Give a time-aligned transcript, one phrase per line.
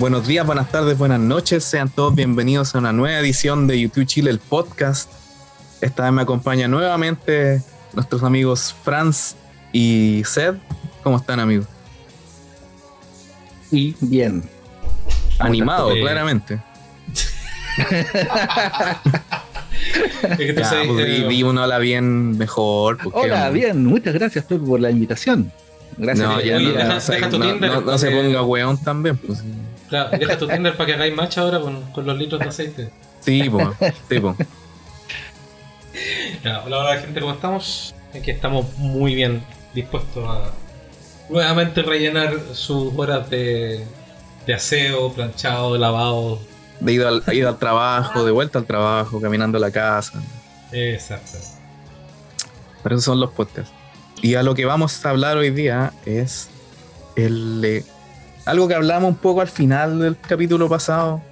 [0.00, 1.62] Buenos días, buenas tardes, buenas noches.
[1.62, 5.10] Sean todos bienvenidos a una nueva edición de YouTube Chile, el podcast.
[5.82, 7.62] Esta vez me acompaña nuevamente
[7.92, 9.36] nuestros amigos Franz
[9.72, 10.54] y Sed.
[11.02, 11.66] ¿Cómo están, amigos?
[13.70, 14.42] Sí, bien.
[15.38, 16.60] Animado, claramente.
[20.22, 22.98] Es que tú Ya, sabes, pues, di, eh, di un hola bien mejor.
[23.02, 25.50] porque- Hola, bien, muchas gracias Pepe, por la invitación.
[25.96, 26.28] Gracias.
[26.28, 28.22] No, ya Oye, no, deja- no se- deja tu no- Tinder, no- no se porque-
[28.22, 29.16] ponga weón también.
[29.16, 29.42] Pues.
[29.90, 32.90] Claro, deja tu Tinder para que hagáis match ahora con, con los litros de aceite.
[33.20, 33.68] Sí, pues.
[34.08, 34.36] sí, pues.
[36.42, 37.94] Ya, hola, hola gente, ¿cómo estamos?
[38.14, 39.42] Aquí estamos muy bien
[39.74, 40.50] dispuestos a
[41.28, 43.84] nuevamente rellenar sus horas de,
[44.46, 46.40] de aseo, planchado, lavado.
[46.80, 50.22] De ida al, ida al trabajo, de vuelta al trabajo, caminando a la casa.
[50.72, 51.38] Exacto.
[52.82, 53.72] Pero esos son los podcasts.
[54.22, 56.48] Y a lo que vamos a hablar hoy día es
[57.16, 57.84] el,
[58.44, 61.22] algo que hablamos un poco al final del capítulo pasado.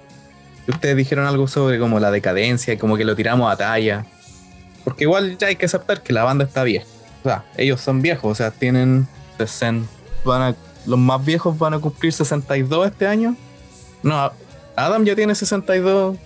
[0.67, 4.05] Ustedes dijeron algo sobre como la decadencia y como que lo tiramos a talla.
[4.83, 6.85] Porque igual ya hay que aceptar que la banda está vieja.
[7.21, 9.07] O sea, ellos son viejos, o sea, tienen
[9.37, 9.89] 60.
[10.23, 13.35] Van a, los más viejos van a cumplir 62 este año.
[14.03, 14.31] No,
[14.75, 16.17] Adam ya tiene 62.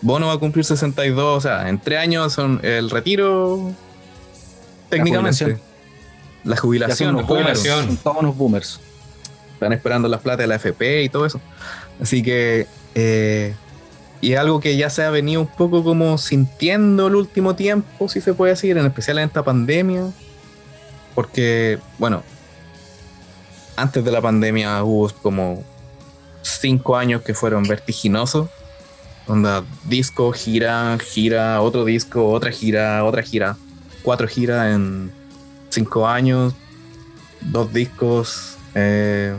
[0.00, 1.38] Bono va a cumplir 62.
[1.38, 3.72] O sea, en tres años son el retiro.
[4.88, 5.44] Técnicamente.
[5.44, 5.60] jubilación.
[6.44, 6.96] La jubilación.
[6.96, 7.62] son unos los boomers.
[7.62, 8.80] boomers, son todos unos boomers.
[9.62, 11.40] Están esperando las plata de la FP y todo eso.
[12.00, 12.66] Así que.
[12.94, 13.54] eh,
[14.20, 18.08] y es algo que ya se ha venido un poco como sintiendo el último tiempo,
[18.08, 20.12] si se puede decir, en especial en esta pandemia.
[21.16, 22.22] Porque, bueno,
[23.74, 25.64] antes de la pandemia hubo como
[26.42, 28.48] cinco años que fueron vertiginosos.
[29.26, 33.56] Onda, disco, gira, gira, otro disco, otra gira, otra gira.
[34.04, 35.10] Cuatro giras en
[35.68, 36.54] cinco años,
[37.40, 39.34] dos discos, eh,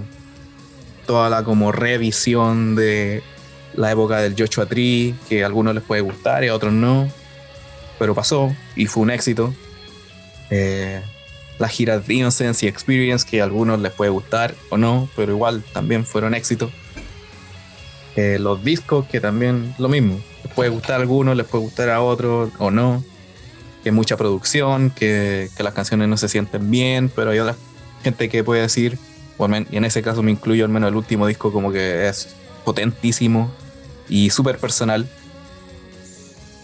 [1.05, 3.23] toda la como revisión de
[3.75, 7.09] la época del Joshua Tree, que a algunos les puede gustar y a otros no,
[7.99, 9.53] pero pasó y fue un éxito.
[10.49, 11.01] Eh,
[11.59, 15.31] las giras de Innocence y Experience, que a algunos les puede gustar o no, pero
[15.31, 16.71] igual también fueron éxitos.
[18.15, 21.89] Eh, los discos, que también lo mismo, les puede gustar a algunos, les puede gustar
[21.89, 23.03] a otros o no.
[23.83, 27.55] Que mucha producción, que, que las canciones no se sienten bien, pero hay otra
[28.03, 28.97] gente que puede decir,
[29.71, 33.51] y en ese caso me incluyo al menos el último disco como que es potentísimo
[34.07, 35.07] y súper personal.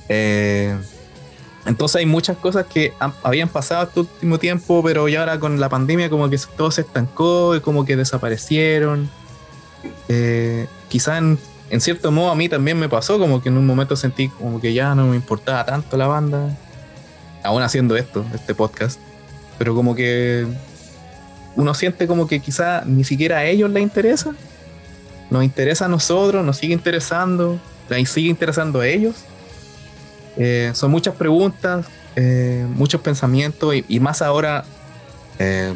[0.08, 0.76] Eh,
[1.66, 5.70] entonces hay muchas cosas que habían pasado este último tiempo, pero ya ahora con la
[5.70, 9.10] pandemia como que todo se estancó y como que desaparecieron.
[10.08, 11.38] Eh, quizá en,
[11.70, 14.60] en cierto modo a mí también me pasó, como que en un momento sentí como
[14.60, 16.58] que ya no me importaba tanto la banda,
[17.44, 19.00] aún haciendo esto, este podcast,
[19.58, 20.48] pero como que
[21.60, 24.34] uno siente como que quizá ni siquiera a ellos les interesa,
[25.30, 27.60] nos interesa a nosotros, nos sigue interesando,
[27.90, 29.16] les sigue interesando a ellos.
[30.38, 34.64] Eh, son muchas preguntas, eh, muchos pensamientos y, más ahora,
[35.38, 35.76] eh,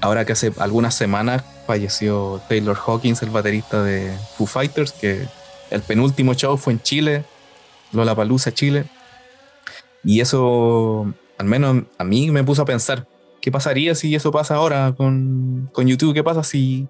[0.00, 5.28] ahora que hace algunas semanas falleció Taylor Hawkins, el baterista de Foo Fighters, que
[5.68, 7.24] el penúltimo show fue en Chile,
[7.92, 8.86] Lollapalooza, Chile.
[10.02, 13.06] Y eso, al menos a mí me puso a pensar,
[13.40, 16.14] ¿qué pasaría si eso pasa ahora con, con YouTube?
[16.14, 16.88] ¿Qué pasa si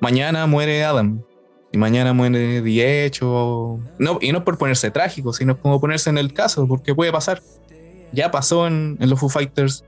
[0.00, 1.22] mañana muere Adam?
[1.72, 3.80] Y mañana muere Edge o...
[3.98, 7.42] No, y no por ponerse trágico, sino como ponerse en el caso, porque puede pasar.
[8.12, 9.84] Ya pasó en, en los Foo Fighters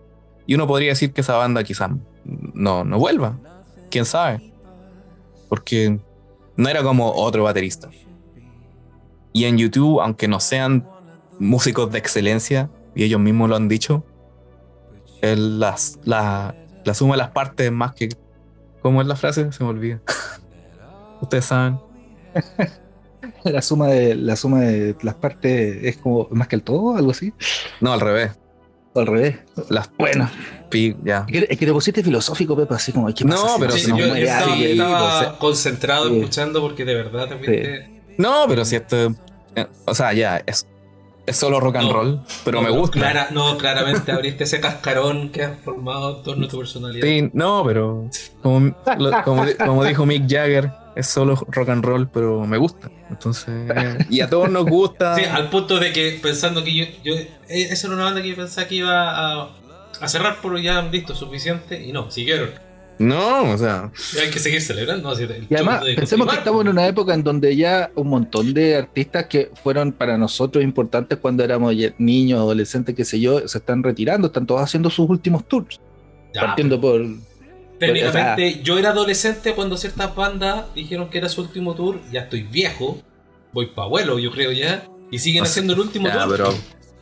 [0.47, 1.91] y uno podría decir que esa banda quizás
[2.25, 3.39] no, no vuelva.
[3.91, 4.53] ¿Quién sabe?
[5.49, 5.99] Porque
[6.57, 7.89] no era como otro baterista.
[9.33, 10.87] Y en YouTube, aunque no sean
[11.39, 14.05] músicos de excelencia, y ellos mismos lo han dicho,
[15.23, 16.55] el- las, la,
[16.85, 18.09] la suma de las partes es más que...
[18.83, 19.51] ¿Cómo es la frase?
[19.53, 20.01] Se me olvida.
[21.21, 21.79] Ustedes saben.
[23.45, 27.11] La suma de la suma de las partes es como más que el todo, algo
[27.11, 27.33] así.
[27.81, 28.33] No, al revés.
[28.95, 29.37] Al revés.
[29.69, 30.31] Las Bueno.
[30.71, 31.27] pi- ya.
[31.29, 33.97] Es que, te pusiste filosófico, Pepe, así como ¿qué No, pasa si pero Sí, si
[33.97, 36.19] yo, estaba, concentrado Sí.
[36.19, 38.03] escuchando porque de verdad te fuiste.
[38.19, 39.15] No, pero si esto...
[39.57, 40.67] eh, O sea, ya, es,
[41.29, 41.93] es solo rock and No.
[41.95, 42.99] roll, pero me gusta.
[42.99, 47.07] clara- no, claramente abriste ese cascarón que has formado en torno a tu personalidad.
[47.07, 48.09] Sí, no, pero
[48.43, 52.57] como, lo- como, di- como dijo Mick Jagger, es solo rock and roll, pero me
[52.57, 52.91] gusta.
[53.11, 53.55] Entonces,
[54.11, 55.15] y a todos nos gusta.
[55.15, 58.29] Sí, al punto de que pensando que yo, yo eh, esa era una banda que
[58.31, 59.11] yo pensaba que iba
[59.45, 59.49] a,
[60.01, 62.51] a cerrar por ya han visto suficiente y no, siguieron.
[62.99, 65.09] No, o sea, Y hay que seguir celebrando.
[65.11, 68.77] así, Y además, pensemos que estamos en una época en donde ya un montón de
[68.77, 73.83] artistas que fueron para nosotros importantes cuando éramos niños, adolescentes, qué sé yo, se están
[73.83, 75.81] retirando, están todos haciendo sus últimos tours.
[76.35, 77.03] Ya, partiendo por
[77.79, 82.01] Técnicamente, yo era adolescente cuando ciertas bandas dijeron que era su último tour.
[82.13, 83.01] Ya estoy viejo,
[83.53, 84.85] voy pa' abuelo, yo creo ya.
[85.11, 86.37] Y siguen O sea, haciendo el último Ya, tour.
[86.37, 86.55] pero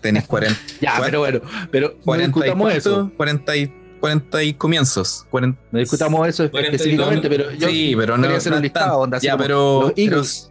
[0.03, 1.41] tenés 40, Ya, pero bueno,
[1.71, 2.95] pero no 40 y discutamos eso.
[2.95, 5.27] cuánto, 40 y, 40 y comienzos.
[5.31, 6.75] 40 No discutamos eso 42.
[6.81, 8.23] específicamente, pero yo sí, pero no.
[8.23, 9.93] quería hacer no un listado, tan- onda, ya, pero.
[9.97, 10.51] los.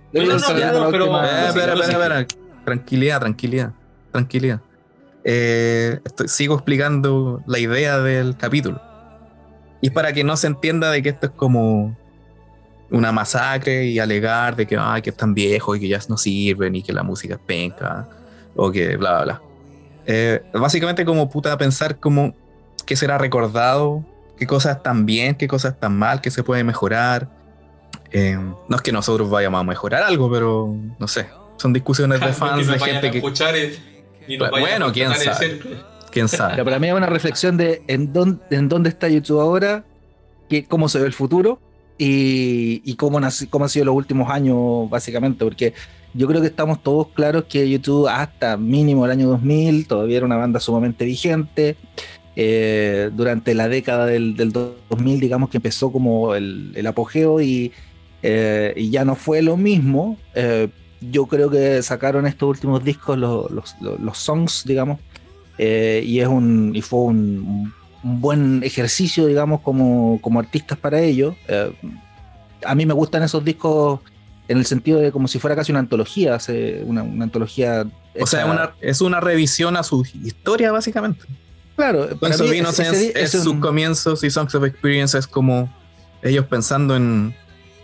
[2.66, 3.72] Tranquilidad, tranquilidad.
[4.12, 4.62] Tranquilidad.
[5.24, 8.82] Eh, estoy- sigo explicando la idea del capítulo.
[9.82, 11.96] Y para que no se entienda de que esto es como
[12.92, 16.76] una masacre y alegar de que, ay, que están viejos y que ya no sirven
[16.76, 18.08] y que la música es penca
[18.56, 19.42] o que bla, bla, bla.
[20.08, 22.34] Eh, básicamente como puta pensar como
[22.86, 24.04] qué será recordado,
[24.38, 27.30] qué cosas están bien, qué cosas están mal, qué se puede mejorar.
[28.12, 28.38] Eh,
[28.70, 31.28] no es que nosotros vayamos a mejorar algo, pero no sé.
[31.58, 35.60] Son discusiones de fans, de gente que, escuchar y, y nos Bueno, quién sabe.
[36.12, 36.64] quién sabe.
[36.64, 39.84] para mí es una reflexión de en dónde, en dónde está YouTube ahora,
[40.50, 41.60] que, cómo se ve el futuro
[41.98, 45.74] y, y cómo, nace- cómo han sido los últimos años, básicamente, porque
[46.14, 50.26] yo creo que estamos todos claros que YouTube hasta mínimo el año 2000 todavía era
[50.26, 51.76] una banda sumamente vigente.
[52.36, 57.72] Eh, durante la década del, del 2000, digamos que empezó como el, el apogeo y,
[58.24, 60.18] eh, y ya no fue lo mismo.
[60.34, 60.68] Eh,
[61.00, 65.00] yo creo que sacaron estos últimos discos, los, los, los- los songs, digamos,
[65.58, 67.72] y es un y fue un,
[68.04, 71.34] un buen ejercicio digamos como, como artistas para ellos
[72.66, 74.02] a mí me gustan esos discos
[74.50, 76.38] en el sentido de como si fuera casi una antología
[76.86, 77.86] una, una antología
[78.20, 81.24] O sea, una- es una revisión a su historia, básicamente.
[81.76, 85.28] Claro eso mí Sense- ese- es es sus un- comienzos y Songs of Experience es
[85.28, 85.70] como
[86.22, 87.36] ellos pensando en,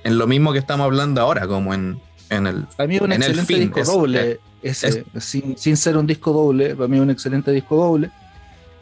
[0.03, 1.99] en lo mismo que estamos hablando ahora, como en,
[2.29, 2.63] en el.
[2.77, 6.05] para mí es un en el excelente disco es- doble ese, sin, sin ser un
[6.07, 8.09] disco doble para mí es un excelente disco doble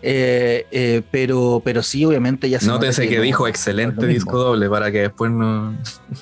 [0.01, 4.13] Eh, eh, pero pero sí obviamente ya se Nótese que, no- dijo no excelente es
[4.13, 5.75] disco doble para que después no,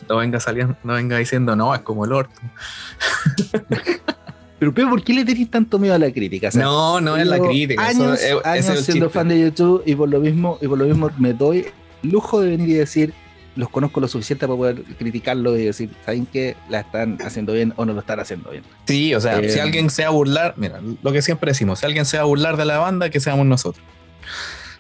[0.10, 2.40] no venga saliendo, no venga diciendo no, es como el orto.
[4.60, 6.48] pero Pepe, ¿por qué le tenéis tanto miedo a la crítica?
[6.48, 7.90] O sea, no, no es la crítica.
[7.90, 10.68] eso Años, es- ese años es siendo fan de YouTube y por lo mismo y
[10.68, 11.66] por lo mismo me doy
[12.04, 13.14] el lujo de venir y decir
[13.56, 16.56] los conozco lo suficiente para poder criticarlo y decir, ¿saben qué?
[16.70, 18.64] La están haciendo bien o no lo están haciendo bien.
[18.86, 21.80] Sí, o sea, Eh, si alguien se va a burlar, mira, lo que siempre decimos,
[21.80, 23.84] si alguien se va a burlar de la banda, que seamos nosotros.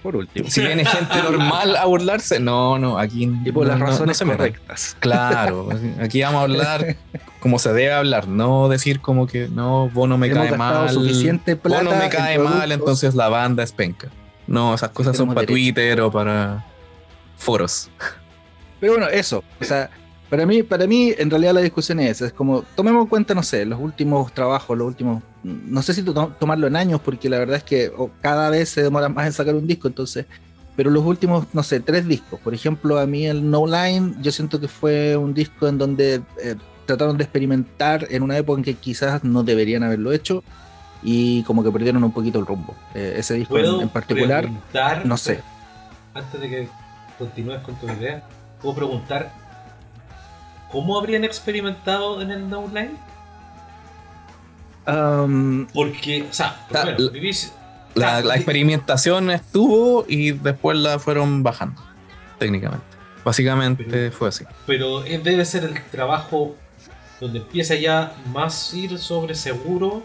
[0.03, 0.49] Por último.
[0.49, 3.91] Si viene gente normal a burlarse, no, no, aquí Y por no- las no- no
[3.91, 4.37] razones se metan.
[4.37, 4.95] correctas.
[4.99, 5.69] Claro,
[6.01, 6.95] aquí vamos a hablar
[7.39, 10.89] como se debe hablar, no decir como que no, vos no me Hemos cae mal,
[10.89, 14.09] suficiente vos no me cae mal, entonces la banda es penca.
[14.47, 15.53] No, esas cosas son para derecho.
[15.53, 16.65] Twitter o para
[17.37, 17.89] foros.
[18.79, 19.43] Pero bueno, eso.
[19.59, 19.89] O sea,
[20.29, 22.27] para mí, para mí, en realidad la discusión es esa.
[22.27, 25.21] Es como, tomemos en cuenta, no sé, los últimos trabajos, los últimos.
[25.47, 27.91] No sé si to- tomarlo en años, porque la verdad es que
[28.21, 30.25] cada vez se demora más en sacar un disco, entonces.
[30.75, 32.39] Pero los últimos, no sé, tres discos.
[32.39, 36.21] Por ejemplo, a mí el No Line, yo siento que fue un disco en donde
[36.43, 36.55] eh,
[36.85, 40.43] trataron de experimentar en una época en que quizás no deberían haberlo hecho.
[41.01, 42.75] Y como que perdieron un poquito el rumbo.
[42.93, 44.49] Eh, ese disco en, ¿Puedo en particular,
[45.05, 45.41] no sé.
[46.13, 46.67] Antes de que
[47.17, 48.23] continúes con tu idea,
[48.61, 49.31] puedo preguntar
[50.71, 52.91] cómo habrían experimentado en el No Line?
[54.87, 57.51] Um, Porque, o sea, bueno, l- vivís-
[57.95, 61.81] La, experimentación estuvo y después la fueron bajando,
[62.37, 62.85] técnicamente.
[63.25, 64.45] Básicamente Pero- fue así.
[64.65, 66.55] pero debe ser el trabajo
[67.19, 70.03] donde empieza ya más ir sobre seguro,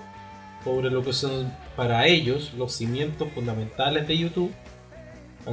[0.64, 4.52] sobre lo que son para ellos los cimientos fundamentales de YouTube.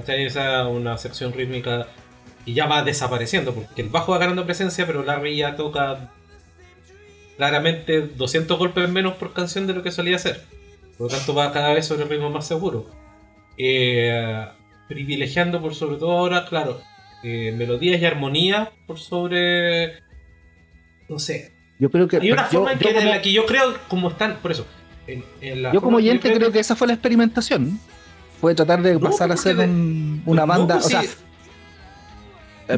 [0.07, 1.87] Esa una sección rítmica
[2.45, 6.09] y ya va desapareciendo, porque el bajo va ganando presencia, pero Larry ya toca
[7.39, 10.43] claramente 200 golpes menos por canción de lo que solía hacer.
[10.97, 12.87] Por lo tanto va cada vez sobre el ritmo más seguro.
[13.57, 14.45] Eh,
[14.89, 16.81] privilegiando por sobre todo ahora, claro,
[17.23, 20.01] eh, melodías y armonía por sobre...
[21.07, 21.53] No sé.
[21.79, 22.17] yo creo que.
[22.17, 24.35] Hay una yo- forma en, yo que, en la que yo creo como están...
[24.41, 24.65] Por eso.
[25.07, 27.79] en- en la Yo como oyente creo que esa fue la experimentación.
[28.41, 30.73] Fue tratar de No, pasar a ser de- un- una No, banda.
[30.75, 31.09] pues o sea, sí,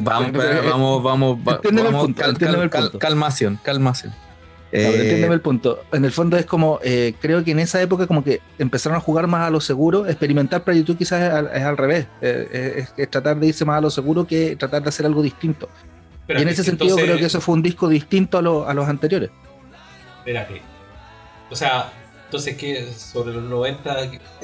[0.01, 1.60] Vamos, vamos, vamos, vamos,
[2.06, 3.00] punto, cal- cal- punto.
[3.00, 4.13] calmación, calmación.
[4.74, 5.84] Eh, entiéndeme el punto.
[5.92, 9.01] En el fondo es como, eh, creo que en esa época como que empezaron a
[9.01, 12.75] jugar más a lo seguro, experimentar para YouTube quizás es al, es al revés, eh,
[12.78, 15.68] es, es tratar de irse más a lo seguro que tratar de hacer algo distinto.
[16.30, 18.74] y en ese sentido entonces- creo que eso fue un disco distinto a, lo- a
[18.74, 19.30] los anteriores.
[20.20, 20.62] Espérate.
[21.50, 21.92] O sea,
[22.25, 23.98] entonces que sobre los 90,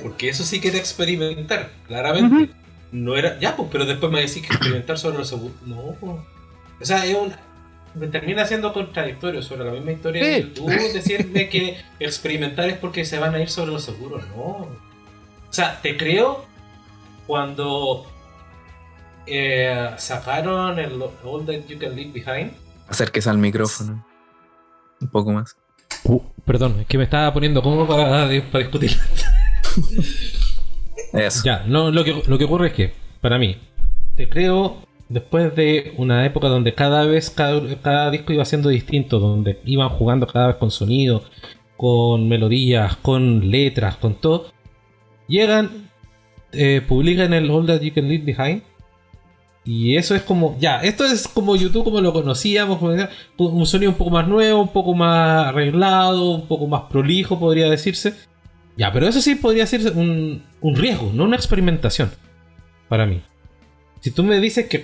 [0.04, 2.52] porque eso sí que era experimentar, claramente.
[2.92, 5.56] No era, ya, pues, pero después me decís que experimentar sobre los seguros.
[5.66, 6.14] No, pues.
[6.82, 7.34] O sea, es un.
[7.98, 10.42] Me termina siendo contradictorio sobre la misma historia de Sí.
[10.44, 14.44] YouTube, decirme que experimentar es porque se van a ir sobre los seguros, no.
[14.46, 14.70] O
[15.50, 16.46] sea, te creo
[17.25, 18.06] cuando
[19.25, 22.51] eh, sacaron el All That You Can Leave Behind.
[22.88, 24.06] Acérquese al micrófono.
[25.01, 25.56] Un poco más.
[26.04, 28.92] Uh, perdón, es que me estaba poniendo como para, para discutir.
[31.13, 31.42] Eso.
[31.44, 33.58] Ya, no, lo que, lo que ocurre es que, para mí,
[34.16, 39.60] te creo después de una época donde cada vez cada, disco iba siendo distinto, donde
[39.66, 41.24] iban jugando cada vez con sonido,
[41.76, 44.52] con melodías, con letras, con todo,
[45.28, 45.90] llegan,
[46.52, 48.64] eh, publican el All That You Can Leave Behind.
[49.64, 52.82] Y eso es como, ya, esto es como YouTube como lo conocíamos,
[53.38, 57.70] un sonido un poco más nuevo, un poco más arreglado, un poco más prolijo, podría
[57.70, 58.14] decirse.
[58.78, 62.12] Ya, pero eso sí podría ser un, un riesgo, no una experimentación,
[62.88, 63.22] para mí.
[64.01, 64.82] Si tú me dices que,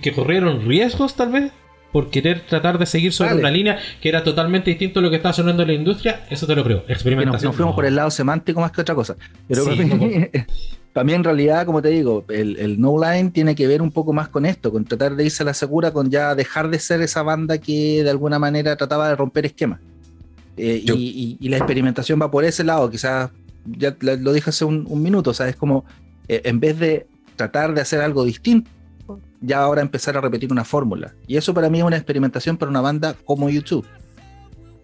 [0.00, 1.52] que corrieron riesgos, tal vez,
[1.94, 5.16] por querer tratar de seguir sobre una línea que era totalmente distinto a lo que
[5.16, 6.82] estaba sonando en la industria, eso te lo creo.
[6.88, 7.50] Experimentación.
[7.50, 9.14] Nos, fuimos por el lado semántico más que otra cosa.
[9.46, 9.64] Pero
[10.92, 14.28] también en realidad, como te digo, el, No Line tiene que ver un poco más
[14.28, 17.22] con esto, con tratar de irse a la segura, con ya dejar de ser esa
[17.22, 19.78] banda que de alguna manera trataba de romper esquemas.
[20.56, 23.30] Eh, y, la experimentación va por ese lado, quizás
[23.66, 25.84] ya lo dije hace un, minuto, o sea, es como
[26.26, 27.06] eh, en vez de
[27.36, 28.70] tratar de hacer algo distinto,
[29.40, 31.14] ya ahora empezar a repetir una fórmula.
[31.26, 33.86] Y eso para mí es una experimentación para una banda como YouTube.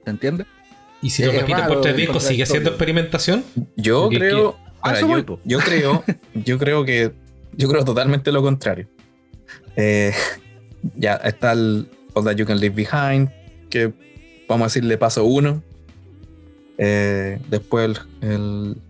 [0.05, 0.47] ¿Se entiende?
[1.03, 3.45] ¿Y si lo repiten por tres discos, sigue siendo experimentación?
[3.77, 4.57] Yo creo.
[5.45, 6.05] yo, creo.
[6.35, 7.13] Yo creo que.
[7.57, 8.87] Yo creo totalmente lo contrario.
[9.77, 10.13] Eh,
[10.97, 13.31] ya está el All That You Can Leave Behind,
[13.69, 13.93] que
[14.49, 15.63] vamos a decirle paso uno.
[16.79, 18.01] Eh, después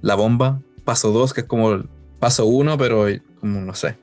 [0.02, 1.88] la bomba, paso dos, que es como el
[2.18, 3.08] paso uno, pero
[3.40, 3.96] como no sé,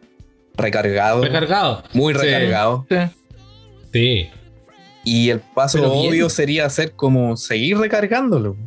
[0.56, 1.22] recargado.
[1.22, 1.84] Recargado.
[1.94, 2.86] Muy recargado.
[3.94, 4.30] Sí.
[5.04, 8.58] Y el paso obvio sería hacer como seguir recargándolo.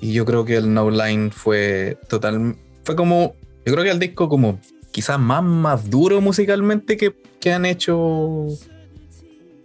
[0.00, 2.56] Y yo creo que el No Line fue total.
[2.84, 3.34] Fue como.
[3.66, 4.60] Yo creo que el disco como
[4.92, 8.46] quizás más, más duro musicalmente que, que han hecho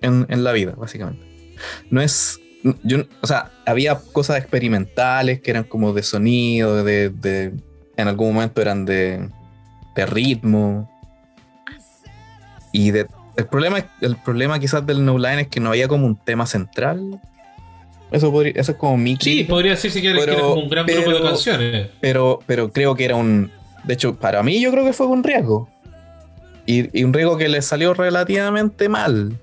[0.02, 1.26] en, en, la vida, básicamente.
[1.90, 2.40] No es.
[2.84, 7.54] Yo, o sea, había cosas experimentales que eran como de sonido, de, de
[7.96, 9.30] en algún momento eran de,
[9.96, 10.90] de ritmo.
[12.72, 16.06] Y de, el, problema, el problema quizás del No Line es que no había como
[16.06, 17.20] un tema central.
[18.12, 21.12] Eso, podría, eso es como mi Sí, podría decirse que, era como un gran grupo
[21.12, 21.90] de canciones.
[22.02, 23.52] Pero, pero creo que era un.
[23.84, 25.70] De hecho, para mí yo creo que fue un riesgo.
[26.66, 29.38] Y, un riesgo que le salió relativamente mal.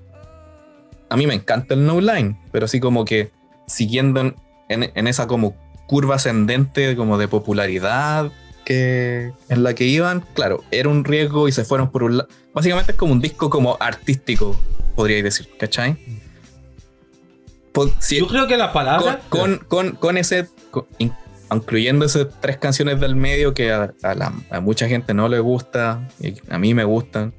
[1.09, 3.31] A mí me encanta el No Line, pero así como que
[3.67, 4.35] siguiendo en,
[4.69, 5.55] en esa como
[5.87, 8.31] curva ascendente como de popularidad
[8.63, 12.29] que en la que iban, claro, era un riesgo y se fueron por un lado.
[12.53, 14.59] Básicamente es como un disco como artístico,
[14.95, 15.97] podríais decir, ¿cachai?
[18.09, 19.21] Yo creo que la palabra.
[19.29, 20.47] Con, con, con, ese.
[21.49, 23.93] incluyendo esas tres canciones del medio que a,
[24.51, 27.33] a, mucha gente no le gusta, y a mí me gustan.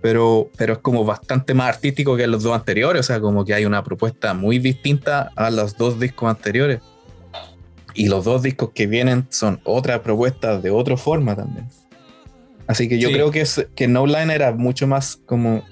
[0.00, 3.54] Pero, pero es como bastante más artístico que los dos anteriores, o sea, como que
[3.54, 6.80] hay una propuesta muy distinta a los dos discos anteriores.
[7.96, 11.66] Y los dos discos que vienen son otra propuesta de otra forma también.
[12.66, 15.62] Así que yo creo que, es, que No Line era mucho más como,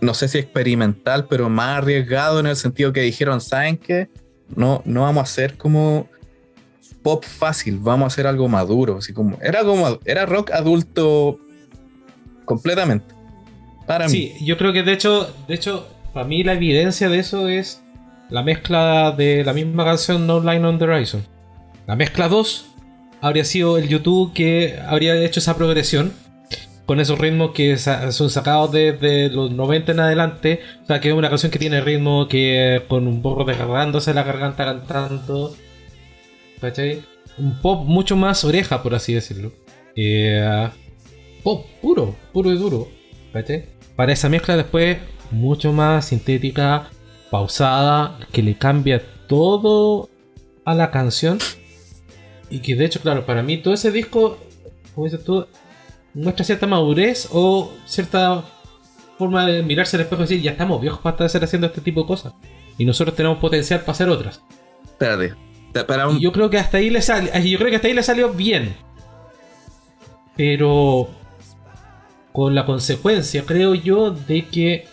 [0.00, 4.08] no sé si experimental, pero más arriesgado en el sentido que dijeron, ¿saben qué?
[4.54, 6.08] No, no vamos a hacer como
[7.02, 8.98] pop fácil, vamos a hacer algo maduro.
[8.98, 11.40] Así como, era como, era rock adulto
[12.44, 13.14] completamente.
[13.86, 17.48] Para sí, yo creo que de hecho, de hecho, para mí la evidencia de eso
[17.48, 17.82] es
[18.28, 21.37] la mezcla de la misma canción No Line on the Horizon.
[21.88, 22.66] La mezcla 2
[23.22, 26.12] habría sido el YouTube que habría hecho esa progresión
[26.84, 30.60] con esos ritmos que son sacados desde los 90 en adelante.
[30.82, 34.22] O sea, que es una canción que tiene ritmo que con un poco desgarrándose la
[34.22, 35.56] garganta cantando.
[36.60, 37.02] ¿Cachai?
[37.38, 39.52] Un pop mucho más oreja, por así decirlo.
[39.96, 40.68] Eh,
[41.42, 42.88] pop puro, puro y duro.
[43.32, 43.64] ¿Cachai?
[43.96, 44.98] Para esa mezcla después,
[45.30, 46.90] mucho más sintética,
[47.30, 50.10] pausada, que le cambia todo
[50.66, 51.38] a la canción
[52.50, 54.38] y que de hecho, claro, para mí todo ese disco,
[54.94, 55.46] como dices tú,
[56.14, 58.44] muestra cierta madurez o cierta
[59.18, 62.02] forma de mirarse al espejo y decir, ya estamos viejos para estar haciendo este tipo
[62.02, 62.34] de cosas.
[62.78, 64.42] Y nosotros tenemos potencial para hacer otras.
[64.84, 65.34] Espérate.
[66.16, 68.32] Y yo creo que hasta ahí le sale, yo creo que hasta ahí le salió
[68.32, 68.74] bien.
[70.36, 71.08] Pero
[72.32, 74.86] con la consecuencia, creo yo, de que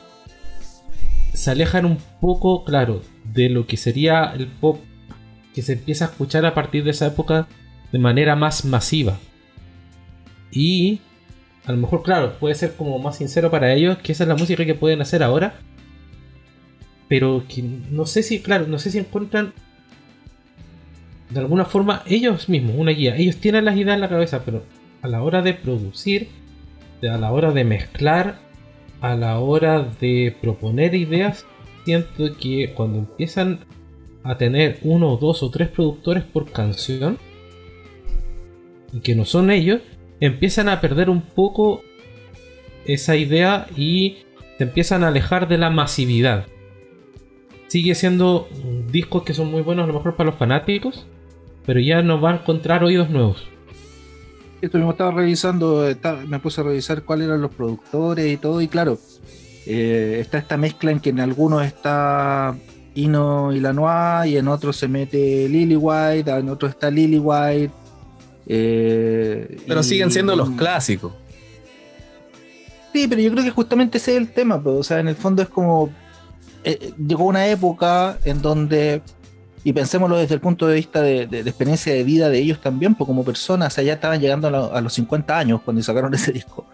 [1.33, 4.79] se alejan un poco, claro, de lo que sería el pop
[5.55, 7.47] que se empieza a escuchar a partir de esa época
[7.93, 9.17] de manera más masiva.
[10.51, 10.99] Y
[11.65, 14.35] a lo mejor, claro, puede ser como más sincero para ellos que esa es la
[14.35, 15.55] música que pueden hacer ahora.
[17.07, 19.53] Pero que no sé si, claro, no sé si encuentran
[21.29, 23.15] de alguna forma ellos mismos una guía.
[23.15, 24.63] Ellos tienen las ideas en la cabeza, pero
[25.01, 26.27] a la hora de producir,
[27.01, 28.39] a la hora de mezclar,
[28.99, 31.45] a la hora de proponer ideas,
[31.85, 33.61] siento que cuando empiezan
[34.25, 37.17] a tener uno, dos o tres productores por canción,
[38.91, 39.81] y que no son ellos,
[40.19, 41.81] empiezan a perder un poco
[42.85, 44.17] esa idea y
[44.57, 46.47] se empiezan a alejar de la masividad.
[47.67, 48.47] Sigue siendo
[48.91, 51.05] discos que son muy buenos a lo mejor para los fanáticos,
[51.65, 53.47] pero ya no va a encontrar oídos nuevos.
[54.61, 55.87] Esto mismo estaba revisando,
[56.27, 58.97] me puse a revisar cuáles eran los productores y todo, y claro,
[59.67, 62.55] eh, está esta mezcla en que en algunos está
[62.95, 67.71] Ino y Lanois, y en otros se mete Lily White, en otros está Lily White.
[68.47, 71.13] Eh, pero siguen siendo los clásicos.
[72.93, 75.15] Sí, pero yo creo que justamente ese es el tema, pero, o sea, en el
[75.15, 75.89] fondo es como.
[76.63, 79.01] Eh, llegó una época en donde
[79.65, 83.07] y pensémoslo desde el punto de vista de, experiencia de vida de ellos también, pues
[83.07, 86.67] como personas, o sea, ya estaban llegando a, los 50 años cuando sacaron ese disco.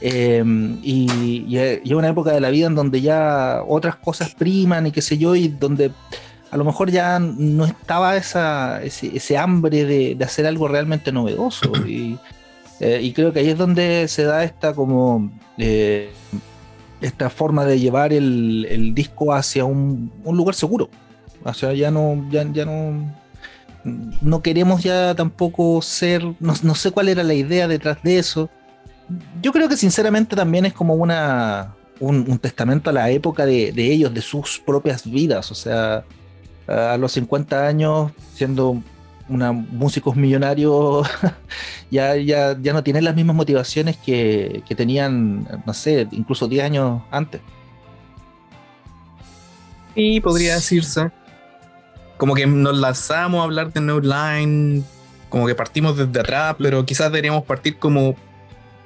[0.00, 4.92] Em, y, es una época de la vida en donde ya otras cosas priman y
[4.92, 5.90] qué sé yo, y donde
[6.50, 11.72] a lo mejor ya no estaba esa, ese, hambre de, hacer algo realmente novedoso.
[12.80, 16.12] Eh, y, creo que ahí es donde se da esta como eh,
[17.00, 20.88] esta forma de llevar el, disco hacia un, un lugar seguro.
[21.44, 23.14] O sea, ya no, ya, no,
[24.20, 28.50] no queremos ya tampoco ser, no, sé cuál era la idea detrás de eso.
[29.42, 34.12] Yo creo que sinceramente también es como una, un, testamento a la época de, ellos,
[34.12, 35.50] de sus propias vidas.
[35.50, 36.04] O sea,
[36.66, 38.82] a los 50 años, siendo
[39.28, 41.08] una, músicos millonarios,
[41.90, 46.64] ya, ya, ya no tienen las mismas motivaciones que, que tenían, no sé, incluso 10
[46.64, 47.40] años antes.
[49.94, 51.10] Y podría decirse
[52.18, 54.82] como que nos lanzamos a hablar de No Line,
[55.30, 58.16] como que partimos desde atrás, pero quizás deberíamos partir como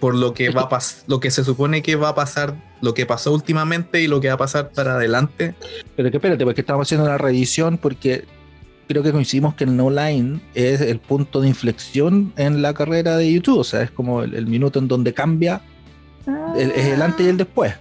[0.02, 3.06] por lo que va a lo que se supone que va a pasar, lo que
[3.06, 5.54] pasó últimamente y lo que va a pasar para adelante.
[5.94, 8.24] Pero que espérate, porque estamos haciendo una revisión porque
[8.88, 13.16] creo que coincidimos que el No Line es el punto de inflexión en la carrera
[13.16, 15.60] de YouTube, o sea, es como el, minuto en donde cambia,
[16.56, 17.72] es el antes y el después.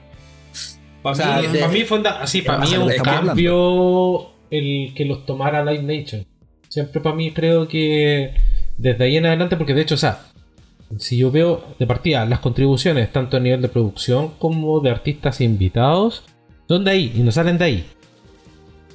[1.02, 6.28] Para, mí, fue así, para mí es un cambio el que los tomara Live Nation.
[6.70, 8.36] Siempre para mí creo que
[8.78, 10.20] desde ahí en adelante, porque de hecho, o sea,
[10.98, 15.42] si yo veo de partida las contribuciones, tanto a nivel de producción como de artistas
[15.42, 16.24] invitados,
[16.68, 17.86] son de ahí y no salen de ahí.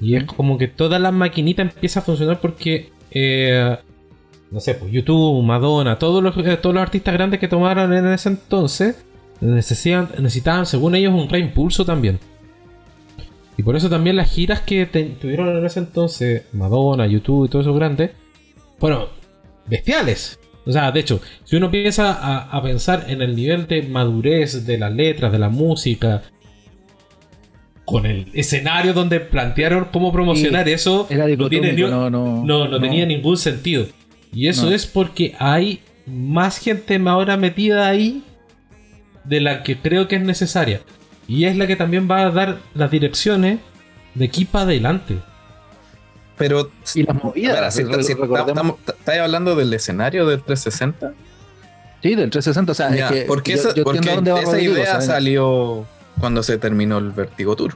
[0.01, 3.77] Y es como que toda la maquinita empieza a funcionar porque, eh,
[4.51, 8.07] no sé, pues YouTube, Madonna, todos los, eh, todos los artistas grandes que tomaron en
[8.07, 9.05] ese entonces
[9.41, 12.19] necesitaban, necesitaban, según ellos, un reimpulso también.
[13.59, 17.63] Y por eso también las giras que tuvieron en ese entonces, Madonna, YouTube y todo
[17.63, 18.13] eso grande,
[18.79, 19.07] fueron
[19.67, 20.39] bestiales.
[20.66, 22.12] O sea, de hecho, si uno empieza
[22.50, 26.22] a, pensar en el nivel de madurez de las letras, de la música,
[27.85, 31.07] con el escenario donde plantearon cómo promocionar eso,
[31.88, 33.87] no, no, no, tenía ningún sentido.
[34.33, 38.22] Y eso es porque hay más gente ahora metida ahí
[39.24, 40.81] de la que creo que es necesaria.
[41.29, 43.61] Y es la que también va a dar las direcciones
[44.14, 45.16] de aquí para adelante.
[46.37, 46.70] Pero.
[46.94, 47.79] Y las movidas.
[47.79, 51.12] ¿Estás hablando del escenario del 360?
[52.03, 52.72] Sí, del 360.
[52.72, 55.87] O sea, es que porque esa, esa idea salió
[56.20, 57.75] cuando se terminó el Vertigo Tour.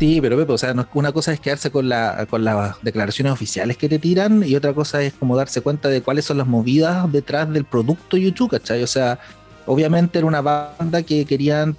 [0.00, 3.76] Sí, pero Pepe, o sea, una cosa es quedarse con, la, con las declaraciones oficiales
[3.76, 7.12] que te tiran y otra cosa es como darse cuenta de cuáles son las movidas
[7.12, 8.82] detrás del producto YouTube, ¿cachai?
[8.82, 9.18] O sea,
[9.66, 11.76] obviamente era una banda que querían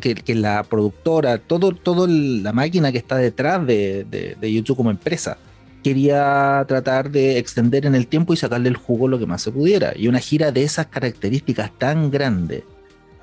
[0.00, 5.38] que, la productora, todo, todo la máquina que está detrás de, YouTube como empresa,
[5.82, 9.50] quería tratar de extender en el tiempo y sacarle el jugo lo que más se
[9.50, 9.92] pudiera.
[9.96, 12.64] Y una gira de esas características tan grande,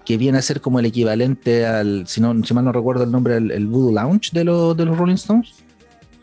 [0.06, 3.12] que viene a ser como el equivalente al, si, no, si mal no recuerdo el
[3.12, 5.54] nombre, el, Voodoo Lounge de, los de los Rolling Stones.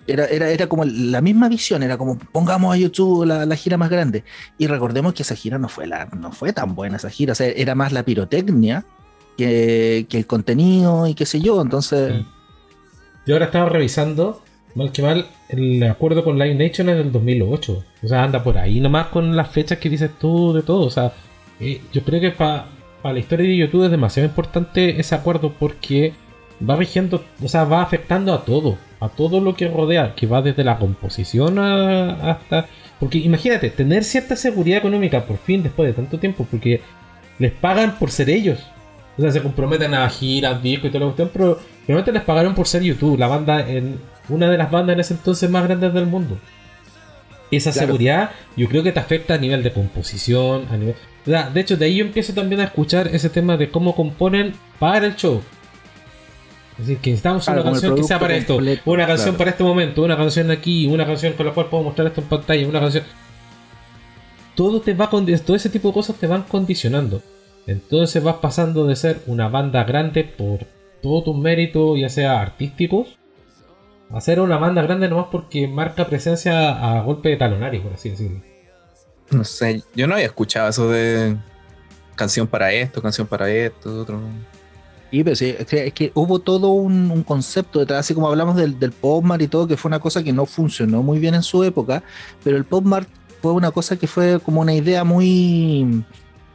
[0.09, 3.91] Era, era, era, como la misma visión, era como pongamos a YouTube la, gira más
[3.91, 4.25] grande.
[4.57, 7.35] Y recordemos que esa gira no fue, la, no fue tan buena, esa gira, o
[7.35, 8.85] sea, era más la pirotecnia
[9.37, 11.61] que, el contenido y qué sé yo.
[11.61, 12.25] Entonces.
[13.27, 14.43] Yo ahora estaba revisando,
[14.75, 17.85] mal que mal, el acuerdo con Live Nation es del 2008.
[18.03, 20.87] O sea, anda por ahí nomás con las fechas que dices tú de todo.
[20.87, 21.13] O sea,
[21.61, 22.67] eh, yo creo que para
[23.03, 26.13] la historia de YouTube es demasiado importante ese acuerdo porque
[26.69, 30.43] va rigiendo, o sea, va afectando a todo, a todo lo que rodea, que va
[30.43, 32.67] desde la composición hasta...
[32.99, 36.81] Porque imagínate, tener cierta seguridad económica por fin después de tanto tiempo, porque
[37.39, 38.59] les pagan por ser ellos.
[39.19, 42.55] O sea, se comprometen a giras, discos y toda la cuestión, pero realmente les pagaron
[42.55, 43.99] por ser YouTube, la banda en
[44.29, 46.37] una de las bandas en ese entonces más grandes del mundo.
[47.51, 50.97] Esa seguridad yo creo que te afecta a nivel de composición, a nivel...
[51.25, 55.07] de hecho, de ahí yo empiezo también a escuchar ese tema de cómo componen para
[55.07, 55.41] el show.
[56.73, 59.39] Es decir, que necesitamos Claro, una canción que sea para esto, una canción claro.
[59.39, 62.27] para este momento, una canción aquí, una canción con la cual puedo mostrar esto en
[62.27, 63.05] pantalla, una canción.
[64.55, 67.23] Todo te va condi- todo ese tipo de cosas te van condicionando.
[67.67, 70.61] Entonces vas pasando de ser una banda grande por
[71.03, 73.19] todos tus méritos, ya sea artísticos,
[74.11, 78.11] a ser una banda grande nomás porque marca presencia a golpe de talonario, por así
[78.11, 78.41] decirlo.
[79.31, 81.37] No sé, yo no había escuchado eso de
[82.15, 84.21] canción para esto, canción para esto, otro.
[85.11, 88.29] Sí, pero sí, es que, es que hubo todo un, un concepto detrás, así como
[88.29, 91.35] hablamos del, del Popmart y todo, que fue una cosa que no funcionó muy bien
[91.35, 92.03] en su época,
[92.45, 93.09] pero el Popmart
[93.43, 96.05] fue una cosa que fue como una idea muy,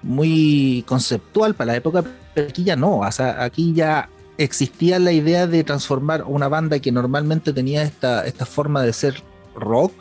[0.03, 5.11] muy conceptual para la época, pero aquí ya no, o sea, aquí ya existía la
[5.11, 9.21] idea de transformar una banda que normalmente tenía esta, esta forma de ser
[9.55, 9.93] rock,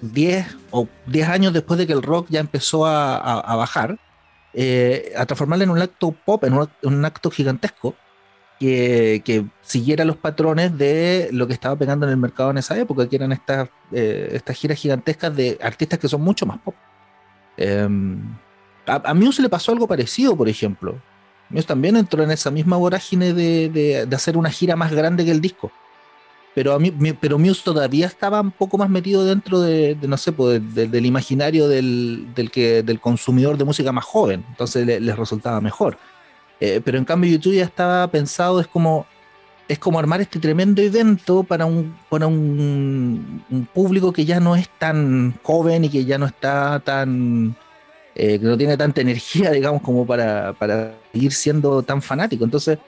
[0.00, 3.98] 10 o 10 años después de que el rock ya empezó a, bajar,
[4.52, 7.94] eh, a transformarla en un acto pop, en un, un acto gigantesco
[8.58, 12.78] que, que siguiera los patrones de lo que estaba pegando en el mercado en esa
[12.78, 16.74] época, que eran estas, eh, estas giras gigantescas de artistas que son mucho más pop.
[17.56, 17.88] Eh,
[18.86, 20.96] a, a Muse le pasó algo parecido, por ejemplo.
[21.50, 25.30] Muse también entró en esa misma vorágine de, de- hacer una gira más grande que
[25.30, 25.70] el disco.
[26.54, 26.78] Pero,
[27.20, 30.88] pero Muse todavía estaba un poco más metido dentro de, no sé, pues, de- de-
[30.88, 34.44] del imaginario del, del, que, del consumidor de música más joven.
[34.50, 35.98] Entonces le- les resultaba mejor.
[36.60, 39.06] Eh, pero en cambio YouTube ya estaba pensado, es como,
[39.66, 44.68] es como armar este tremendo evento para un, para un público que ya no es
[44.78, 47.56] tan joven y que ya no está tan,
[48.14, 52.44] eh, que no tiene tanta energía, digamos, como para, para seguir siendo tan fanático.
[52.44, 52.78] Entonces,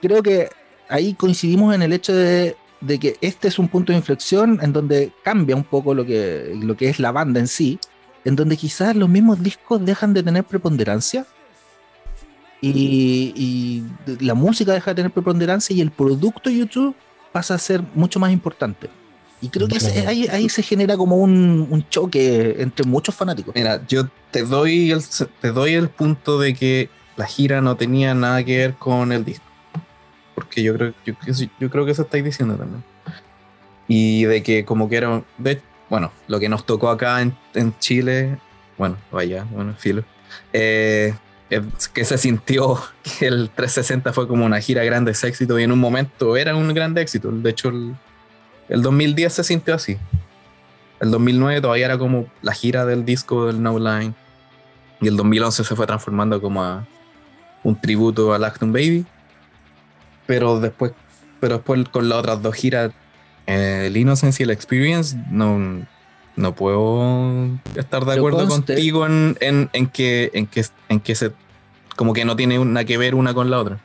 [0.00, 0.48] creo que
[0.88, 4.72] ahí coincidimos en el hecho de, de que este es un punto de inflexión en
[4.72, 7.78] donde cambia un poco lo que, lo que es la banda en sí,
[8.24, 11.26] en donde quizás los mismos discos dejan de tener preponderancia
[12.60, 16.94] y, y la música deja de tener preponderancia y el producto YouTube
[17.30, 18.88] pasa a ser mucho más importante.
[19.44, 23.54] Y creo que ese- ahí, ahí se genera como un, un choque entre muchos fanáticos.
[23.54, 25.02] Mira, yo te doy el,
[25.40, 29.24] te doy el punto de que la gira no tenía nada que ver con el
[29.24, 29.44] disco.
[30.34, 31.14] Porque yo creo, yo,
[31.60, 32.82] yo creo que eso estáis diciendo también.
[33.86, 37.78] Y de que como que era, de, bueno, lo que nos tocó acá en, en
[37.78, 38.38] Chile,
[38.78, 40.04] bueno, vaya, bueno, filo,
[40.54, 41.14] eh,
[41.50, 42.80] es que se sintió
[43.18, 46.56] que el 360 fue como una gira grande ese éxito y en un momento era
[46.56, 47.30] un grande éxito.
[47.30, 47.94] De hecho, el,
[48.68, 49.96] el 2010 se sintió así.
[51.00, 54.14] El 2009 todavía era como la gira del disco del No Line.
[55.00, 56.86] Y el 2011 se fue transformando como a
[57.62, 59.04] un tributo a Acton Baby.
[60.26, 60.92] Pero después,
[61.40, 62.92] pero después con las otras dos giras,
[63.46, 65.84] eh, el Innocence y el Experience, no,
[66.36, 71.32] no puedo estar de acuerdo contigo en, en, en que, en, que, en que se
[71.96, 73.78] como que no tiene nada que ver una con la otra.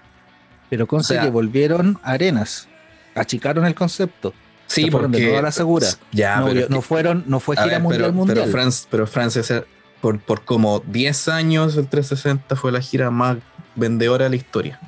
[0.69, 2.67] Pero conste O sea- que volvieron a arenas,
[3.15, 4.33] achicaron el concepto.
[4.69, 5.87] Sí, Se fueron de porque nuevo a la segura.
[6.11, 8.37] Ya, no, pero, no fueron, no fue gira ver, mundial pero, mundial.
[8.39, 9.65] pero France, pero France ese-
[9.99, 13.37] por, por como 10 años el 360 fue la gira más
[13.75, 14.79] vendedora de la historia.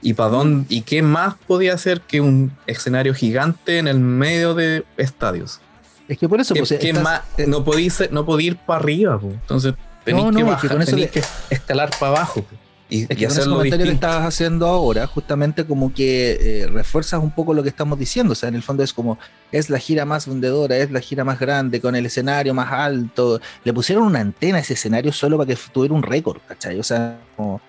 [0.00, 4.54] ¿Y para dónde, y qué más podía hacer que un escenario gigante en el medio
[4.54, 5.60] de estadios?
[6.06, 7.22] es que por eso, ¿Qué, pues, estás- más?
[7.38, 9.28] eh, No podía ir, no podía ir para arriba, po.
[9.30, 12.12] entonces tenéis No, no, que es que bajar, con eso tenéis le- que escalar para
[12.18, 12.56] abajo po.
[12.88, 16.62] Y, Es que y con ese hacerlo comentario que estabas haciendo ahora, justamente como que
[16.62, 18.32] eh, refuerzas un poco lo que estamos diciendo.
[18.32, 19.18] O sea, en el fondo es como,
[19.52, 23.40] es la gira más vendedora, es la gira más grande, con el escenario más alto.
[23.64, 26.78] Le pusieron una antena a ese escenario solo para que tuviera un récord, ¿cachai?
[26.78, 27.60] O sea, como,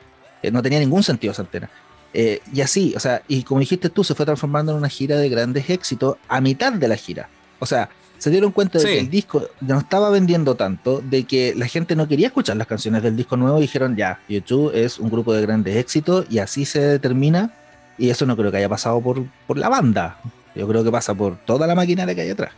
[0.41, 1.69] eh, no tenía ningún sentido esa antena.
[2.13, 5.17] Eh, y así, o sea, y como dijiste tú, se fue transformando en una gira
[5.17, 7.29] de grandes éxitos a mitad de la gira.
[7.59, 8.91] O sea, se dieron cuenta de Sí.
[8.93, 12.67] que el disco no estaba vendiendo tanto, de que la gente no quería escuchar las
[12.67, 16.39] canciones del disco nuevo y dijeron, ya, YouTube es un grupo de grandes éxitos y
[16.39, 17.51] así se determina.
[17.97, 20.17] Y eso no creo que haya pasado por, por la banda.
[20.55, 22.51] Yo creo que pasa por toda la maquinaria que hay atrás.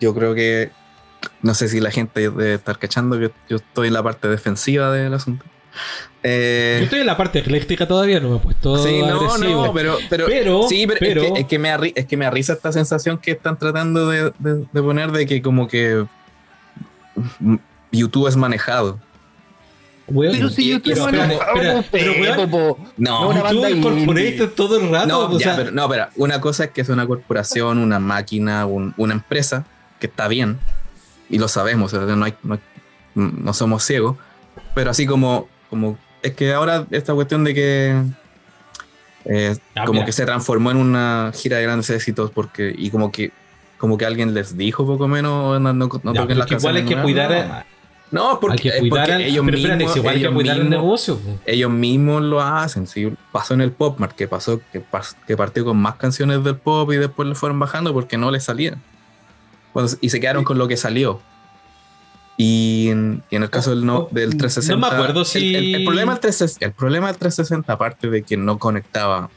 [0.00, 0.70] Yo creo que
[1.42, 4.92] no sé si la gente debe estar cachando que yo estoy en la parte defensiva
[4.92, 5.44] del asunto.
[6.22, 9.66] Eh, Yo estoy en la parte ecléctica todavía, no me he puesto sí, no, agresivo.
[9.66, 12.06] no, pero, pero, Pero- sí, pero, pero- es, que, es que me da, ri- es
[12.06, 15.40] que me da risa esta sensación que están tratando de, de- de poner de que
[15.40, 16.04] como que
[17.92, 18.98] YouTube es manejado.
[20.08, 22.76] Weón, Pero si YouTube es manejado, pero.
[22.96, 25.06] No, No, una YouTube todo el rato.
[25.08, 27.98] No, o ya, sea, pero, no, espera, una cosa es que es una corporación, una
[27.98, 29.64] máquina, un- una empresa,
[29.98, 30.58] que está bien,
[31.28, 32.60] y lo sabemos, o sea, no, hay- no, hay-
[33.14, 34.16] no somos ciegos,
[34.76, 38.02] pero así como, como, es que ahora esta cuestión de que
[39.24, 40.06] eh, Ah, como mira.
[40.06, 43.32] que se transformó en una gira de grandes éxitos, porque, y como que
[43.78, 46.82] como que alguien les dijo poco menos, no, no, no ya, las es igual canciones
[46.84, 47.30] que nuevas, cuidar.
[47.46, 47.52] no.
[47.54, 47.66] a-
[48.10, 51.18] No, porque, que es ellos mismos, igual que ellos cuidar el mismos- negocio.
[51.18, 51.36] pues.
[51.44, 52.86] ellos mismos lo hacen.
[52.86, 54.80] Sí, pasó en el Pop Mart, que pasó que,
[55.36, 58.80] partió con más canciones del pop y después le fueron bajando porque no le salían.
[60.00, 61.20] Y se quedaron con lo que salió.
[62.38, 64.74] Y en, y en el caso del, no, del 360.
[64.74, 68.10] No me acuerdo el- si- El, el problema del 360, el problema del 360, aparte
[68.10, 69.30] de que no conectaba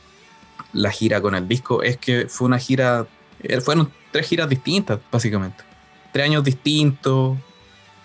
[0.73, 3.07] la gira con el disco, es que fue una gira.
[3.41, 5.63] eh, Fueron tres giras distintas, básicamente.
[6.11, 7.37] Tres años distintos.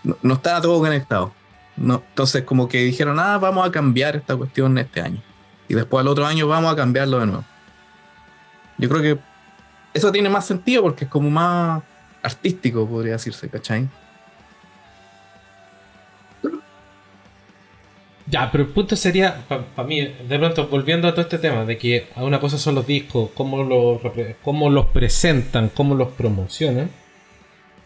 [0.05, 1.33] No, no estaba todo conectado.
[1.77, 5.21] No, entonces, como que dijeron, ah, vamos a cambiar esta cuestión este año.
[5.69, 7.45] Y después al otro año vamos a cambiarlo de nuevo.
[8.79, 9.19] Yo creo que
[9.93, 11.83] eso tiene más sentido porque es como más
[12.23, 13.89] artístico, podría decirse, ¿cachai?
[18.35, 21.79] Ya, pero el punto sería, para mí, de pronto, volviendo a todo este tema, de
[21.79, 24.01] que a una cosa son los discos, cómo los,
[24.43, 26.91] cómo los presentan, cómo los promocionan,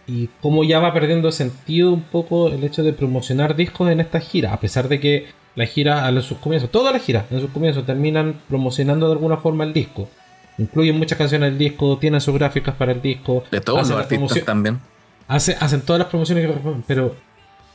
[0.07, 4.21] y cómo ya va perdiendo sentido un poco el hecho de promocionar discos en esta
[4.21, 7.41] gira, a pesar de que la gira a los- sus comienzos, todas las giras en
[7.41, 10.09] sus comienzos terminan promocionando de alguna forma el disco.
[10.57, 14.45] Incluyen muchas canciones del disco, tienen sus gráficas para el disco, De todos los artistas
[14.47, 14.81] también.
[15.29, 16.49] Hace- hacen todas las promociones
[16.87, 17.15] pero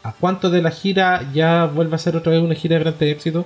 [0.04, 3.12] ¿a cuánto de la gira ya vuelve a ser otra vez una gira de grande
[3.12, 3.46] éxito?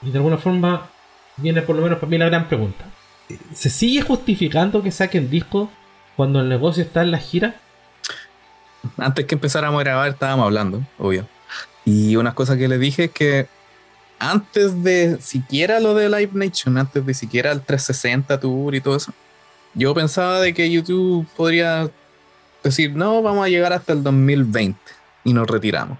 [0.00, 0.88] Y de alguna forma
[1.36, 2.84] viene por lo menos para mí la gran pregunta.
[3.54, 5.68] ¿Se sigue justificando que saquen discos
[6.16, 7.56] cuando el negocio está en la gira?
[8.96, 11.26] Antes que empezáramos a grabar estábamos hablando, obvio.
[11.84, 13.46] Y una cosa que le dije es que
[14.18, 18.96] antes de siquiera lo de Live Nation, antes de siquiera el 360 Tour y todo
[18.96, 19.12] eso,
[19.74, 21.90] yo pensaba de que YouTube podría
[22.62, 24.78] decir, no, vamos a llegar hasta el 2020
[25.24, 25.98] y nos retiramos.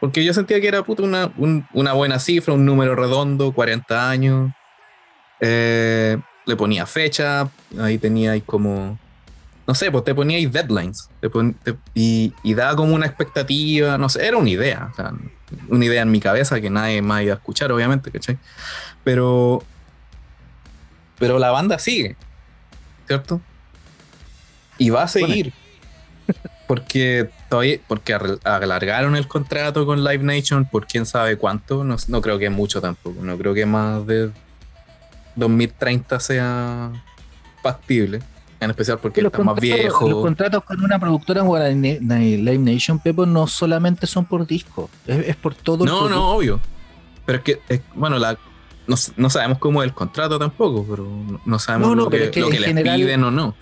[0.00, 4.08] Porque yo sentía que era puta, una, un- una buena cifra, un número redondo, 40
[4.10, 4.50] años.
[5.40, 7.48] Eh, le ponía fecha,
[7.78, 8.98] ahí tenía ahí como
[9.66, 13.96] no sé, pues te poníais deadlines te pon- te- y, y daba como una expectativa,
[13.98, 15.12] no sé, era una idea, o sea,
[15.68, 18.36] una idea en mi cabeza que nadie más iba a escuchar, obviamente, ¿cachai?
[19.04, 19.62] Pero,
[21.20, 22.16] pero la banda sigue,
[23.06, 23.40] ¿cierto?
[24.78, 25.52] Y va a seguir.
[26.70, 32.20] Porque todavía, porque alargaron el contrato con Live Nation por quién sabe cuánto, no, no
[32.22, 34.30] creo que mucho tampoco, no creo que más de
[35.34, 36.92] 2030 sea
[37.60, 38.20] factible,
[38.60, 40.08] en especial porque está más viejo.
[40.08, 45.26] Los contratos con una productora como Live Nation, Pepo, no solamente son por disco, es,
[45.26, 46.16] es por todo el No, producto.
[46.20, 46.60] no, obvio.
[47.26, 48.38] Pero es que, es- bueno, la,
[48.86, 52.26] no, no sabemos cómo es el contrato tampoco, pero no- no sabemos No, lo que,
[52.26, 53.56] es que lo que les general- piden o no.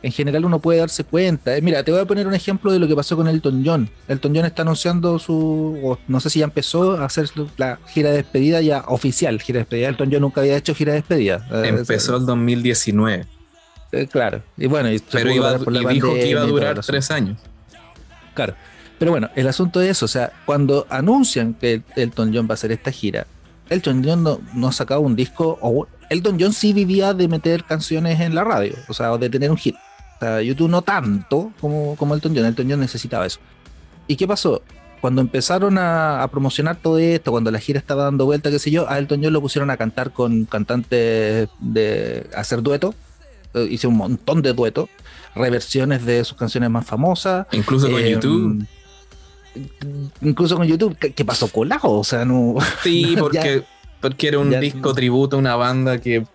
[0.00, 1.56] En general uno puede darse cuenta.
[1.56, 3.90] Eh, mira, te voy a poner un ejemplo de lo que pasó con Elton John.
[4.06, 8.10] Elton John está anunciando su, o no sé si ya empezó a hacer la gira
[8.10, 9.88] de despedida ya oficial, gira de despedida.
[9.88, 11.46] Elton John nunca había hecho gira de despedida.
[11.50, 13.26] Eh, Empezó el 2019,
[13.90, 14.42] eh, claro.
[14.56, 17.10] Y bueno, y pero iba, parar por la y dijo que iba a durar tres
[17.10, 17.38] años.
[18.34, 18.54] Claro.
[18.98, 22.54] Pero bueno, el asunto es eso, o sea, cuando anuncian que Elton John va a
[22.54, 23.26] hacer esta gira,
[23.68, 28.20] Elton John no, no sacaba un disco, o Elton John sí vivía de meter canciones
[28.20, 29.76] en la radio, o sea, o de tener un hit.
[30.18, 33.38] O sea, YouTube no tanto como, como Elton John, Elton John necesitaba eso.
[34.06, 34.62] ¿Y qué pasó?
[35.00, 38.70] Cuando empezaron a, a promocionar todo esto, cuando la gira estaba dando vuelta, qué sé
[38.72, 42.94] yo, a Elton John lo pusieron a cantar con cantantes de hacer dueto.
[43.54, 44.88] Eh, Hice un montón de duetos,
[45.36, 47.46] reversiones de sus canciones más famosas.
[47.52, 48.66] Incluso con Eh, YouTube.
[50.20, 51.90] Incluso con YouTube, ¿qué, qué pasó colado?
[51.90, 52.56] O sea, no.
[52.82, 53.62] Sí, ya- porque,
[54.00, 56.26] porque era un ya- disco tributo a una banda que,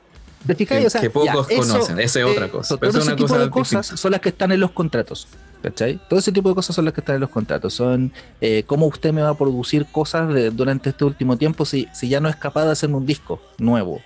[0.46, 0.80] ¿Te fijas?
[0.80, 2.00] que, O sea, que pocos ya, conocen.
[2.00, 2.68] Esa es otra eso, cosa.
[2.70, 4.02] todo Pero ese una tipo cosa de cosas distinta.
[4.02, 5.28] son las que están en los contratos.
[5.62, 5.98] ¿Cachai?
[6.10, 7.74] Todo ese tipo de cosas son las que están en los contratos.
[7.74, 11.88] Son eh, cómo usted me va a producir cosas de- durante este último tiempo si,
[11.94, 14.02] si ya no es capaz de hacerme un disco nuevo.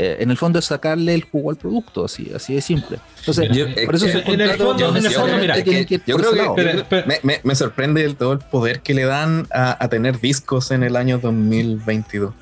[0.00, 2.98] Eh, en el fondo es sacarle el jugo al producto, así, así de simple.
[3.20, 5.86] Entonces, Yo- por eso que- en el fondo- no en el fondo, necesariamente mira, tienen
[5.86, 9.46] que ir yo creo que- me- me sorprende el- todo el poder que le dan
[9.52, 12.32] a, a tener discos en el año 2022.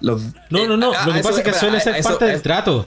[0.00, 0.92] Los, No, no, no.
[0.92, 2.86] eh, a- Lo que eso- pasa es que suele ser parte del trato.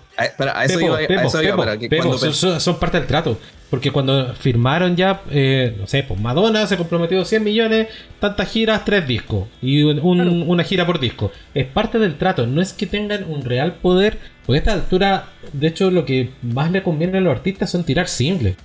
[2.59, 3.37] son, parte del trato.
[3.69, 7.87] Porque cuando firmaron ya, eh, no sé, pues Madonna se comprometió 100 millones,
[8.19, 9.47] tantas giras, tres discos.
[9.61, 11.31] Y un- un- una gira por disco.
[11.53, 12.47] Es parte del trato.
[12.47, 14.17] No es que tengan un real poder.
[14.45, 17.83] Porque a esta altura, de hecho, lo que más le conviene a los artistas son
[17.83, 18.55] tirar singles.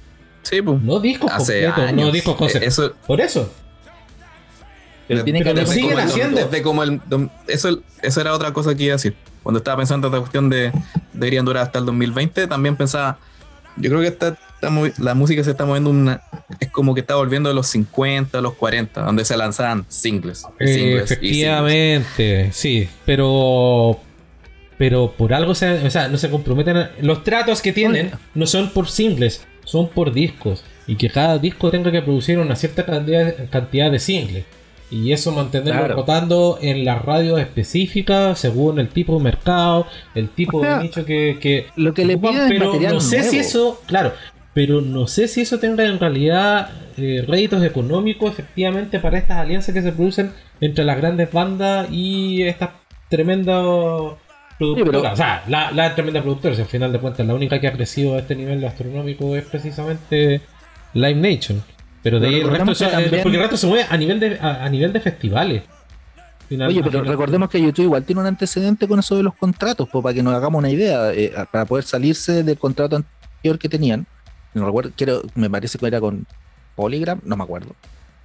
[0.42, 0.80] Sí, pues.
[0.82, 2.64] No discos completos, no discos concept.
[2.64, 3.52] Eh, Eso, Por eso.
[5.09, 6.40] Pero tiene que un siguen haciendo.
[6.45, 7.01] desde como el
[7.49, 9.14] eso, eso era otra cosa que iba a decir.
[9.42, 10.73] Cuando estaba pensando en esta cuestión de
[11.12, 13.19] deberían durar hasta el 2020, también pensaba,
[13.77, 16.23] yo creo que está movi- la música se está moviendo una,
[16.59, 20.45] es como que está volviendo de los 50 a los 40, donde se lanzaban singles.
[20.59, 21.11] Eh, singles, y singles.
[21.31, 24.01] efectivamente, sí, pero
[24.79, 28.47] pero por algo se, o sea, no se comprometen a- los tratos que tienen no
[28.47, 30.64] son por singles, son por discos.
[30.88, 34.45] y que cada disco tenga que producir una cierta cantidad, cantidad de singles.
[34.90, 35.96] Y eso mantenerlo Claro.
[35.96, 40.85] rotando en las radios específicas según el tipo de mercado, el tipo O sea, de
[40.85, 43.81] nicho que, que Lo que le ocupan, piden es pero material no sé si eso,
[43.87, 44.12] claro,
[44.55, 49.75] pero no sé si eso tenga en realidad eh, réditos económicos efectivamente para estas alianzas
[49.75, 52.70] que se producen entre las grandes bandas y estas
[53.09, 53.64] tremendas
[54.59, 54.90] productoras.
[55.03, 57.66] pero- O sea, la, la tremenda productora, si al final de cuentas la única que
[57.66, 60.40] ha crecido a este nivel astronómico es precisamente
[60.94, 61.62] Live Nation.
[62.07, 64.21] Pero de Pero ahí el resto, se- también- porque el resto se mueve a nivel
[64.21, 65.62] de, a, a nivel de festivales.
[66.49, 69.35] Final- Oye, pero final- recordemos que YouTube igual tiene un antecedente con eso de los
[69.35, 73.59] contratos, pues, para que nos hagamos una idea, eh, para poder salirse del contrato anterior
[73.59, 74.07] que tenían.
[74.55, 76.25] No recuerdo, quiero, me parece que era con
[76.77, 77.75] Polygram, no me acuerdo.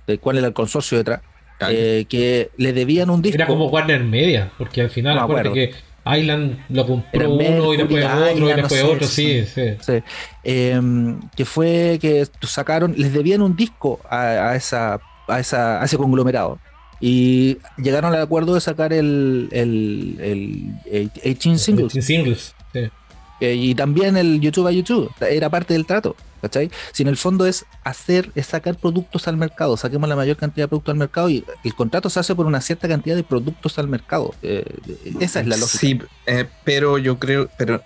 [0.06, 1.22] De cuál era el consorcio detrás.
[1.70, 3.36] eh, que le debían un disco.
[3.36, 5.78] Era como Warner Media, porque al final No me acuérdate acuerdo.
[5.78, 9.08] que Island lo compró uno y Mercury, después otro y Island, después no sé, otro,
[9.08, 9.62] sí, sí.
[9.80, 10.04] Sí.
[10.44, 10.82] Eh,
[11.36, 15.98] que fue que sacaron, les debían un disco a, a esa, a, esa, a ese
[15.98, 16.60] conglomerado.
[17.00, 21.94] Y llegaron al acuerdo de sacar el, el, el 18 singles.
[21.94, 22.90] Sin singles, sí.
[23.42, 25.12] Eh, y también el YouTube a YouTube.
[25.20, 26.16] Era parte del trato.
[26.42, 26.72] ¿Cachai?
[26.92, 30.64] Si en el fondo es hacer, es sacar productos al mercado, saquemos la mayor cantidad
[30.64, 33.78] de productos al mercado y el contrato se hace por una cierta cantidad de productos
[33.78, 34.34] al mercado.
[34.42, 34.66] Eh,
[35.20, 35.80] esa es la lógica.
[35.80, 37.84] Sí, eh, pero yo creo, pero,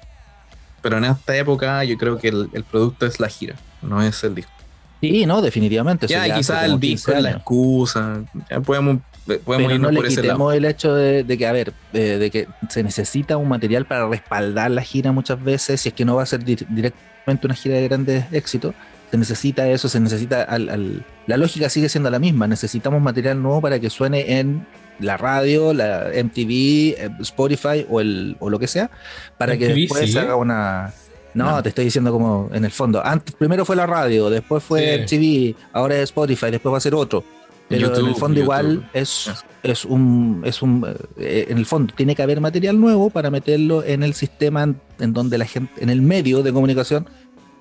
[0.82, 4.24] pero en esta época yo creo que el, el producto es la gira, no es
[4.24, 4.54] el disco.
[5.02, 6.08] Sí, no, definitivamente.
[6.08, 9.98] Ya, quizás el 15 disco es la excusa, ya podemos, podemos Pero irnos no le
[9.98, 10.24] por ese lado.
[10.28, 13.86] quitemos el hecho de, de que, a ver, de, de que se necesita un material
[13.86, 17.48] para respaldar la gira muchas veces, si es que no va a ser dir- directamente
[17.48, 18.74] una gira de grandes éxitos,
[19.12, 23.42] se necesita eso, se necesita, al, al- la lógica sigue siendo la misma, necesitamos material
[23.42, 24.66] nuevo para que suene en
[25.00, 26.50] la radio, la MTV,
[26.98, 28.90] eh, Spotify o, el, o lo que sea,
[29.38, 30.94] para que después se haga una...
[31.34, 31.64] No, No.
[31.64, 33.06] te estoy diciendo como en el fondo.
[33.06, 36.96] Antes, primero fue la radio, después fue MTV, ahora es Spotify, después va a ser
[36.96, 37.26] otro.
[37.68, 38.44] Pero en el fondo YouTube.
[38.44, 39.34] igual es, Eso.
[39.64, 40.86] es un, es un
[41.18, 44.64] eh, en el fondo tiene que haber material nuevo para meterlo en el sistema
[45.00, 47.08] en, donde la gente, en el medio de comunicación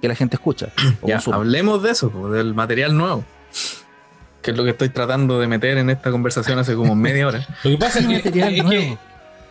[0.03, 0.69] que la gente escucha.
[1.07, 3.25] Ya, hablemos de eso, del material nuevo.
[4.43, 7.47] Que es lo que estoy tratando de meter en esta conversación hace como media hora.
[7.65, 8.99] Lo que pasa es que, material es que nuevo.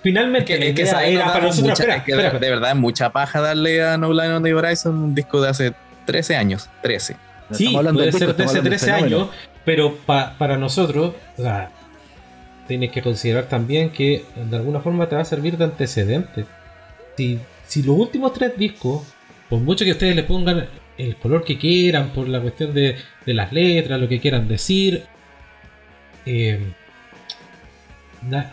[0.04, 1.16] finalmente que ¿sabes?
[1.16, 1.70] era Nos para nosotros.
[1.72, 4.44] mucha- espera, es que espera, de, verdad es mucha paja darle a No Line on
[4.44, 5.74] the Horizon un disco de hace
[6.06, 6.70] 13 años.
[6.84, 7.16] 13.
[7.50, 9.18] No Sí, puede ser disco, del 13 fenómeno.
[9.18, 9.30] años,
[9.65, 11.71] pero pa- para nosotros, o sea,
[12.67, 16.45] tienes que considerar también que de alguna forma te va a servir de antecedente.
[17.17, 19.04] Si, los últimos tres discos,
[19.49, 23.52] por mucho que ustedes le pongan el color que quieran, por la cuestión de, las
[23.52, 25.04] letras, lo que quieran decir,
[26.26, 26.73] eh,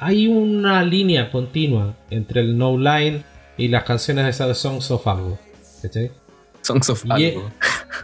[0.00, 3.22] hay una línea continua entre el No Line
[3.56, 5.38] y las canciones de esas Songs of Algo.
[5.82, 6.10] ¿cachai?
[6.72, 7.50] Songs of Y Algo.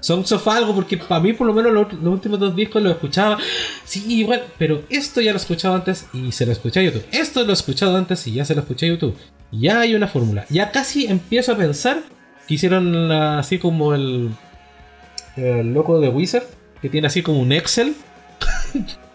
[0.00, 2.92] Songs of algo, porque para mí por lo menos los, los últimos dos discos los
[2.92, 3.38] escuchaba.
[3.85, 7.05] Sí, igual, pero esto ya lo he escuchado antes y se lo escuché a YouTube.
[7.12, 9.16] Esto lo he escuchado antes y ya se lo escuché a YouTube.
[9.52, 10.44] Ya hay una fórmula.
[10.50, 12.02] Ya casi empiezo a pensar
[12.46, 14.31] que hicieron así como el,
[15.37, 16.44] el loco de Wizard,
[16.83, 17.94] que tiene así como un Excel.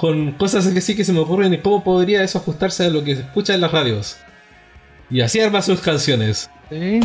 [0.00, 3.04] con cosas que sí que se me ocurren y cómo podría eso ajustarse a lo
[3.04, 4.16] que se escucha en las radios.
[5.10, 6.48] Y así arma sus canciones.
[6.70, 7.00] Sí,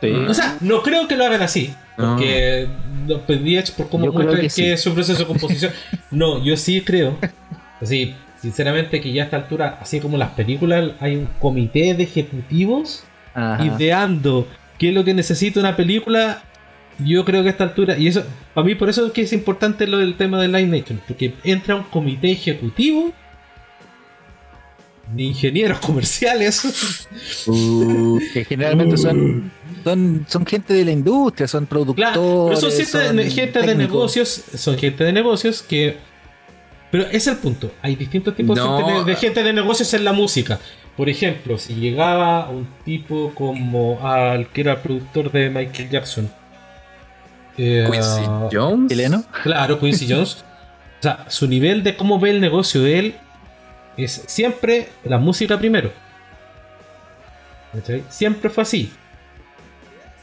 [0.00, 0.10] sí.
[0.12, 1.74] O sea, no creo que lo hagan así.
[1.96, 2.16] No.
[2.16, 2.68] Porque
[3.06, 3.20] no
[3.76, 4.64] por cómo muestran que que, sí.
[4.64, 5.72] es su proceso de composición.
[6.10, 7.18] no, yo sí creo.
[7.80, 12.04] Así, sinceramente, que ya a esta altura, así como las películas, hay un comité de
[12.04, 13.64] ejecutivos Ajá.
[13.64, 14.46] ideando
[14.78, 16.42] qué es lo que necesita una película.
[16.98, 19.32] Yo creo que a esta altura, y eso, para mí, por eso es que es
[19.32, 23.12] importante lo del tema de Live Nation, porque entra un comité ejecutivo
[25.14, 27.06] de ingenieros comerciales.
[27.46, 29.50] Uh, que generalmente son,
[29.84, 32.12] son, son gente de la industria, son productores.
[32.12, 35.96] Claro, pero son gente, de- son gente de negocios, son gente de negocios que...
[36.90, 38.76] Pero es el punto, hay distintos tipos de No.
[38.78, 40.58] gente de, de gente de negocios en la música.
[40.96, 46.30] Por ejemplo, si llegaba un tipo como al que era el productor de Michael Jackson.
[47.56, 48.88] eh, Quincy Jones.
[48.88, 49.24] ¿Chileno?
[49.42, 50.44] Claro, Quincy Jones.
[50.98, 53.14] O sea, su nivel de cómo ve el negocio de él
[54.04, 55.92] es siempre la música primero.
[57.72, 58.04] ¿Cachai?
[58.08, 58.92] Siempre fue así.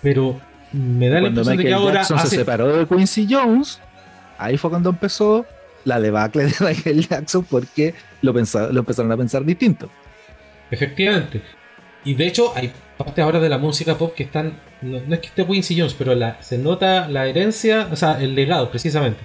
[0.02, 0.40] Pero
[0.72, 3.80] me da la Cuando impresión de que Michael ahora Jackson se separó de Quincy Jones,
[4.38, 5.46] ahí fue cuando empezó
[5.86, 9.90] la debacle de Michael Jackson porque lo, lo empezaron a pensar distinto.
[10.70, 11.42] Efectivamente.
[12.04, 14.60] Y de hecho, hay partes ahora de la música pop que están.
[14.82, 18.22] No, no es que esté Quincy Jones, pero la, se nota la herencia, o sea,
[18.22, 19.20] el legado precisamente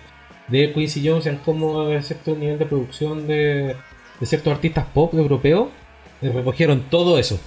[0.49, 3.77] de Quincy Jones en cómo a cierto nivel de producción de,
[4.23, 5.67] de ciertos artistas pop europeos
[6.23, 7.41] eh, recogieron todo eso.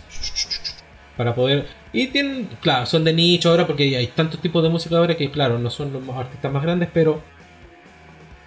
[1.15, 1.67] para poder.
[1.93, 5.31] Y tienen, claro, son de nicho ahora porque hay tantos tipos de música ahora que,
[5.31, 7.21] claro, no son los artistas más grandes, pero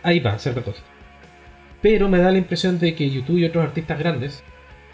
[0.02, 0.82] ahí va, cierta cosa.
[1.80, 4.42] Pero me da la impresión de que YouTube y otros artistas grandes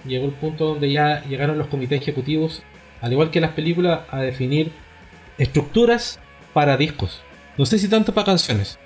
[0.07, 2.62] llegó el punto donde ya llegaron los comités ejecutivos,
[3.01, 4.70] al igual que las películas, a definir
[5.39, 6.20] estructuras
[6.53, 7.20] para discos.
[7.59, 8.78] No sé si tanto para canciones,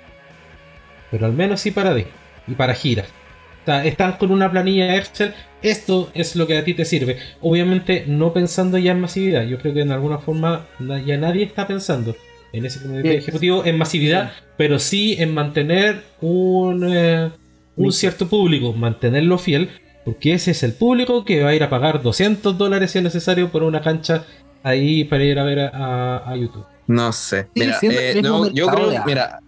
[1.11, 2.15] pero al menos sí para discos
[2.47, 3.18] y para giras.
[3.65, 7.17] Están con una planilla Excel, esto es lo que a ti te sirve.
[7.41, 10.67] Obviamente no pensando ya en masividad, yo creo que en alguna forma
[11.05, 12.15] ya nadie está pensando
[12.51, 13.15] en ese comité Sí.
[13.17, 17.29] ejecutivo en masividad, pero sí en mantener un, eh,
[17.75, 19.69] un cierto público, mantenerlo fiel,
[20.03, 23.03] porque ese es el público que va a ir a pagar 200 dólares si es
[23.03, 24.25] necesario por una cancha
[24.63, 26.65] ahí para ir a ver a, YouTube.
[26.87, 27.47] No sé.
[27.53, 29.39] Mira, eh, no, yo creo, mira,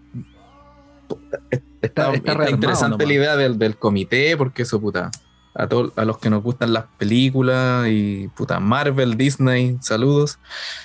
[1.82, 2.12] Está,
[2.50, 5.10] interesante la idea del, del comité, porque eso, puta,
[5.54, 10.40] a todos a los que nos gustan las películas y puta, Marvel, Disney, saludos,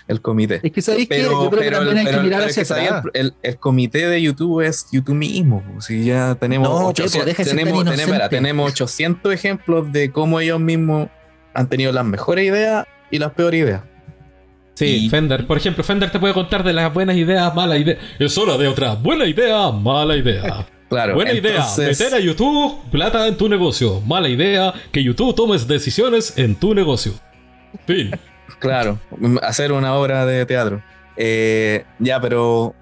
[0.09, 0.61] el comité.
[0.63, 3.05] Es que sabéis que yo creo pero, que también hay pero- que mirar hacia atrás.
[3.15, 5.63] el, el- el comité de YouTube es YouTube mismo.
[5.81, 9.93] Si ya tenemos, No, 800, Pepo, deja de ser tan tenemos, tenemos, tenemos 800 ejemplos
[9.93, 11.09] de cómo ellos mismos
[11.55, 13.83] han tenido las mejores ideas y las peores ideas.
[14.77, 15.47] Sí, Y- Fender.
[15.47, 17.99] Por ejemplo, Fender te puede contar de las buenas ideas, malas ideas.
[18.19, 20.67] Es hora de otra buena idea, mala idea.
[20.89, 24.01] Claro, Buena entonces- idea, meter a YouTube plata en tu negocio.
[24.03, 27.13] Mala idea, que YouTube tomes decisiones en tu negocio.
[27.87, 28.13] Fin.
[28.61, 29.01] Claro,
[29.43, 30.81] hacer una obra de teatro.
[31.17, 32.73] Eh, ya, pero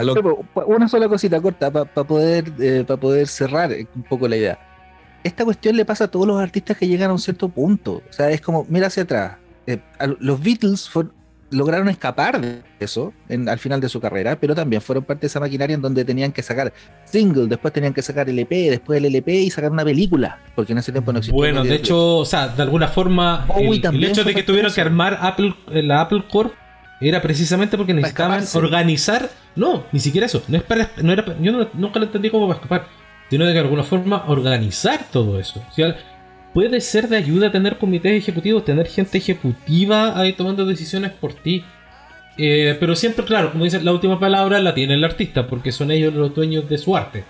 [0.00, 4.58] lo- Una sola cosita corta para poder, eh, pa poder cerrar un poco la idea.
[5.24, 8.02] Esta cuestión le pasa a todos los artistas que llegan a un cierto punto.
[8.08, 9.36] O sea, es como, mira hacia atrás.
[9.70, 9.78] Eh,
[10.20, 10.90] los Beatles
[11.50, 15.26] lograron escapar de eso en- al final de su carrera, pero también fueron parte de
[15.28, 16.72] esa maquinaria en donde tenían que sacar
[17.04, 20.78] single, después tenían que sacar LP, después el LP y sacar una película, porque en
[20.78, 21.36] ese tiempo no existía.
[21.36, 24.80] Bueno, de hecho, o sea, de alguna forma, Bowie el, hecho de que tuvieron que
[24.80, 26.52] armar Apple, eh, la Apple Corp
[27.00, 29.30] era precisamente porque necesitaban organizar.
[29.54, 30.42] No, ni siquiera eso.
[30.48, 32.86] No es para, no era, yo no- nunca lo entendí como para escapar,
[33.30, 35.62] sino de que de alguna forma organizar todo eso.
[35.70, 35.96] O sea,
[36.54, 41.64] puede ser de ayuda tener comités ejecutivos, tener gente ejecutiva ahí tomando decisiones por ti.
[42.36, 45.90] Eh, pero siempre, claro, como dicen, la última palabra la tiene el artista, porque son
[45.90, 47.24] ellos los dueños de su arte.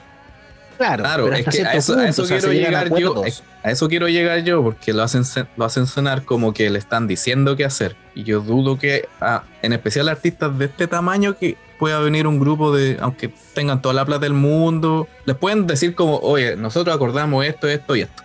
[0.77, 2.99] Claro, Claro, pero es que a eso, a punto, eso o sea, quiero a llegar
[2.99, 3.23] yo.
[3.65, 6.79] A eso quiero llegar yo, porque lo hacen, se- lo hacen sonar como que le
[6.79, 7.97] están diciendo qué hacer.
[8.15, 12.39] Y yo dudo que, ah, en especial artistas de este tamaño, que pueda venir un
[12.39, 16.95] grupo de, aunque tengan toda la plata del mundo, les pueden decir como, oye, nosotros
[16.95, 18.23] acordamos esto, esto y esto.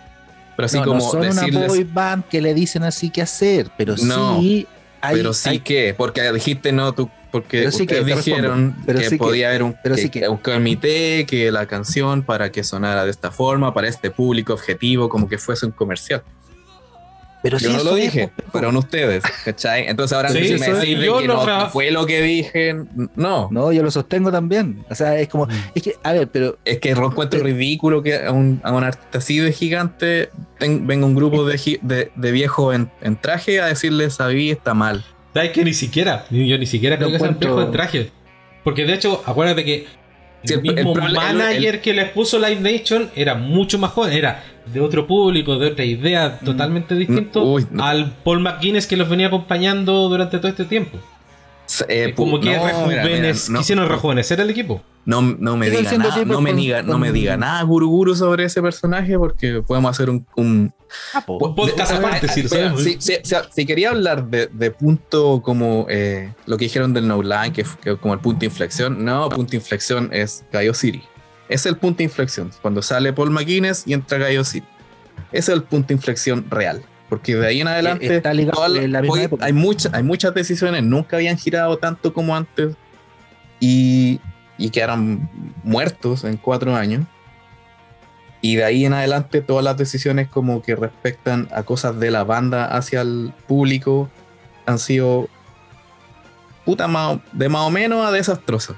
[0.56, 3.22] Pero así no, no como son una decirles, boy band que le dicen así qué
[3.22, 4.66] hacer, pero No, sí
[5.00, 8.98] hay, pero sí hay- que, porque dijiste no, tú, porque Pero sí que, dijeron Pero
[9.00, 10.20] que sí que, podía haber un, pero que- sí que.
[10.20, 14.52] que un comité, que la canción para que sonara de esta forma, para este público
[14.54, 16.22] objetivo, como que fuese un comercial.
[17.44, 19.86] Pero Yo sí no lo es, dime, pues, fueron ustedes, ¿cachai?
[19.86, 20.50] Entonces ahora Sí, me es.
[20.50, 22.74] decís que no, no fue lo que dije,
[23.16, 23.48] no.
[23.52, 24.82] No, yo lo sostengo también.
[24.88, 28.32] O sea, es como, es que, a ver, pero Es que encuentro ridículo que a
[28.32, 32.74] un, a un artista así de gigante ten- venga un grupo de, de, de viejos
[32.74, 35.04] en, en traje a decirle, sabí, está mal.
[35.34, 36.24] ¿Sabes que ni siquiera?
[36.30, 38.10] ni- Yo ni siquiera creo que sean encuentro- viejos de traje.
[38.64, 39.86] Porque de hecho, acuérdate que
[40.44, 44.12] el, Sí, el- el mismo manager que les puso Live Nation era mucho más joven,
[44.12, 47.84] era de otro público, de otra idea, totalmente distinto Uy, no.
[47.84, 50.98] al Paul McGuinness que los venía acompañando durante todo este tiempo.
[51.88, 54.82] Eh, Como que no, mira, mira, no, quisieron rejuvenecer el equipo.
[55.06, 58.14] No, no me diga nada, no me con- diga, no con- me diga nada, Guruguru,
[58.14, 60.72] sobre ese personaje, porque podemos hacer un, un,
[61.26, 67.22] podcast aparte, si quería hablar de, de punto como eh, lo que dijeron del No
[67.22, 71.02] Line, que, que como el punto de inflexión, no, punto de inflexión es Gallo City.
[71.48, 74.66] Es el punto de inflexión, cuando sale Paul McGuinness y entra Gallo City.
[75.32, 76.82] Ese es el punto de inflexión real.
[77.08, 79.44] Porque de ahí en adelante está ligado toda la- en la misma hoy época.
[79.44, 82.74] hay, muchas hay muchas decisiones, nunca habían girado tanto como antes
[83.60, 84.20] y,
[84.58, 85.28] y quedaron
[85.62, 87.06] muertos en cuatro años.
[88.40, 92.24] Y de ahí en adelante todas las decisiones como que respectan a cosas de la
[92.24, 94.10] banda hacia el público
[94.66, 95.28] han sido
[96.64, 98.76] puta más, de más o menos a desastrosas.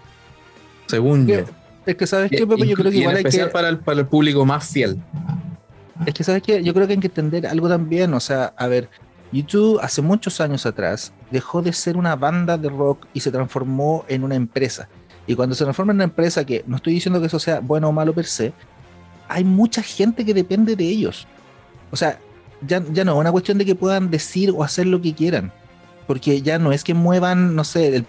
[0.87, 1.41] Según yo.
[1.85, 4.01] es que sabes Pepe, yo creo que en igual hay que, especial para, el, para
[4.01, 5.01] el público más fiel.
[6.05, 8.69] es que sabes que yo creo que hay que entender algo también, o sea, a
[8.69, 8.89] ver,
[9.33, 14.05] YouTube hace muchos años atrás dejó de ser una banda de rock y se transformó
[14.09, 14.89] en una empresa.
[15.27, 17.89] Y cuando se transforma en una empresa, que no estoy diciendo que eso sea bueno
[17.89, 18.53] o malo per se,
[19.29, 21.27] hay mucha gente que depende de ellos.
[21.91, 22.19] O sea,
[22.67, 25.53] ya, ya no es una cuestión de que puedan decir o hacer lo que quieran.
[26.07, 28.05] Porque ya no es que muevan, no sé,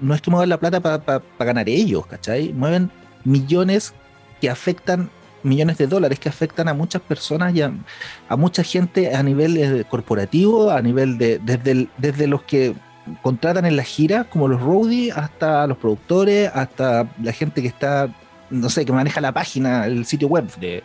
[0.00, 2.52] no es que muevan la plata para ganar ellos, ¿cachai?
[2.52, 2.90] Mueven
[3.24, 3.92] millones
[4.40, 5.10] que afectan
[5.42, 7.72] millones de dólares que afectan a muchas personas y a,
[8.36, 12.74] mucha gente a nivel eh, corporativo, a nivel de desde, desde los que
[13.22, 18.08] contratan en la gira, como los roadies, hasta los productores, hasta la gente que está,
[18.50, 20.82] no sé, que maneja la página, el sitio web de,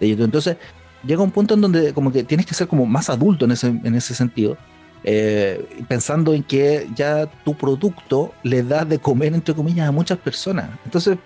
[0.00, 0.24] YouTube.
[0.24, 0.56] Entonces,
[1.04, 3.68] llega un punto en donde como que tienes que ser como más adulto en ese,
[3.68, 4.56] en ese sentido.
[5.02, 10.18] eh, pensando en que ya tu producto le da de comer, entre comillas, a muchas
[10.18, 10.68] personas.
[10.84, 11.16] Entonces,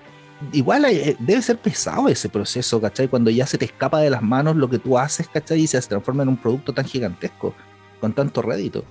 [0.52, 3.08] igual eh, debe ser pesado ese proceso, ¿cachai?
[3.08, 5.60] Cuando ya se te escapa de las manos lo que tú haces, ¿cachai?
[5.60, 7.54] Y se transforma en un producto tan gigantesco,
[8.00, 8.84] con tanto rédito.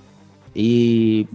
[0.54, 1.28] Y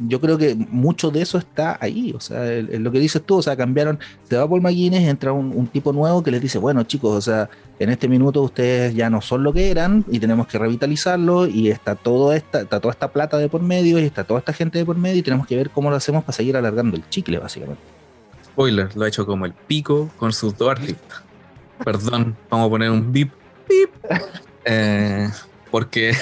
[0.00, 3.22] yo creo que mucho de eso está ahí, o sea, el- el- lo que dices
[3.22, 3.98] tú, o sea, cambiaron,
[4.28, 7.50] se va Paul McGuinness, entra un, tipo nuevo que les dice, bueno chicos, o sea,
[7.78, 11.68] en este minuto ustedes ya no son lo que eran y tenemos que revitalizarlo y
[11.70, 14.78] está, todo esta, está toda esta plata de por medio y está toda esta gente
[14.78, 17.38] de por medio y tenemos que ver cómo lo hacemos para seguir alargando el chicle,
[17.38, 17.82] básicamente.
[18.44, 21.22] Spoiler, lo ha hecho como el pico con sus dos artistas.
[21.84, 23.30] Perdón, vamos a poner un bip,
[23.68, 23.90] bip.
[24.64, 25.28] Eh,
[25.70, 26.12] porque,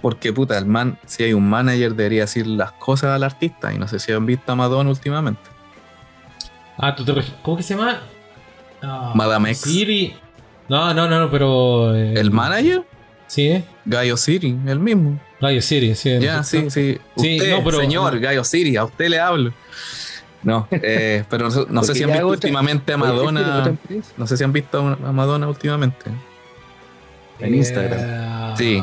[0.00, 3.72] porque puta, el man, si hay un manager, debería decir las cosas al artista.
[3.72, 5.40] Y no sé si han visto a Madonna últimamente.
[6.78, 8.00] Ah, ¿tú te ¿Cómo que se llama?
[8.82, 9.60] Ah, Madame X.
[9.62, 10.16] Siri.
[10.68, 11.94] No, no, no, no, pero.
[11.94, 12.84] eh, ¿El manager?
[13.26, 13.64] Sí, ¿eh?
[13.84, 15.20] Gallo City, el mismo.
[15.40, 16.18] Radio Siri, sí.
[16.18, 16.98] Ya, sí, sí.
[17.16, 19.52] Sí, Usted, no, pero- señor Gallo City, a usted le hablo.
[20.42, 23.76] No, eh, pero no, no sé si han visto últimamente a Oye, ¿otra Madonna.
[24.16, 26.06] No sé si han visto a Madonna últimamente.
[27.40, 28.00] En Instagram.
[28.00, 28.82] Eh, Sí.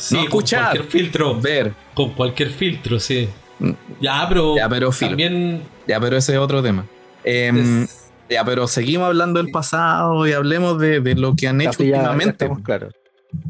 [0.00, 0.60] Sí, No con escuchar.
[0.70, 1.40] cualquier filtro.
[1.40, 1.72] Ver.
[1.94, 3.28] Con cualquier filtro, sí.
[3.58, 3.70] Mm.
[4.00, 4.56] Ya, pero.
[4.56, 5.62] Ya, pero también.
[5.86, 6.86] Ya, pero ese es otro tema.
[7.24, 11.60] Em, es- Ya, pero seguimos hablando del pasado y hablemos de, de lo que han
[11.60, 12.48] hecho ya- últimamente.
[12.62, 12.94] claros.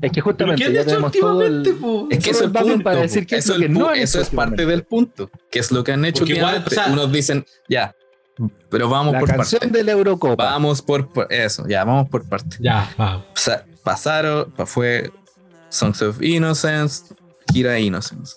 [0.03, 1.05] Es que ¿Pero justamente qué han hecho el...
[1.05, 2.07] últimamente, po?
[2.11, 2.85] Es que eso es el el punto.
[2.85, 5.31] para decir qué es eso lo que el no eso hecho es parte del punto.
[5.51, 7.95] ¿Qué es lo que han hecho igual, o sea- Unos dicen, ya,
[8.71, 9.79] pero vamos La por canción parte.
[9.79, 10.45] de la Eurocopa.
[10.45, 12.57] Vamos por, por- eso, ya, vamos por parte.
[12.61, 13.19] Ya, va.
[13.19, 15.11] O sea, pasaron, pa- fue
[15.71, 17.15] Songs of Innocence,
[17.53, 18.37] Gira Innocence.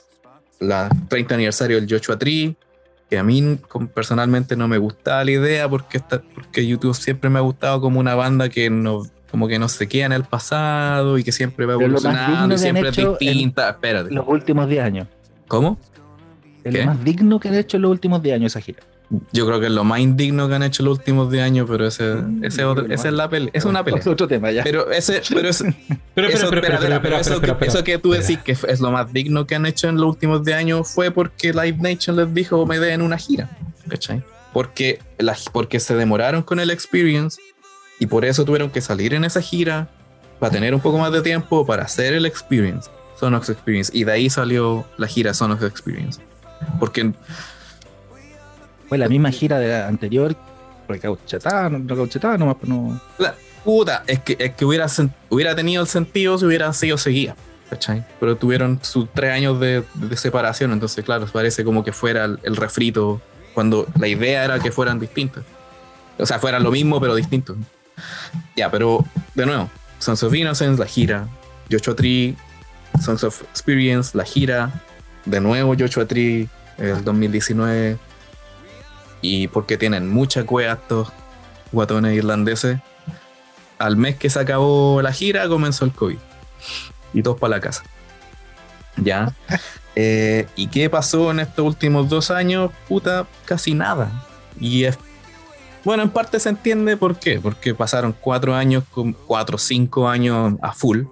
[0.59, 2.55] La 30 aniversario del Joshua Tree,
[3.09, 3.59] que a mí
[3.93, 7.99] personalmente no me gustaba la idea porque, esta- porque YouTube siempre me ha gustado como
[7.99, 11.65] una banda que no como que no se queda en el pasado y que siempre
[11.65, 13.69] va evolucionando y siempre es distinta.
[13.71, 14.11] Espérate.
[14.13, 15.07] Los últimos 10 años.
[15.47, 15.79] ¿Cómo?
[16.63, 18.83] Es lo más digno que han hecho en los últimos 10 años esa gira.
[19.31, 21.85] Yo creo que es lo más indigno que han hecho los últimos 10 años, pero
[21.85, 23.51] ese, Mm, ese otro- esa es la pelea.
[23.53, 23.99] Es una pelea.
[23.99, 24.63] Es otro tema ya.
[24.63, 25.65] Pero ese, pero ese,
[26.15, 27.97] Pero, eso, pero, pero, espera, pero, espera, pero, pero eso, pero, que, pero, eso que
[27.99, 30.89] tú decís que es lo más digno que han hecho en los últimos 10 años
[30.91, 33.49] fue porque Live Nation les dijo me den una gira.
[33.87, 34.23] ¿Cachai?
[34.53, 37.39] Porque, la, porque se demoraron con el experience
[37.99, 39.89] y por eso tuvieron que salir en esa gira
[40.39, 42.89] para tener un poco más de tiempo para hacer el experience,
[43.19, 43.91] Son of Experience.
[43.95, 46.19] Y de ahí salió la gira Son of Experience.
[46.79, 47.11] Porque
[48.97, 50.35] La misma gira de la anterior.
[50.87, 53.01] Recauchetada, recauchetada nomás, pero no.
[53.17, 54.87] La puta, es que, es que hubiera,
[55.29, 57.37] hubiera tenido el sentido si hubieran sido seguidas,
[57.69, 58.05] ¿cachai?
[58.19, 62.39] Pero tuvieron sus tres años de, de separación, entonces, claro, parece como que fuera el,
[62.43, 63.21] el refrito
[63.53, 65.43] cuando la idea era que fueran distintas.
[66.17, 67.57] O sea, fueran lo mismo, pero distintos.
[68.55, 69.69] Ya, pero de nuevo,
[69.99, 71.27] Sons of Innocence, la gira,
[71.71, 72.35] Joshua Tree,
[73.01, 74.83] Sons of Experience, la gira,
[75.25, 77.97] de nuevo Joshua Tree, el 2019.
[79.23, 81.11] Y porque tienen mucha cueva estos
[81.71, 82.79] guatones irlandeses.
[83.79, 86.17] Al mes que se acabó la gira, comenzó el COVID.
[87.13, 87.83] Y todos para la casa.
[88.97, 89.33] Ya.
[89.95, 92.71] Eh, ¿Y qué pasó en estos últimos dos años?
[92.87, 94.25] Puta, casi nada.
[94.59, 94.97] Y es.
[95.83, 97.39] Bueno, en parte se entiende por qué.
[97.39, 101.03] Porque pasaron cuatro años, con cuatro o cinco años a full.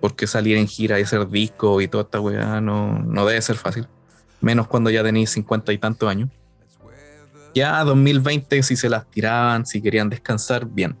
[0.00, 3.56] Porque salir en gira y hacer disco y toda esta weá no, no debe ser
[3.56, 3.86] fácil.
[4.40, 6.30] Menos cuando ya tenéis cincuenta y tantos años.
[7.54, 10.96] Ya 2020, si se las tiraban, si querían descansar, bien.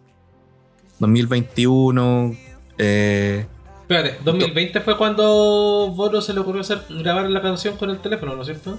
[0.98, 2.36] 2021,
[2.78, 3.46] eh,
[3.82, 8.34] Espérate, 2020 fue cuando Bono se le ocurrió hacer, grabar la canción con el teléfono,
[8.34, 8.78] ¿no es cierto?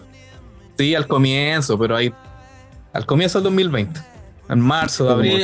[0.77, 2.11] sí, al comienzo, pero ahí.
[2.93, 3.99] Al comienzo del 2020.
[4.49, 5.43] En marzo, abril.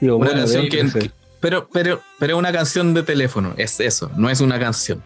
[0.00, 1.10] Una bueno, canción que, que-
[1.40, 5.02] pero, pero, pero es una canción de teléfono, es eso, no es una canción.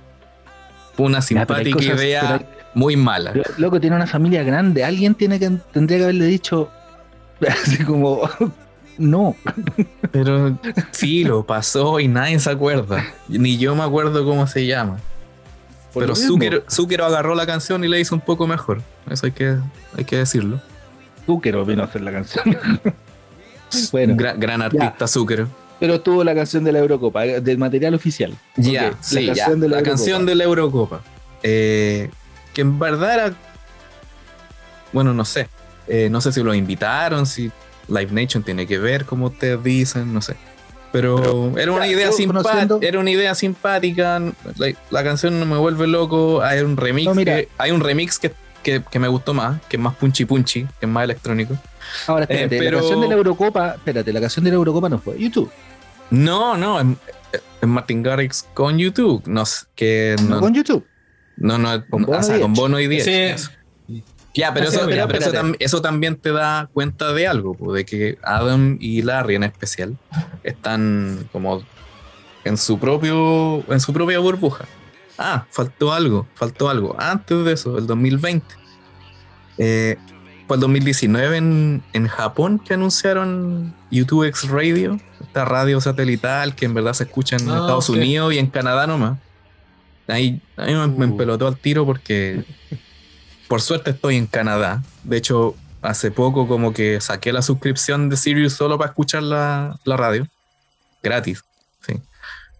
[0.97, 3.33] Una Ya, simpática cosas- idea muy mala.
[3.33, 4.85] Lo- Loco, tiene una familia grande.
[4.85, 6.69] Alguien tiene que, tendría que haberle dicho.
[7.49, 8.21] Así como.
[8.99, 9.37] No.
[10.11, 10.59] Pero
[10.91, 13.05] sí, lo pasó y nadie se acuerda.
[13.29, 14.97] Ni yo me acuerdo cómo se llama.
[15.95, 16.17] Por Pero.
[16.17, 18.83] Zucker, Zucker agarró la canción y le hizo un poco mejor.
[19.09, 19.57] Eso hay que,
[19.97, 20.61] hay que decirlo.
[21.27, 22.59] Zucker vino a hacer la canción.
[23.93, 25.47] bueno, gran, gran artista Zucker.
[25.79, 28.35] pero tuvo la canción de la Eurocopa, del material oficial.
[28.57, 29.45] Ya, sí, la ya.
[29.45, 29.91] canción de la, la Eurocopa.
[29.97, 31.01] canción de la Eurocopa.
[31.45, 32.11] Eh,
[32.59, 33.35] que en verdad era.
[34.93, 35.49] Bueno, no sé.
[35.87, 37.53] Eh, no sé si lo invitaron, si.
[37.87, 40.35] Live Nation tiene que ver, como ustedes dicen, no sé.
[40.91, 44.21] Pero, era una idea simpática, era una idea simpática.
[44.91, 46.43] La, canción no me vuelve loco.
[46.43, 48.33] Hay un remix, que, hay un remix que,
[48.65, 51.57] que, me gustó más, que es más punchy punchy, que es más electrónico.
[52.09, 52.73] Ahora, espérate, pero...
[52.73, 55.51] la canción de la Eurocopa, espérate, la canción de la Eurocopa no fue YouTube.
[56.11, 59.23] No, no, es, Martin Garrix con YouTube.
[59.27, 59.45] No,
[59.77, 60.85] que no, con YouTube.
[61.41, 63.51] No, no, con Bono, o sea, con Bono y Diez.
[64.35, 64.89] Ya, pero, eso,
[65.59, 69.97] eso, también te da cuenta de algo, de que Adam y Larry en especial
[70.45, 71.65] están como
[72.45, 74.67] en su propio en su propia burbuja.
[75.17, 76.95] Ah, faltó algo, faltó algo.
[77.01, 78.47] Antes de eso, el 2020.
[79.59, 79.97] Eh,
[80.47, 86.65] fue el 2019 en, en Japón que anunciaron YouTube X Radio, esta radio satelital que
[86.65, 89.19] en verdad se escucha en ah, Estados Unidos y en Canadá nomás.
[90.09, 91.11] Ahí, ahí me, me uh.
[91.11, 92.45] empelotó al tiro porque
[93.47, 94.83] por suerte estoy en Canadá.
[95.05, 99.79] De hecho, hace poco como que saqué la suscripción de Sirius solo para escuchar la,
[99.85, 100.27] radio.
[101.03, 101.43] Gratis.
[101.87, 101.95] Sí.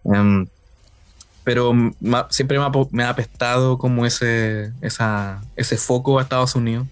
[0.05, 0.47] Em,
[1.43, 1.73] pero
[2.29, 2.59] siempre
[2.91, 6.87] me ha, apestado como ese, esa, ese foco a Estados Unidos.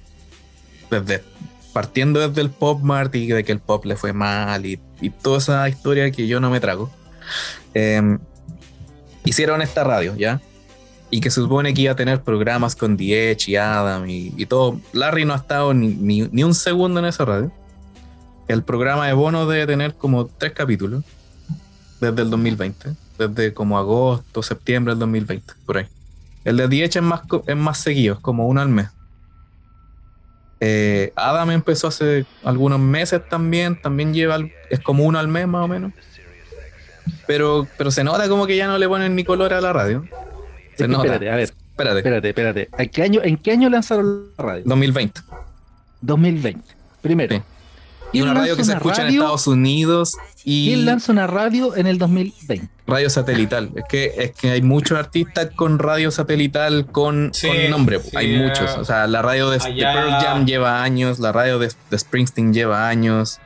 [0.89, 1.23] Desde,
[1.73, 4.79] partiendo desde el Pop Mart y de que el pop le fue mal y,
[5.21, 6.89] toda esa historia que yo no me trago.
[7.73, 8.19] Em,
[9.29, 10.41] hicieron esta radio, ¿ya?
[11.09, 14.79] y que se supone que iba a tener programas con The y Adam y, todo.
[14.93, 15.87] Larry no ha estado ni,
[16.31, 17.51] ni, un segundo en esa radio.
[18.47, 21.03] El programa de Bono debe tener como tres capítulos
[21.99, 25.87] desde el 2020, desde como agosto, septiembre del 2020, por ahí.
[26.43, 28.89] El de The es más, es más seguido, es como uno al mes.
[30.59, 35.65] Eh, Adam empezó hace algunos meses también, también lleva, es como uno al mes más
[35.65, 35.93] o menos.
[37.25, 40.03] Pero, pero se nota como que ya no le ponen ni color a la radio
[40.85, 41.43] espérate, a ver.
[41.43, 41.99] Espérate.
[41.99, 42.69] Espérate, espérate.
[42.77, 44.63] ¿En qué año, ¿en qué año lanzaron la radio?
[44.65, 45.21] 2020.
[46.01, 46.63] 2020.
[47.01, 47.43] Primero.
[48.13, 50.15] Y una radio que se escucha en Estados Unidos.
[50.43, 50.67] Y...
[50.67, 52.69] ¿Quién lanza una radio en el 2020?
[52.87, 53.71] Radio satelital.
[53.75, 57.31] Es que, es que hay muchos artistas con radio satelital con,
[57.69, 57.99] nombre.
[58.15, 58.77] hay muchos.
[58.77, 63.39] O sea, la radio de, Pearl Jam lleva años, la radio de, Springsteen lleva años.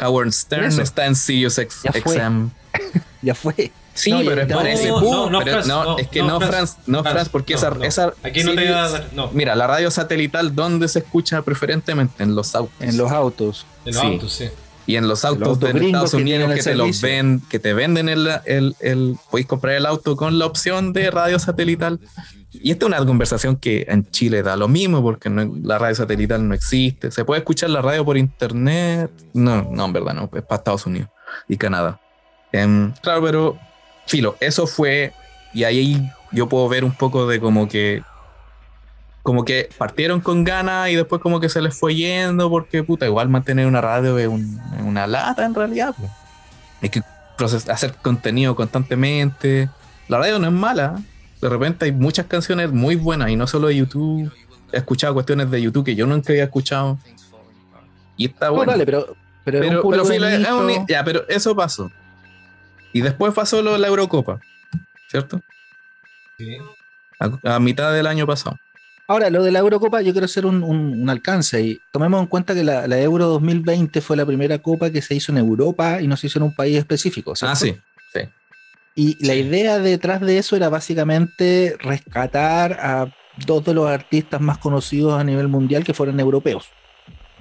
[0.00, 2.50] Howard Stern está en Sirius XM.
[3.22, 3.72] ya fue.
[3.94, 8.14] Sí, pero es no, no, no, es que no, Franz, no Franz, porque esa, esa
[8.22, 12.22] aquí no te voy a dar, Mira, la radio satelital, ¿dónde se escucha preferentemente?
[12.22, 12.74] En los autos.
[12.80, 13.66] En los autos.
[13.84, 14.48] En los autos, sí.
[14.86, 18.28] Y en los autos de Estados Unidos que, te los ven, que te venden el,
[18.46, 22.00] el, el, podéis comprar el auto con la opción de radio satelital.
[22.52, 26.46] Y esta es una conversación que en Chile da lo mismo porque la radio satelital
[26.46, 27.10] no existe.
[27.10, 29.10] ¿Se puede escuchar la radio por internet?
[29.34, 31.08] No, no, en verdad no, es para Estados Unidos
[31.48, 32.00] y Canadá.
[32.52, 33.58] Em, claro, pero
[34.06, 35.12] filo, eso fue,
[35.54, 38.02] y ahí yo puedo ver un poco de como que,
[39.22, 43.06] como que partieron con ganas y después como que se les fue yendo, porque puta,
[43.06, 44.28] igual mantener una radio es
[44.84, 45.94] una lata en realidad.
[46.82, 47.02] Hay que
[47.68, 49.68] hacer contenido constantemente.
[50.08, 51.00] La radio no es mala,
[51.40, 54.32] de repente hay muchas canciones muy buenas y no solo de YouTube.
[54.72, 56.98] He escuchado cuestiones de YouTube que yo nunca había escuchado.
[58.16, 58.72] Y está bueno.
[58.84, 61.90] pero, pero, ya, pero eso pasó.
[62.92, 64.40] Y después pasó lo de la Eurocopa,
[65.08, 65.40] ¿cierto?
[66.38, 66.56] Sí.
[67.18, 68.58] A, mitad del año pasado.
[69.06, 72.64] Ahora, lo de la Eurocopa, yo quiero hacer un, alcance y tomemos en cuenta que
[72.64, 76.26] la, Euro 2020 fue la primera copa que se hizo en Europa y no se
[76.26, 77.34] hizo en un país específico.
[77.42, 77.76] Ah, sí,
[78.12, 78.20] sí.
[78.94, 83.14] Y la idea detrás de eso era básicamente rescatar a
[83.46, 86.68] dos de los artistas más conocidos a nivel mundial que fueran europeos.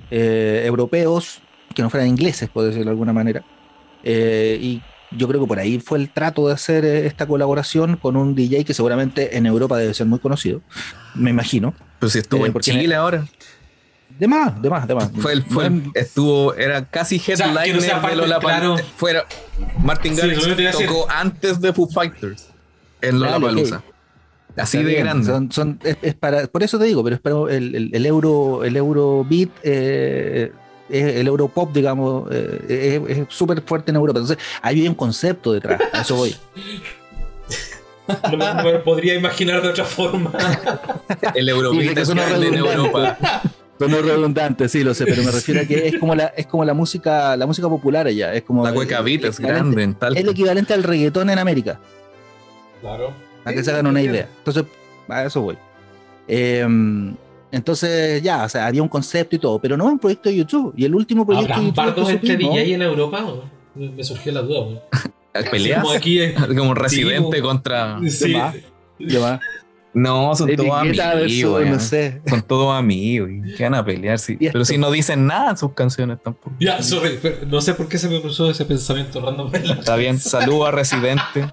[0.10, 1.42] Eh, europeos
[1.74, 3.44] que no fueran ingleses, por decirlo de alguna manera.
[4.04, 4.82] Eh, y
[5.12, 8.36] yo creo que por ahí fue el trato de hacer eh, esta colaboración con un
[8.36, 10.62] DJ que seguramente en Europa debe ser muy conocido,
[11.16, 11.74] me imagino.
[12.00, 13.26] Pero si estuvo eh, en Chile ahora.
[14.18, 15.12] De más, de más, de más.
[15.18, 18.78] Fue, el, fue estuvo, era casi headliner o sea, de Lola claro.
[18.96, 19.26] Fuera,
[19.80, 22.50] Martin Garrix tocó antes de Foo Fighters
[23.02, 23.82] en Lollapalooza.
[24.58, 25.26] Así de grande.
[25.26, 28.64] Son, son, es, para, por eso te digo, pero es para el, el, el euro,
[28.64, 30.52] el Eurobeat eh,
[30.92, 34.20] el Europop, digamos, eh, es súper fuerte en Europa.
[34.20, 36.36] Entonces, hay un concepto detrás, a eso voy.
[38.30, 40.34] No me, podría imaginar de otra forma.
[41.36, 43.18] el Eurobeat es grande en Europa.
[43.80, 46.66] Son redundante, sí, lo sé, pero me refiero a que es como la, es como
[46.66, 48.34] la música, la música popular allá.
[48.34, 50.18] Es como la cueca beat es grande en tal.
[50.18, 51.80] Es el equivalente al reggaetón en América.
[52.82, 53.14] Claro.
[53.44, 54.28] Para que se hagan una idea.
[54.40, 54.66] Entonces,
[55.08, 55.58] a eso voy.
[56.28, 56.68] Eh,
[57.52, 60.74] entonces, ya, o sea, había un concepto y todo, pero no un proyecto de YouTube.
[60.78, 61.80] Y el último proyecto de YouTube.
[61.80, 63.26] ¿Habrán entre DJ en Europa?
[63.76, 64.82] Me surgió la duda.
[65.50, 66.20] Peleas como, aquí,
[66.58, 68.00] como residente contra.
[68.10, 68.36] Sí.
[69.94, 71.66] No, son todos amigos.
[71.66, 72.22] no sé.
[72.26, 73.30] Son todos amigos.
[73.30, 74.20] y ¿Qué van a pelear?
[74.20, 74.38] sí.
[74.40, 76.56] Pero si no dicen nada en sus canciones tampoco.
[76.60, 79.54] Ya, sorry, pero no sé por qué se me cruzó ese pensamiento random.
[79.54, 81.52] en la Está bien, saludo a Residente.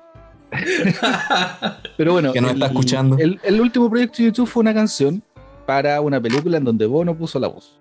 [1.99, 3.19] Pero bueno, Que nos está escuchando.
[3.19, 5.23] El, el último proyecto de YouTube fue una canción
[5.69, 7.79] para una película en donde Bono puso la voz.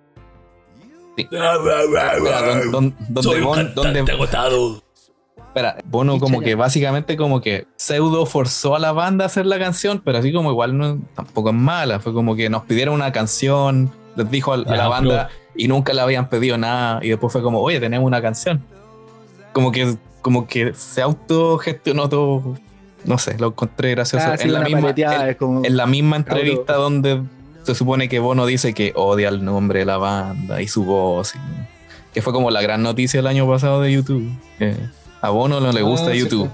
[1.16, 1.54] Espera,
[2.70, 4.84] don- don- donde Bon- donde- agotado.
[5.38, 9.58] espera, Bono como que básicamente como que pseudo forzó a la banda a hacer la
[9.58, 12.02] canción, pero así como igual no, tampoco es mala.
[12.02, 15.94] Fue como que nos pidieron una canción, les dijo a, Ya, la banda y nunca
[15.94, 17.00] le habían pedido nada.
[17.02, 18.62] Y después fue como, oye, tenemos una canción.
[19.54, 22.58] Como que, como que se autogestionó todo.
[23.06, 24.26] No sé, lo encontré gracioso.
[24.30, 27.22] Ah, sí, en, la misma, en- es como- en la misma entrevista donde
[27.74, 31.36] se supone que Bono dice que odia el nombre de la banda y su voz.
[31.36, 31.39] y-
[32.13, 34.28] que fue como la gran noticia el año pasado de YouTube.
[34.57, 34.76] que
[35.22, 36.49] a Bono no le gusta Ah, sí, YouTube.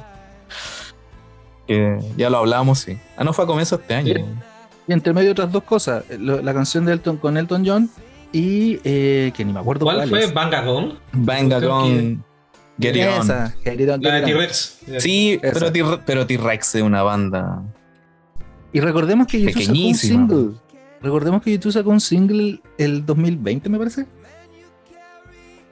[1.67, 2.97] Que ya lo hablamos, sí.
[3.15, 4.13] Ah, no fue a comienzo de este año.
[4.87, 7.89] Y entre medio otras dos cosas, lo- la canción de Elton con Elton John
[8.33, 10.19] y eh, que ni me acuerdo ¿Cuál cuál, fue?
[10.25, 10.31] es.
[10.33, 12.23] Con
[12.81, 13.21] Get It On.
[13.21, 14.21] Esa, Get It On, La de.
[14.23, 14.79] T-Rex.
[14.99, 15.71] Sí, Esa.
[16.05, 17.61] pero T-Rex es una banda.
[18.73, 20.49] Y recordemos que YouTube sacó un single.
[21.03, 24.05] Recordemos que YouTube sacó un single el 2020, me parece.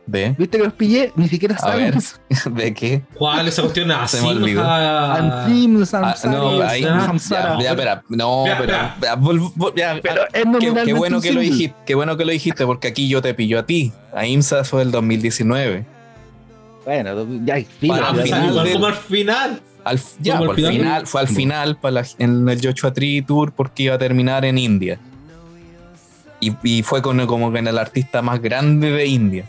[0.05, 0.35] ¿De?
[0.37, 1.13] ¿Viste que los pillé?
[1.15, 2.19] Ni siquiera sabemos.
[2.51, 3.01] ¿De qué?
[3.13, 3.91] ¿Cuál esa cuestión?
[4.07, 4.61] Se me olvidó.
[4.63, 5.15] Ah,
[5.45, 6.81] Antim, Ah, Samsara, no, ahí.
[6.81, 7.13] Ya,
[7.61, 8.03] ya, espera.
[8.09, 8.73] No, Ya, pero.
[8.73, 12.31] ya, vol- vol- ya, Pero es Qué, bueno que lo dijiste, qué bueno que lo
[12.31, 13.93] dijiste, porque aquí yo te pillo a ti.
[14.13, 15.85] A IMSA fue el 2019.
[16.83, 19.61] Bueno, ya, Ah, pues, final como al final.
[19.83, 20.73] Al, ya, ¿Cómo al al final?
[20.73, 24.43] final, fue al final para la- en el Joshua Tree Tour porque iba a terminar
[24.45, 24.99] en India.
[26.41, 29.45] Y, y fue con, como con el artista más grande de India.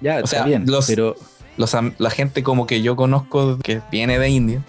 [0.00, 1.14] ya, o está sea, bien, los- pero
[1.56, 4.62] Los la gente como que yo conozco que viene de India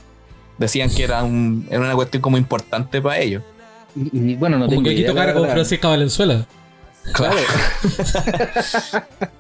[0.58, 3.42] decían que era, un, era una cuestión como importante para ellos.
[3.96, 5.50] y, y, bueno, no Como tengo que la con.
[5.50, 6.46] Francisca Valenzuela.
[7.14, 7.38] Claro.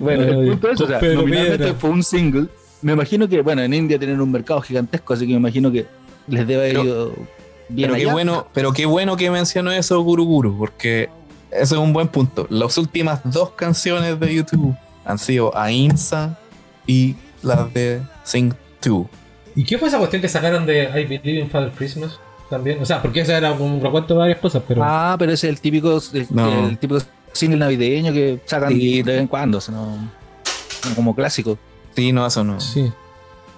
[0.00, 2.48] Bueno, el punto es, o sea, nominalmente fue un single.
[2.82, 5.86] Me imagino que, bueno, en India tienen un mercado gigantesco, así que me imagino que
[6.28, 7.14] les debe haber ido
[7.68, 8.12] bien Pero qué allá.
[8.12, 11.08] bueno, pero qué bueno que mencionó eso Guru Guru, porque
[11.50, 12.46] eso es un buen punto.
[12.50, 16.38] Las últimas dos canciones de YouTube han sido Ainsa
[16.86, 18.52] y las de Sing
[18.82, 19.06] 2.
[19.54, 22.18] ¿Y qué fue esa cuestión que sacaron de I Believe in Father Christmas?
[22.50, 24.82] También, o sea, porque ese era un recuento de varias cosas, pero.
[24.84, 26.68] Ah, pero ese es el típico, el, No.
[26.68, 27.00] el típico
[27.32, 29.02] single navideño que sacan Sí.
[29.02, 31.58] de vez en cuando, o sea, no- no como clásico.
[31.96, 32.60] Sí, no, eso no.
[32.60, 32.92] Sí.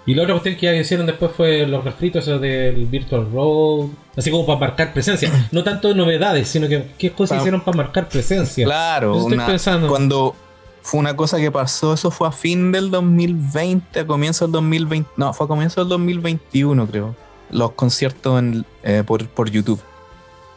[0.09, 3.89] Y la otra cuestión que ya hicieron después fue los refritos esos del Virtual Road,
[4.17, 5.31] así como para marcar presencia.
[5.53, 8.65] No tanto novedades, sino que qué cosas Pa- hicieron para marcar presencia.
[8.65, 9.87] Claro, estoy pensando.
[9.87, 10.35] cuando
[10.81, 15.11] fue una cosa que pasó, eso fue a fin del 2020, a comienzo del 2020,
[15.19, 17.15] no, fue a comienzo del 2021 creo,
[17.51, 19.81] los conciertos en, eh, por, por YouTube.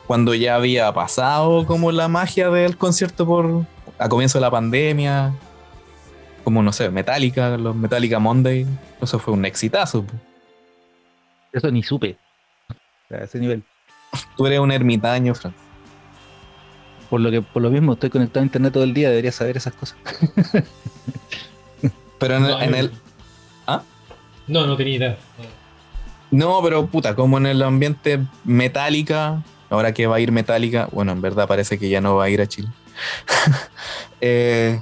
[0.08, 3.66] Cuando ya había pasado como la magia del concierto por
[4.00, 5.34] a comienzo de la pandemia,
[6.44, 8.66] como no sé, Metallica, los Metallica Monday,
[9.02, 10.06] eso fue un exitazo.
[11.52, 12.18] Eso ni supe.
[13.10, 13.64] A ese nivel.
[14.38, 15.54] Tú eres un ermitaño, Fran.
[17.10, 19.58] Por lo que, por lo mismo, estoy conectado a internet todo el día, debería saber
[19.58, 19.98] esas cosas.
[22.20, 22.92] Pero en, el- No, en yo- el,
[24.48, 25.18] No, no tenía idea.
[26.30, 31.12] No, pero puta, como en el ambiente Metallica, ahora que va a ir Metallica, bueno,
[31.12, 32.70] en verdad parece que ya no va a ir a Chile.
[34.24, 34.80] Eh,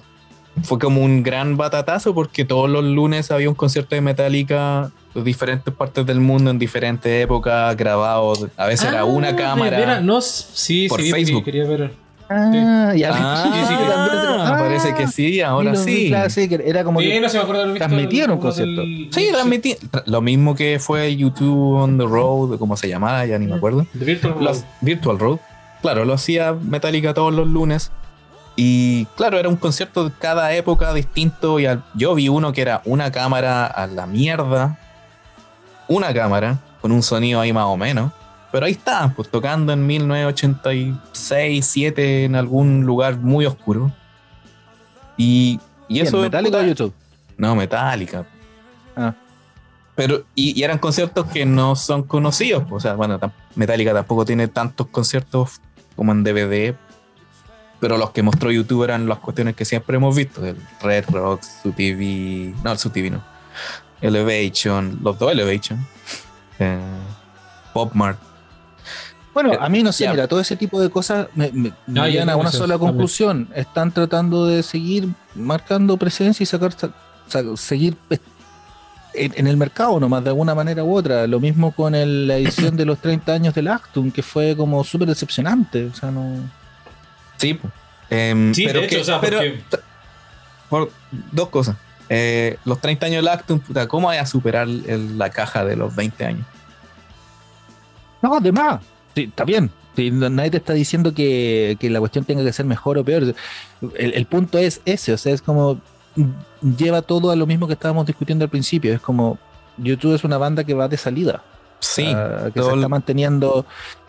[0.64, 5.24] fue como un gran batatazo porque todos los lunes había un concierto de Metallica de
[5.24, 8.48] diferentes partes del mundo en diferentes épocas, grabados.
[8.58, 10.00] A veces era Ah, una cámara.
[10.02, 11.44] No, sí, por sí, Facebook.
[11.44, 11.94] quería ver.
[12.32, 13.90] Ah, ya Ah, Sí, sí, que-
[14.52, 16.08] Ah, parece que sí, ahora lo vi, sí.
[16.10, 18.82] claro, sí, que era como Sí, que no se me acuerdo transmitieron un concierto.
[18.82, 19.76] del- Sí, transmití.
[20.06, 23.86] Lo mismo que fue YouTube on the Road, como se llamaba, ya ni me acuerdo.
[23.98, 24.44] The Virtual Road.
[24.44, 25.40] Los Virtual Road.
[25.82, 27.92] Claro, lo hacía Metallica todos los lunes.
[28.62, 31.62] Y claro, era un concierto de cada época distinto.
[31.62, 34.78] Y al- yo vi uno que era una cámara a la mierda.
[35.88, 38.12] Una cámara, con un sonido ahí más o menos.
[38.52, 43.94] Pero ahí estaban, pues tocando en 1986, 7 en algún lugar muy oscuro.
[45.16, 46.18] Y, y ¿Quién, eso.
[46.20, 46.94] Metallica puta, o YouTube.
[47.38, 48.26] no, Metallica.
[48.98, 49.14] Ah.
[49.96, 52.64] Pero, y, y eran conciertos que no son conocidos.
[52.72, 53.20] O sea, bueno,
[53.56, 55.62] Metallica tampoco tiene tantos conciertos
[55.96, 56.76] como en DVD.
[57.80, 61.60] Pero los que mostró YouTube eran las cuestiones que siempre hemos visto: el Red Rocks,
[61.64, 62.54] su TV.
[62.64, 63.24] No, el su TV no.
[64.02, 65.86] Elevation, los dos Elevation.
[66.62, 66.78] Eh,
[67.74, 68.20] Pop Mart.
[69.34, 71.96] Bueno, Eh, a mí no sé, mira, todo ese tipo de cosas me, me- me
[72.02, 72.92] ya, llevan a una sola también.
[72.92, 73.50] conclusión.
[73.56, 76.90] Están tratando de seguir marcando presencia y sacar, sa-
[77.30, 77.96] sa- seguir
[79.14, 81.26] en, en el mercado nomás, de alguna manera u otra.
[81.28, 84.84] Lo mismo con el- la edición de los 30 años del Actum, que fue como
[84.84, 85.86] súper decepcionante.
[85.86, 86.36] O sea, no.
[87.40, 87.60] Sí.
[88.12, 89.40] Em, Sí, pero de hecho, que- o sea, pero-
[90.70, 90.92] por
[91.32, 91.76] dos cosas.
[92.10, 95.76] Eh, los 30 años de Lactum, puta, ¿cómo vaya a superar el- la caja de
[95.76, 96.46] los 20 años?
[98.22, 98.82] No, además,
[99.16, 99.72] sí, está bien.
[99.96, 103.34] Sí, nadie te está diciendo que, que la cuestión tenga que ser mejor o peor.
[103.96, 105.80] El, el punto es ese, o sea, es como
[106.78, 108.94] lleva todo a lo mismo que estábamos discutiendo al principio.
[108.94, 109.38] Es como
[109.78, 111.44] YouTube es una banda que va de salida.
[111.80, 113.66] Sí, ah, que se está manteniendo,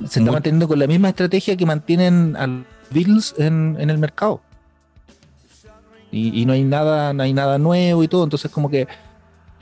[0.06, 4.40] se está manteniendo con la misma estrategia que mantienen a los Beatles en, el mercado.
[6.12, 8.88] Y, no hay nada, no hay nada nuevo y todo, entonces como que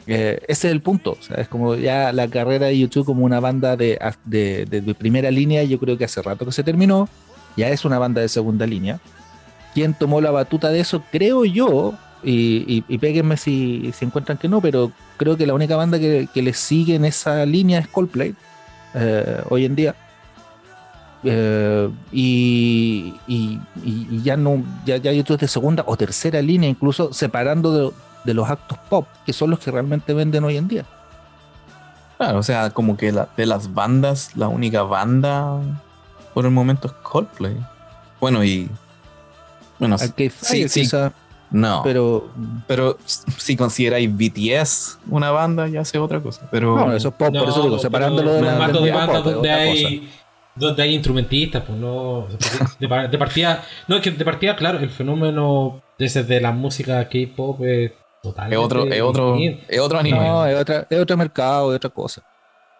[0.06, 1.18] eh, ese es el punto.
[1.36, 5.78] Es como ya la carrera de YouTube como una banda de- de primera línea, yo
[5.78, 7.08] creo que hace rato que se terminó.
[7.56, 9.00] Ya es una banda de segunda línea.
[9.74, 11.02] ¿Quién tomó la batuta de eso?
[11.10, 15.54] Creo yo, y, y, y péguenme si, si encuentran que no, pero creo que la
[15.54, 18.34] única banda que, que le sigue en esa línea es Coldplay
[18.94, 19.94] eh, hoy en día.
[21.24, 23.58] Eh, y, y-
[24.22, 27.92] ya no, ya, ya YouTube es de segunda o tercera línea, incluso separando de,
[28.24, 30.84] de los actos pop, que son los que realmente venden hoy en día.
[32.18, 35.58] Claro, o sea, como que la- de las bandas, la única banda
[36.34, 37.56] por el momento es Coldplay.
[38.20, 38.68] Bueno, y.
[39.78, 41.12] Bueno, Arcade sí, sí, quizá,
[41.52, 41.82] no.
[41.84, 42.28] Pero,
[42.66, 42.98] pero
[43.38, 46.48] si consideráis BTS una banda, ya sé otra cosa.
[46.50, 46.74] Pero.
[46.76, 50.10] no, eso es pop, por eso digo, separándolo de la de bandas donde hay
[50.58, 52.26] donde hay instrumentistas, pues no
[52.78, 56.52] de, par- de partida, no es que de partida, claro, el fenómeno ese de la
[56.52, 57.92] música K-pop es
[58.22, 59.36] totalmente es otro, es otro,
[59.68, 60.18] es otro anime.
[60.18, 62.22] No, es, otra, es otro mercado, es otra cosa.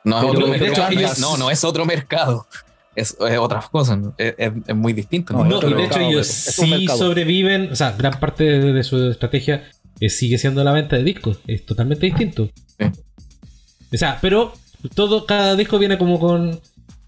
[0.04, 0.72] No, es Pero- otro de mercado.
[0.72, 2.46] hecho, no, ellos- es, no, no es otro mercado.
[2.94, 3.96] Es, es otra cosa.
[3.96, 4.14] ¿no?
[4.18, 5.32] Es, es- es muy distinto.
[5.34, 9.10] No, y de mercado, hecho ellos sí sobreviven, o sea, gran parte de, de su
[9.10, 9.68] estrategia
[10.00, 12.48] eh, sigue siendo la venta de discos, es totalmente distinto.
[12.78, 12.86] Sí.
[13.92, 14.52] O sea, pero
[14.94, 16.60] todo, cada disco viene como con,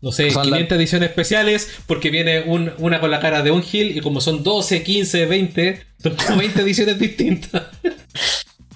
[0.02, 3.50] no sé, Son la- 500 ediciones especiales, porque viene un- una con la cara de
[3.50, 7.62] un Gil, y como son 12, 15, 20, son como 20 ediciones distintas.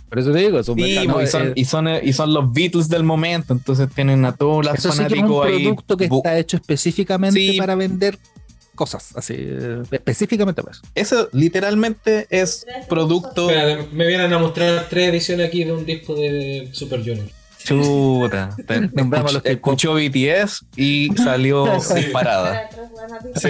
[0.09, 1.15] Por eso te digo, es un Sí, mercado.
[1.15, 4.25] pues, y, no, son, es- y, son, y son los Beatles del momento, entonces tienen
[4.25, 5.63] a todos los eso sí que es un fanáticos ahí.
[5.65, 7.57] producto que bu- está hecho específicamente Sí.
[7.59, 8.19] para vender
[8.77, 10.83] cosas, así, eh, específicamente para eso.
[10.95, 13.49] Eso literalmente es producto.
[13.51, 17.27] Espera, me vienen a mostrar tres ediciones aquí de un disco de Super Junior.
[17.65, 18.51] Chuta.
[18.67, 21.95] Te- Nombramos los escuch- escuchó BTS y salió Sí.
[21.95, 22.69] disparada.
[23.37, 23.49] Sí.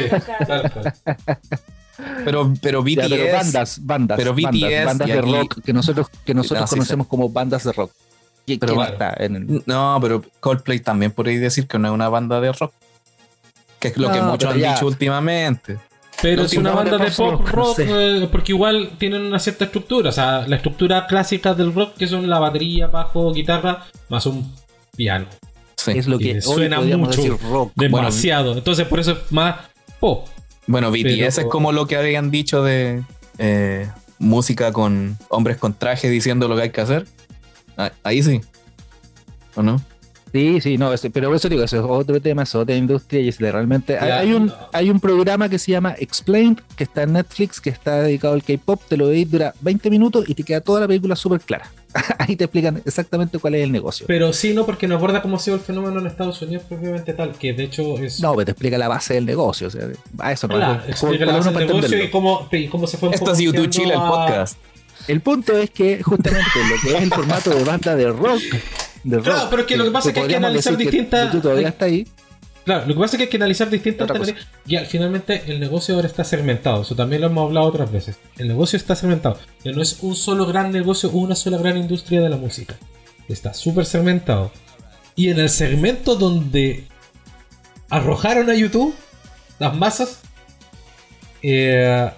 [2.24, 3.08] Pero, pero BTS.
[3.08, 6.66] Ya, pero bandas, bandas, pero BTS bandas de aquí- rock que nosotros, que nosotros No,
[6.66, 7.92] sí, conocemos como bandas de rock.
[8.46, 8.92] ¿Qui- Pero ¿Quién claro.
[8.92, 12.52] está en el- No, pero Coldplay también podéis decir que no es una banda de
[12.52, 12.72] rock.
[13.78, 14.74] Que es lo que No, muchos han ya.
[14.74, 15.78] dicho últimamente.
[16.22, 17.86] Pero No, es si una banda de pop, no rock, sé.
[18.22, 20.08] eh, porque igual tienen una cierta estructura.
[20.08, 24.50] O sea, la estructura clásica del rock, que son la batería, bajo, guitarra, más un
[24.96, 25.26] piano.
[25.76, 25.90] Sí.
[25.98, 27.20] es lo que suena mucho.
[27.20, 27.72] decir rock?
[27.74, 28.54] Demasiado.
[28.56, 29.56] Entonces, por eso es más
[30.00, 30.26] pop.
[30.66, 33.02] Bueno, BTS Pero- es como lo que habían dicho de
[33.36, 37.06] eh, música con hombres con traje diciendo lo que hay que hacer.
[37.76, 38.40] Ah, Ahí sí.
[39.56, 39.78] ¿O no?
[40.34, 43.20] Sí, sí, no, ese- pero por eso digo, eso es otro tema, es otra industria
[43.20, 43.96] y es de realmente...
[44.00, 48.02] hay- un, hay un programa que se llama Explained, que está en Netflix, que está
[48.02, 51.14] dedicado al K-Pop, te lo veis, dura 20 minutos y te queda toda la película
[51.14, 51.70] súper clara.
[52.18, 54.06] Ahí te explican exactamente cuál es el negocio.
[54.08, 57.12] Pero sí, no, porque no aborda cómo ha sido el fenómeno en Estados Unidos propiamente
[57.14, 58.18] tal, que de hecho es.
[58.18, 59.86] No, pero te explica la base del negocio, o sea,
[60.18, 62.10] a eso no Claro, explica por la base del negocio y entenderlo.
[62.10, 64.58] cómo, y cómo se fue Esto es YouTube Chile, el a- podcast.
[65.06, 68.40] El punto es que justamente lo que es el formato de banda de rock,
[69.04, 71.26] rock Claro, pero es que lo que pasa es que hay que analizar que distintas-
[71.26, 72.06] YouTube todavía está ahí.
[72.64, 74.08] Claro, lo que pasa es que hay que analizar distintas.
[74.66, 76.80] Y al- finalmente el negocio ahora está segmentado.
[76.82, 78.16] Eso también lo hemos hablado otras veces.
[78.38, 79.38] El negocio está segmentado.
[79.62, 82.74] Ya no es un solo gran negocio una sola gran industria de la música.
[83.28, 84.50] Está súper segmentado.
[85.14, 86.86] Y en el segmento donde
[87.90, 88.94] arrojaron a YouTube
[89.58, 90.20] las masas,
[91.42, 92.10] eh,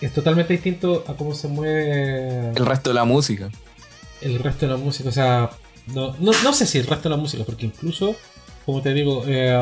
[0.00, 3.50] es totalmente distinto a cómo se mueve El resto de la música.
[4.22, 5.08] el resto de la música.
[5.08, 5.50] O sea,
[5.88, 8.14] no, no, no sé si el resto de la música, porque incluso,
[8.64, 9.54] como te digo, eh,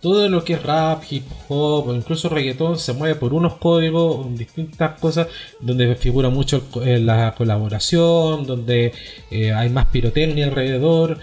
[0.00, 4.32] todo lo que es rap, hip hop o incluso reggaetón se mueve por unos códigos,
[4.36, 5.26] distintas cosas,
[5.60, 8.92] donde figura mucho eh, la colaboración, donde
[9.30, 11.18] eh, hay más pirotecnia alrededor.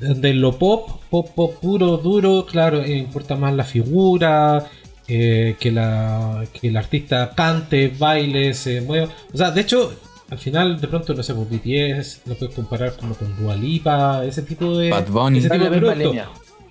[0.00, 4.68] Donde lo pop, pop, pop puro, duro, claro, eh, importa más la figura,
[5.08, 9.08] eh, que, la, que el artista cante, baile, se mueva.
[9.32, 9.92] O sea, de hecho,
[10.30, 14.24] al final, de pronto, no sé, pues BTS lo puedes comparar como con Dua Lipa,
[14.24, 14.90] ese tipo de.
[14.90, 15.38] Bad Bunny.
[15.38, 16.14] ese tipo de producto.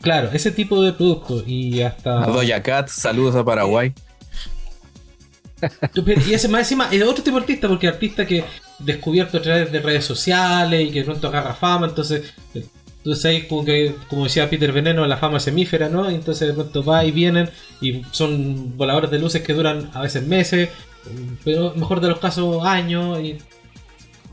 [0.01, 1.43] Claro, ese tipo de producto.
[1.45, 2.24] Y hasta.
[2.24, 3.93] A Doja Cat, saludos a Paraguay.
[6.28, 8.43] Y ese más encima es otro tipo de artista, porque artista que
[8.80, 12.34] descubierto a través de redes sociales y que de pronto agarra fama, entonces
[12.97, 16.10] entonces ahí como que, como decía Peter Veneno, la fama semífera, ¿no?
[16.10, 17.49] entonces de pronto va y vienen
[17.80, 20.70] y son voladores de luces que duran a veces meses,
[21.43, 23.38] pero mejor de los casos años y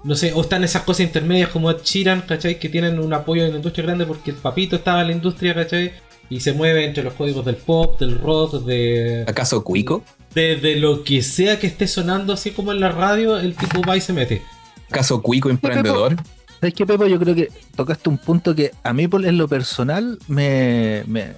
[0.05, 2.59] no sé, o están esas cosas intermedias como Ed Sheeran, ¿cachai?
[2.59, 5.55] Que tienen un apoyo en la industria grande porque el papito estaba en la industria,
[5.55, 5.93] ¿cachai?
[6.29, 9.25] Y se mueve entre los códigos del pop, del rock, de...
[9.29, 10.03] ¿Acaso Cuico?
[10.35, 13.83] De, de lo que sea que esté sonando así como en la radio, el tipo
[13.83, 14.43] va y se mete.
[14.91, 16.17] ¿Acaso Cuico emprendedor?
[16.63, 17.07] ¿Sabes qué, Pepo?
[17.07, 21.33] Yo creo que tocaste un punto que a mí en lo personal me, me,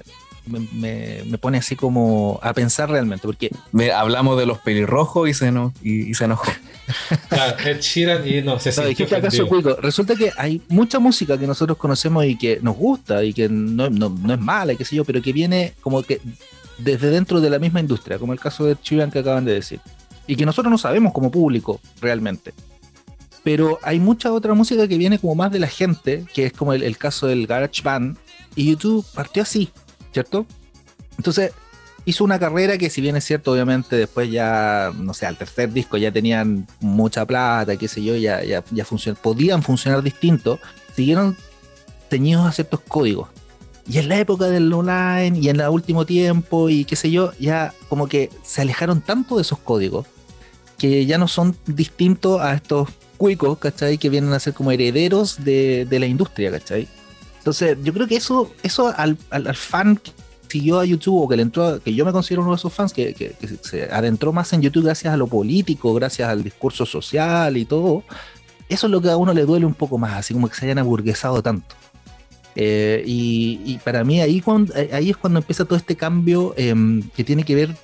[0.46, 3.50] me, pone así como a pensar realmente, porque...
[3.94, 6.50] hablamos de los pelirrojos y se, no, y, se enojó.
[7.30, 9.48] Claro, Ed Sheeran y no, se no, acaso,
[9.80, 13.88] Resulta que hay mucha música que nosotros conocemos y que nos gusta y que no,
[13.88, 16.20] no, es mala, qué sé yo, pero que viene como que
[16.76, 19.54] desde dentro de la misma industria, como el caso de Ed Sheeran que acaban de
[19.54, 19.80] decir.
[20.26, 22.52] Y que nosotros no sabemos como público realmente.
[23.44, 26.72] Pero hay mucha otra música que viene como más de la gente, que es como
[26.72, 28.16] el, caso del Garage Band,
[28.56, 29.68] y YouTube partió así,
[30.14, 30.46] ¿cierto?
[31.18, 31.52] Entonces
[32.06, 35.72] hizo una carrera que si bien es cierto, obviamente después ya, no sé, al tercer
[35.72, 38.84] disco ya tenían mucha plata, qué sé yo, ya, ya, ya
[39.20, 40.58] podían funcionar distinto,
[40.94, 41.36] siguieron
[42.08, 43.28] teñidos a ciertos códigos.
[43.86, 47.32] Y en la época del online y en el último tiempo y qué sé yo,
[47.38, 50.06] ya como que se alejaron tanto de esos códigos
[50.78, 53.98] que ya no son distintos a estos cuicos, ¿cachai?
[53.98, 56.88] Que vienen a ser como herederos de, la industria, ¿cachai?
[57.44, 59.18] Entonces, yo creo que eso, eso al,
[59.54, 60.12] fan que
[60.48, 62.94] siguió a YouTube o que le entró, que yo me considero uno de esos fans
[62.94, 67.66] que, se adentró más en YouTube gracias a lo político, gracias al discurso social y
[67.66, 68.02] todo,
[68.70, 70.64] eso es lo que a uno le duele un poco más, así como que se
[70.64, 71.74] hayan aburguesado tanto.
[72.56, 77.24] Eh, y, para mí ahí, cuando, ahí es cuando empieza todo este cambio em, que
[77.24, 77.76] tiene que ver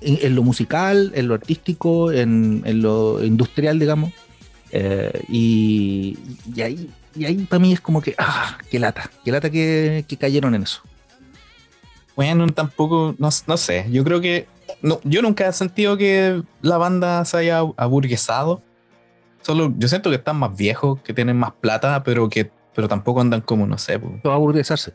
[0.00, 4.12] en, lo musical, en lo artístico, en, en lo industrial, digamos,
[4.72, 6.16] eh, y,
[6.62, 10.54] ahí, y ahí para mí es como que, ah, qué lata, qué lata que, cayeron
[10.54, 10.82] en eso.
[12.16, 14.46] Bueno, tampoco, no, sé, yo creo que,
[14.82, 18.62] no, yo nunca he sentido que la banda se haya aburguesado.
[19.42, 23.20] Solo, yo siento que están más viejos, que tienen más plata, pero que pero tampoco
[23.20, 23.98] andan como, no sé.
[23.98, 24.12] Pues.
[24.26, 24.94] Va a aburguesarse.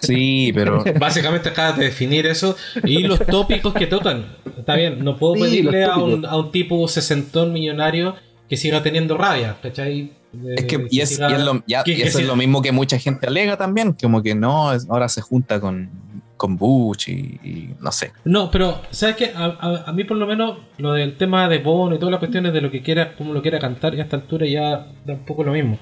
[0.00, 0.84] Sí, pero.
[0.98, 4.36] Básicamente acabas de definir eso y los tópicos que tocan.
[4.56, 8.14] Está bien, no puedo pedirle a un, a un tipo sesentón millonario
[8.48, 10.12] que siga teniendo rabia, ¿cachai?
[10.56, 14.22] Es que, y, es, lo, eso es lo mismo que mucha gente alega también, como
[14.22, 15.90] que no, ahora se junta con,
[16.38, 18.12] con Bush y, no sé.
[18.24, 19.32] No, pero, ¿sabes qué?
[19.34, 22.62] A, mí por lo menos lo del tema de Bono y todas las cuestiones de
[22.62, 25.44] lo que quiera, como lo quiera cantar, y a esta altura ya da un poco
[25.44, 25.78] lo mismo.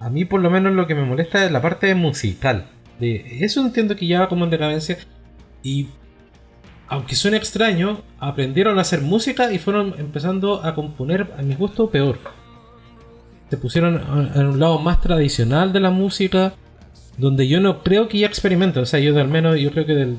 [0.00, 2.66] A mí por lo menos lo que me molesta es la parte musical.
[2.98, 4.98] De, eso entiendo que ya como en decadencia.
[5.62, 5.86] Y
[6.88, 11.88] aunque suene extraño, aprendieron a hacer música y fueron empezando a componer, a mi gusto,
[11.88, 12.18] peor.
[13.54, 14.02] Se pusieron
[14.34, 16.54] en un lado más tradicional de la música,
[17.18, 18.82] donde yo no creo que ya experimenten.
[18.82, 20.18] O sea, yo al menos, yo creo que del,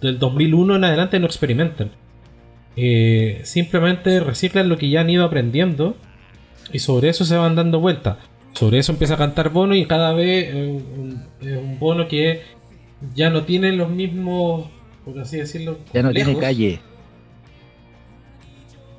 [0.00, 1.90] del 2001 en adelante no experimentan.
[2.76, 5.96] Eh, simplemente reciclan lo que ya han ido aprendiendo
[6.72, 8.18] y sobre eso se van dando vueltas.
[8.52, 12.42] Sobre eso empieza a cantar Bono y cada vez es un Bono que
[13.16, 14.70] ya no tiene los mismos
[15.04, 15.78] por así decirlo.
[15.92, 16.80] Ya no tiene calle.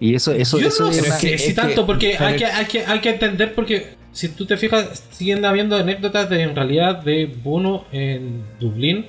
[0.03, 2.99] Y eso, eso, Yo eso no sé si tanto, porque hay que, hay, que, hay
[2.99, 7.85] que entender, porque si tú te fijas, siguen habiendo anécdotas de en realidad de Bono
[7.93, 9.05] en Dublín.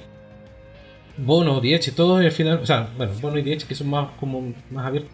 [1.17, 4.11] Bono, Diech y todos al final, o sea, bueno, Bono y Diech que son más
[4.21, 5.11] como más abiertos.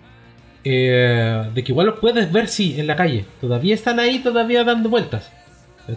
[0.65, 3.25] Eh, de que igual los puedes ver, sí, en la calle.
[3.41, 5.31] Todavía están ahí, todavía dando vueltas.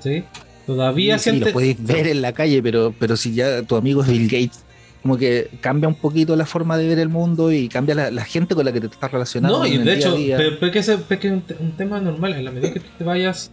[0.01, 0.23] ¿Sí?
[0.65, 4.01] Todavía sí, sí, lo puedes ver en la calle, pero, pero si ya tu amigo
[4.01, 4.62] es Bill Gates
[5.03, 8.55] como que cambia un poquito la forma de ver el mundo y cambia la, gente
[8.55, 9.59] con la que te estás relacionando.
[9.59, 12.87] No, y de hecho, pero, que es, un, tema normal, en la medida que tú
[12.97, 13.51] te vayas,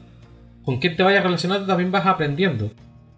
[0.65, 2.71] con quién te vayas relacionando, también vas aprendiendo.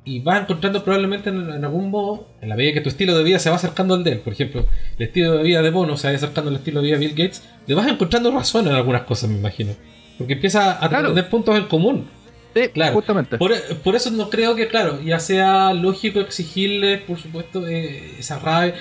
[0.07, 3.39] Y vas encontrando probablemente en, algún modo, en la medida que tu estilo de vida
[3.39, 4.65] se va acercando al de él, por ejemplo,
[4.99, 7.15] el estilo de vida de Bono se va acercando al estilo de vida de Bill
[7.15, 9.73] Gates, le vas encontrando razón en algunas cosas, me imagino.
[10.17, 12.07] Porque empieza a tener puntos en común.
[12.55, 12.95] Sí, claro.
[12.95, 13.39] Justamente.
[13.39, 13.53] Por,
[13.95, 18.75] eso no creo que, claro, ya sea lógico exigirle, por supuesto, eh, esa rabia.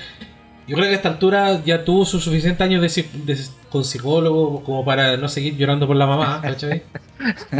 [0.68, 3.38] Yo creo que a esta altura ya tuvo sus suficientes años de,
[3.70, 6.84] con psicólogo como para no seguir llorando por la mamá, ¿cachai?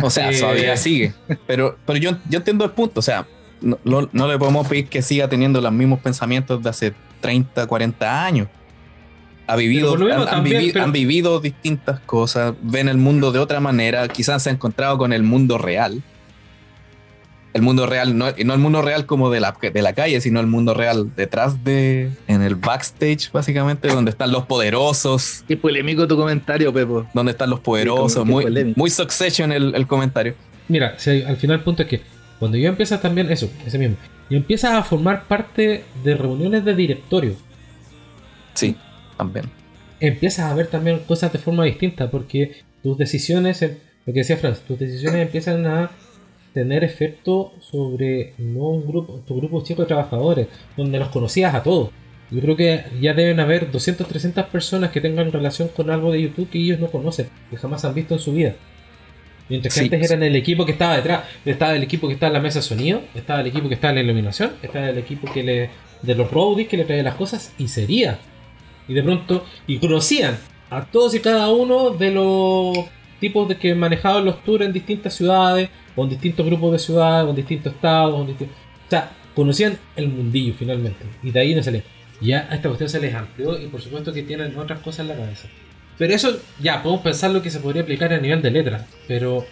[0.02, 1.14] o sea, todavía eh, sigue.
[1.48, 3.26] Pero, pero yo, yo entiendo el punto, o sea,
[3.62, 8.26] no, no, le podemos pedir que siga teniendo los mismos pensamientos de hace 30, 40
[8.26, 8.48] años.
[9.52, 14.44] Ha vivido, han, vivido, han, vivido, distintas cosas, ven el mundo de otra manera, quizás
[14.44, 16.02] se ha encontrado con el mundo real.
[17.54, 20.40] el mundo real, no, no el mundo real como de la, de la calle, sino
[20.40, 25.44] el mundo real detrás de, en el backstage, básicamente, donde están los poderosos.
[25.48, 27.06] Qué polémico tu comentario, Pepo.
[27.14, 30.36] Donde están los poderosos, muy, muy succession el, el comentario.
[30.68, 30.96] Mira,
[31.28, 32.02] al final el punto es que
[32.40, 33.98] cuando yo empiezo también, eso, ese mismo,
[34.30, 37.36] y empiezas a formar parte de reuniones de directorio.
[38.54, 38.76] Sí,
[39.22, 39.46] también.
[40.00, 44.62] Empiezas a ver también cosas de forma distinta, porque tus decisiones, lo que decía Franz,
[44.62, 45.92] tus decisiones empiezan a
[46.54, 51.62] tener efecto sobre no un grupo, tu grupo chico de trabajadores, donde los conocías a
[51.62, 51.92] todos.
[52.32, 56.22] Yo creo que ya deben haber 200, 300 personas que tengan relación con algo de
[56.22, 58.56] YouTube que ellos no conocen, que jamás han visto en su vida.
[59.50, 62.34] Mientras que antes eran el equipo que estaba detrás, estaba el equipo que estaba en
[62.36, 65.32] la mesa de sonido, estaba el equipo que estaba en la iluminación, estaba el equipo
[65.32, 65.70] que le,
[66.02, 68.18] de los roadies que le traía las cosas y sería.
[68.88, 70.38] Y de pronto, y conocían
[70.70, 72.78] a todos y cada uno de los
[73.20, 77.36] tipos de que manejaban los tours en distintas ciudades, con distintos grupos de ciudades, con
[77.36, 78.14] distintos estados.
[78.14, 78.36] O
[78.90, 81.06] sea, conocían el mundillo finalmente.
[81.24, 81.84] Y de ahí no sale.
[82.20, 85.08] Ya a esta cuestión se les amplió y por supuesto que tienen otras cosas en
[85.10, 85.48] la cabeza.
[85.98, 88.88] Pero eso, ya, podemos pensar lo que se podría aplicar a nivel de letra.
[89.08, 89.46] Pero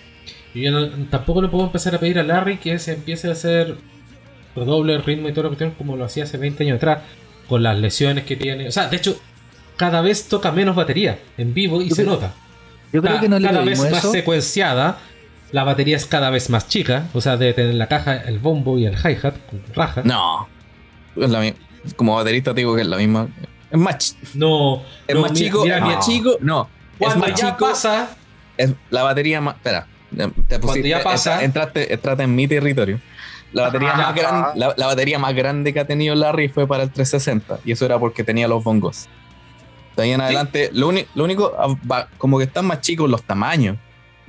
[0.53, 3.75] yo tampoco le puedo empezar a pedir a Larry que se empiece a hacer
[4.55, 7.03] doble el ritmo y toda la cuestión como lo hacía hace 20 años atrás.
[7.49, 8.67] Con las lesiones que tiene.
[8.67, 9.19] O sea, de hecho,
[9.75, 12.33] cada vez toca menos batería en vivo y se nota.
[12.93, 14.99] Yo creo que no le Cada vez más secuenciada
[15.51, 18.77] la batería es cada vez más chica, o sea, de tener la caja, el bombo
[18.77, 19.35] y el hi-hat,
[19.73, 20.01] raja.
[20.03, 20.47] No,
[21.15, 21.53] es la
[21.95, 23.27] como baterista digo que es la misma.
[23.71, 25.99] Es más, no, es más chico, mira, no.
[25.99, 26.69] chico, no.
[26.99, 28.09] es más ya chico, pasa,
[28.57, 29.87] es la batería más, espera,
[30.47, 32.99] te pusiste, ya pasa, entraste, entraste en mi territorio.
[33.51, 36.91] La batería, más grande, la, batería más grande que ha tenido Larry fue para el
[36.91, 39.07] 360 y eso era porque tenía los bongos.
[39.95, 43.77] De ahí en adelante, lo, lo único, ah, como que están más chicos los tamaños.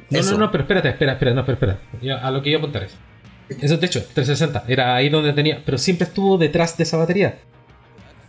[0.09, 2.23] No, no, no, pero espérate, espera, espera, no, pero espera.
[2.23, 2.97] a lo que iba a apuntar es.
[3.61, 7.39] Eso, de hecho, 360, era ahí donde tenía, pero siempre estuvo detrás de esa batería.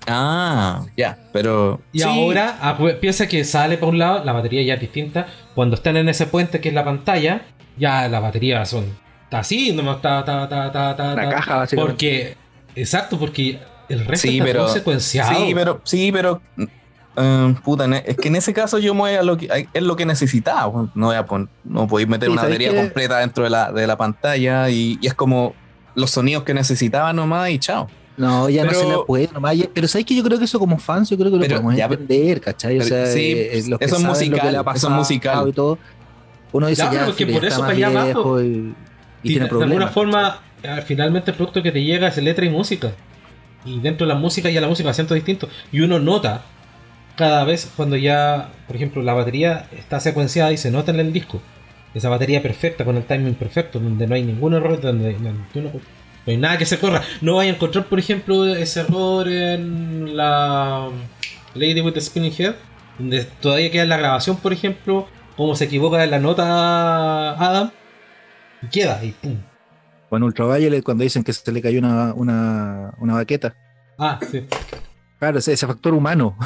[0.07, 1.81] Ah, ya, pero.
[1.91, 5.27] Y ahora ah, pues, piensa que sale por un lado, la batería ya es distinta.
[5.53, 7.43] Cuando están en ese puente que es la pantalla,
[7.77, 8.85] ya la batería son.
[9.31, 11.93] Está así, no está, está, está, está, La caja, básicamente.
[11.93, 12.37] Porque.
[12.75, 13.59] Exacto, porque
[13.89, 15.35] el resto sí, está pero, secuenciado.
[15.35, 16.41] Sí, pero, sí, pero
[17.15, 19.83] Em, puta, e, es que en ese caso yo me voy a lo que es
[19.83, 20.89] lo que necesitaba.
[20.95, 21.25] No voy a
[21.65, 25.53] no podéis meter una batería completa dentro de la, de la pantalla y, es como
[25.93, 27.89] los sonidos que necesitaba nomás y chao.
[28.17, 29.55] No, ya no se le puede nomás.
[29.73, 32.39] Pero sabes que yo creo que eso como fans, yo creo que lo podemos entender,
[32.39, 32.79] ¿cachai?
[32.79, 35.49] O sea, sí, eh, eso es musical, eso es musical.
[35.49, 35.77] Y todo.
[36.53, 38.41] Uno dice ya, que por eso para allá abajo.
[38.41, 38.73] Y,
[39.21, 39.69] tiene problemas.
[39.69, 42.91] De alguna forma, eh, finalmente el producto que te llega es letra y música.
[43.65, 45.49] Y dentro de la música ya la música acento distinto.
[45.71, 46.43] Y uno nota
[47.15, 51.13] cada vez cuando ya, por ejemplo, la batería está secuenciada y se nota en el
[51.13, 51.41] disco.
[51.93, 55.71] Esa batería perfecta, con el timing perfecto, donde no hay ningún error, donde no,
[56.25, 57.01] hay nada que se corra.
[57.21, 60.89] No vaya a encontrar, por ejemplo, ese error en la
[61.53, 62.55] Lady with the Spinning Head,
[62.97, 67.71] donde todavía queda en la grabación, por ejemplo, como se equivoca en la nota Adam,
[68.61, 69.37] y queda, y pum.
[70.09, 73.55] O en Ultraviolet, cuando dicen que se le cayó una, una, una baqueta.
[73.97, 74.45] Ah, sí.
[75.19, 76.37] Claro, ese, ese factor humano.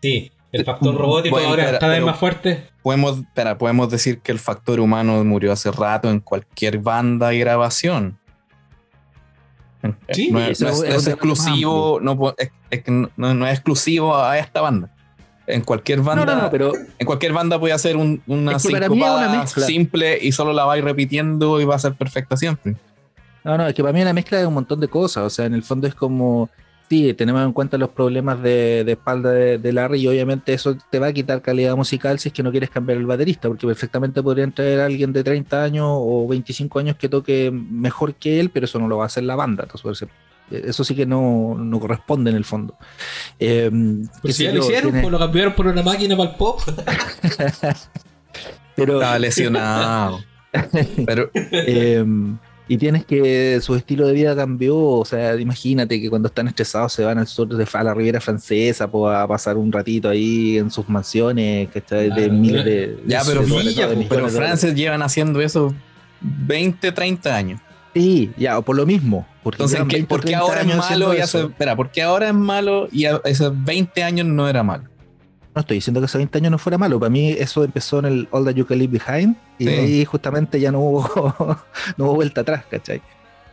[0.00, 2.68] Sí, el factor robótico ahora está cada vez más fuerte.
[2.82, 3.22] Podemos,
[3.58, 8.18] podemos decir que el factor humano murió hace rato en cualquier banda y grabación.
[10.10, 12.34] Sí, no es, exclusivo, no,
[12.70, 12.82] es,
[13.16, 14.94] no, es exclusivo a esta banda.
[15.50, 20.64] En cualquier banda, pero en cualquier banda puede hacer un, una simple y solo la
[20.64, 22.76] vais repitiendo y va a ser perfecta siempre.
[23.44, 25.24] No, no, es que para mí es una mezcla de un montón de cosas.
[25.24, 26.50] O sea, en el fondo es como
[26.88, 31.08] sí, tenemos en cuenta los problemas de, espalda de, Larry y obviamente eso te va
[31.08, 34.52] a quitar calidad musical si es que no quieres cambiar el baterista, porque perfectamente podrían
[34.52, 38.64] traer a alguien de 30 años o 25 años que toque mejor que él, pero
[38.64, 39.64] eso no lo va a hacer la banda.
[39.64, 40.08] Entonces,
[40.50, 42.76] eso sí que no, corresponde en el fondo.
[43.38, 43.70] Eh,
[44.22, 46.60] pues si ya lo hicieron, pues lo cambiaron por una máquina para el pop.
[48.76, 50.20] pero, Estaba lesionado.
[51.06, 52.04] pero, eh,
[52.70, 56.92] y tienes que su estilo de vida cambió, o sea, imagínate que cuando están estresados
[56.92, 60.70] se van al sur de a la Riviera Francesa a pasar un ratito ahí en
[60.70, 63.42] sus mansiones, que está de miles de Ya, pero,
[64.08, 65.74] pero Francia llevan haciendo eso
[66.20, 67.60] 20, 30 años.
[67.98, 69.26] Sí, ya, o por lo mismo.
[69.42, 72.88] Porque Entonces, ¿por qué ahora es malo y hace, espera, ¿por qué ahora es malo
[72.92, 74.84] y hace 20 años no era malo?
[75.52, 77.00] No estoy diciendo que hace 20 años no fuera malo.
[77.00, 80.60] Para mí eso empezó en el All That You Can Leave Behind y ahí justamente
[80.60, 81.58] ya no hubo,
[81.96, 83.02] no hubo vuelta atrás, ¿cachai?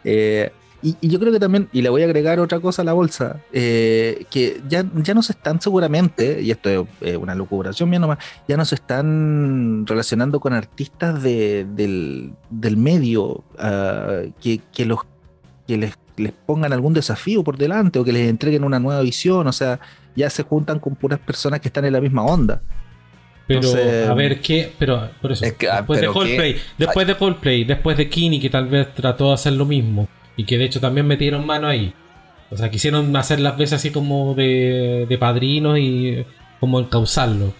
[0.03, 0.51] Eh,
[0.84, 2.93] Y, y yo creo que también, y le voy a agregar otra cosa a la
[2.93, 7.89] bolsa, eh, que ya, ya no se están seguramente, y esto es eh, una lucubración
[7.89, 14.61] mía nomás, ya no se están relacionando con artistas de- del, del medio ah, que,
[14.73, 14.99] que los
[15.68, 19.47] que les, les pongan algún desafío por delante o que les entreguen una nueva visión,
[19.47, 19.80] o sea,
[20.15, 22.61] ya se juntan con puras personas que están en la misma onda.
[23.47, 24.72] Pero, Entonces, a ver qué.
[24.77, 25.45] Pero, por eso.
[25.45, 28.68] Es que, ah, después de pero Coldplay, después de Coldplay, después de Kini, que tal
[28.68, 30.07] vez trató de hacer lo mismo.
[30.37, 31.93] Y que de hecho también metieron mano ahí.
[32.51, 36.25] O sea, quisieron hacer las veces así como de, de padrinos y
[36.59, 37.53] como encauzarlo.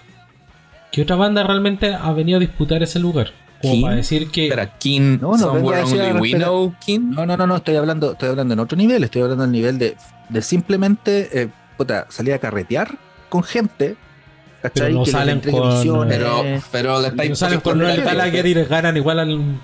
[0.92, 3.32] ¿Qué otra banda realmente ha venido a disputar ese lugar?
[3.62, 3.82] Como ¿King?
[3.82, 4.46] para decir que.
[4.46, 6.32] Espera, King, No, no, Only We.
[6.34, 7.12] Know King.
[7.12, 9.80] No, no, no, no, estoy hablando, estoy hablando en otro nivel, estoy hablando del nivel
[9.80, 9.98] de,
[10.30, 12.98] de simplemente eh, puta, salir a carretear
[13.30, 13.96] con gente,
[14.62, 14.88] ¿cachai?
[14.88, 16.08] Pero no que salen con-.
[16.08, 19.60] Pero, pero le estáis no salen con Gallagher y les ganan igual al.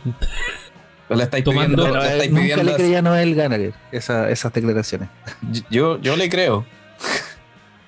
[1.16, 4.30] Le estáis tomando- pidiendo, Pero, le estáis nunca pidiendo le creía a Noel Gallagher esa,
[4.30, 5.10] esas declaraciones.
[5.70, 6.66] Yo, yo le creo.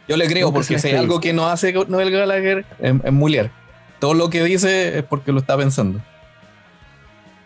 [0.08, 3.12] Yo le creo, Nunca porque si hay algo que no hace Noel Gallagher es, es
[3.14, 3.52] mulear.
[4.00, 6.02] Todo lo que dice es porque lo está pensando.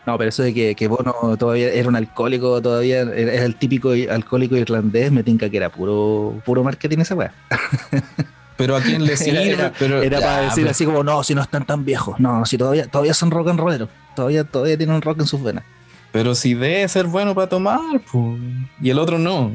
[0.08, 3.94] No, pero eso de que, que Bono todavía era un alcohólico, todavía era, el típico
[3.94, 7.34] i- alcohólico irlandés, me tinca que era puro, puro marketing esa weá.
[8.58, 9.50] Pero a quién le Era- sirve.
[9.52, 12.44] era- pero, Era para decir pero- así como, no, si no están tan viejos, no,
[12.46, 15.64] si todavía, todavía son rock and rolleros, todavía, todavía tienen rock en sus venas.
[16.12, 18.40] Pero si debe ser bueno para tomar, pues.
[18.82, 19.54] Y el otro no.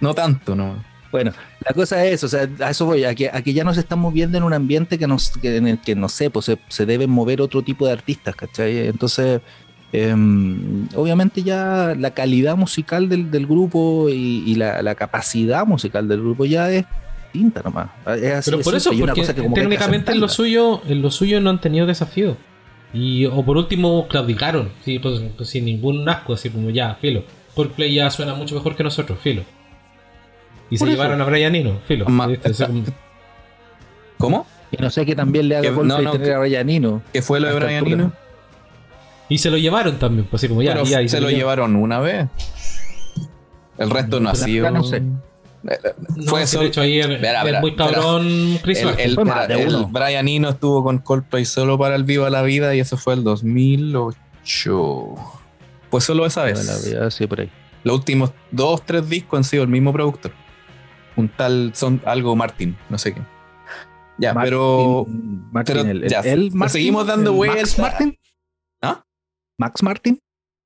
[0.00, 0.82] No tanto, no.
[1.10, 1.32] Bueno,
[1.64, 4.12] la cosa es, o sea, a eso voy, a que, a que ya nos estamos
[4.12, 6.86] viendo en un ambiente que, nos, que en el que, no sé, pues se, se
[6.86, 8.86] deben mover otro tipo de artistas, ¿cachai?
[8.86, 9.40] Entonces,
[9.92, 16.06] em, obviamente ya la calidad musical del, del grupo y, y la, la capacidad musical
[16.06, 16.84] del grupo ya es
[17.32, 17.88] distinta nomás.
[18.20, 20.28] Es así Pero por eso, y una porque cosa que como que técnicamente en lo
[20.28, 22.36] suyo, en lo suyo no han tenido desafío.
[22.96, 27.22] Y, o por último, claudicaron, sí, pues, pues, sin ningún asco, así como ya, filo.
[27.54, 29.42] Coldplay ya suena mucho mejor que nosotros, filo.
[30.70, 30.92] Y se eso.
[30.92, 32.04] llevaron a Brian Eno, filo.
[32.06, 32.26] Como-
[34.18, 34.46] ¿Cómo?
[34.70, 37.02] Y no sé que también le haga Coldplay no, no, tener que- a Brianino.
[37.12, 37.86] ¿Qué fue lo de Brian.
[37.86, 38.12] Eno?
[39.28, 41.76] Y se lo llevaron también, pues así como ya, Pero ya, y se lo llevaron
[41.76, 42.28] una vez.
[43.78, 44.70] El resto no ha Pero sido.
[44.70, 45.02] no sé.
[46.16, 49.16] No, Fue solo- de hecho Espera, es espera, muy cabrón Chris El, el-
[49.48, 49.84] de el.
[49.90, 53.24] Brian Eno estuvo con Coldplay solo para el Viva la Vida y eso fue el
[53.24, 55.14] 2008.
[55.90, 56.90] Pues solo esa Bueno, la vez.
[56.92, 57.50] verdad, sí, por ahí.
[57.84, 60.32] Los últimos dos, tres discos han sido el mismo productor.
[61.16, 63.22] Un tal, son algo Martin, no sé qué.
[64.18, 65.06] Ya, Martin- pero.
[65.52, 66.22] Martin, pero el, ya,
[66.52, 67.78] Martin, seguimos dando el vueltas.
[67.78, 68.18] Max Martin.
[68.82, 69.04] ¿Ah?
[69.58, 70.18] Max Martin.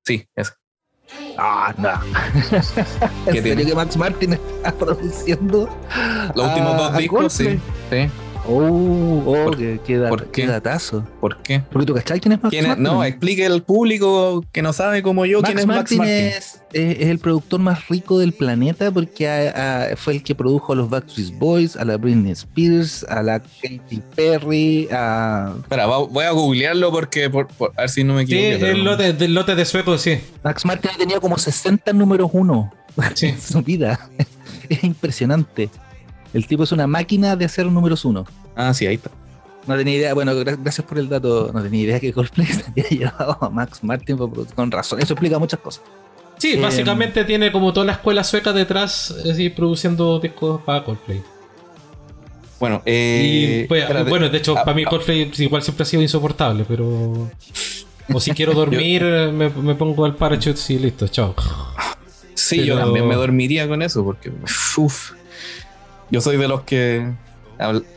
[0.05, 0.53] Sí, eso.
[1.37, 1.89] Ah, no.
[3.31, 5.69] ¿Qué ¿En serio que Max Martin está produciendo?
[6.35, 7.59] Los últimos a- dos discos, sí.
[7.89, 8.09] Sí.
[8.47, 10.41] Oh, oh, ¿Por- qué, qué, dat- por qué?
[10.41, 11.05] qué datazo.
[11.19, 11.61] ¿Por qué?
[11.71, 12.69] Porque tú, ¿cachai quién es Max ¿Quién es?
[12.69, 12.83] Martin?
[12.83, 16.15] No, explique al público que no sabe como yo quién Max es Max Martin, Martin.
[16.15, 20.75] Es, es- es el productor más rico del planeta porque fue el que produjo a
[20.75, 26.31] los Backstreet Boys, a la Britney Spears, a la Katy Perry, a Espera, voy a
[26.31, 28.59] googlearlo porque por, por- a ver si no me Sí, equivoco.
[28.61, 30.17] pero- el lote, del lote de sueco, sí.
[30.43, 32.73] Max Martin tenía como 60 números uno
[33.13, 33.27] Sí.
[33.27, 34.09] en su vida.
[34.67, 35.69] Es impresionante.
[36.33, 38.25] El tipo es una máquina de hacer números uno.
[38.55, 39.11] Ah, sí, ahí está.
[39.67, 41.51] No tenía idea, bueno, gra- gracias por el dato.
[41.53, 44.17] No tenía idea que Coldplay se había llevado a Max Martin
[44.55, 44.99] con razón.
[45.01, 45.83] Eso explica muchas cosas.
[46.37, 51.21] Sí, Em, básicamente tiene como toda la escuela sueca detrás, así produciendo discos para Coldplay.
[52.59, 54.09] Bueno, eh, y pues, espérate.
[54.09, 54.89] bueno, de hecho, Ah, para mí ah.
[54.89, 57.29] Coldplay igual siempre ha sido insoportable, pero.
[58.13, 59.03] O si quiero dormir,
[59.33, 61.35] me, me pongo el parachute y listo, chao.
[62.33, 64.31] Sí, yo también me dormiría con eso porque,
[64.77, 65.11] uff,
[66.11, 67.07] yo soy de los que,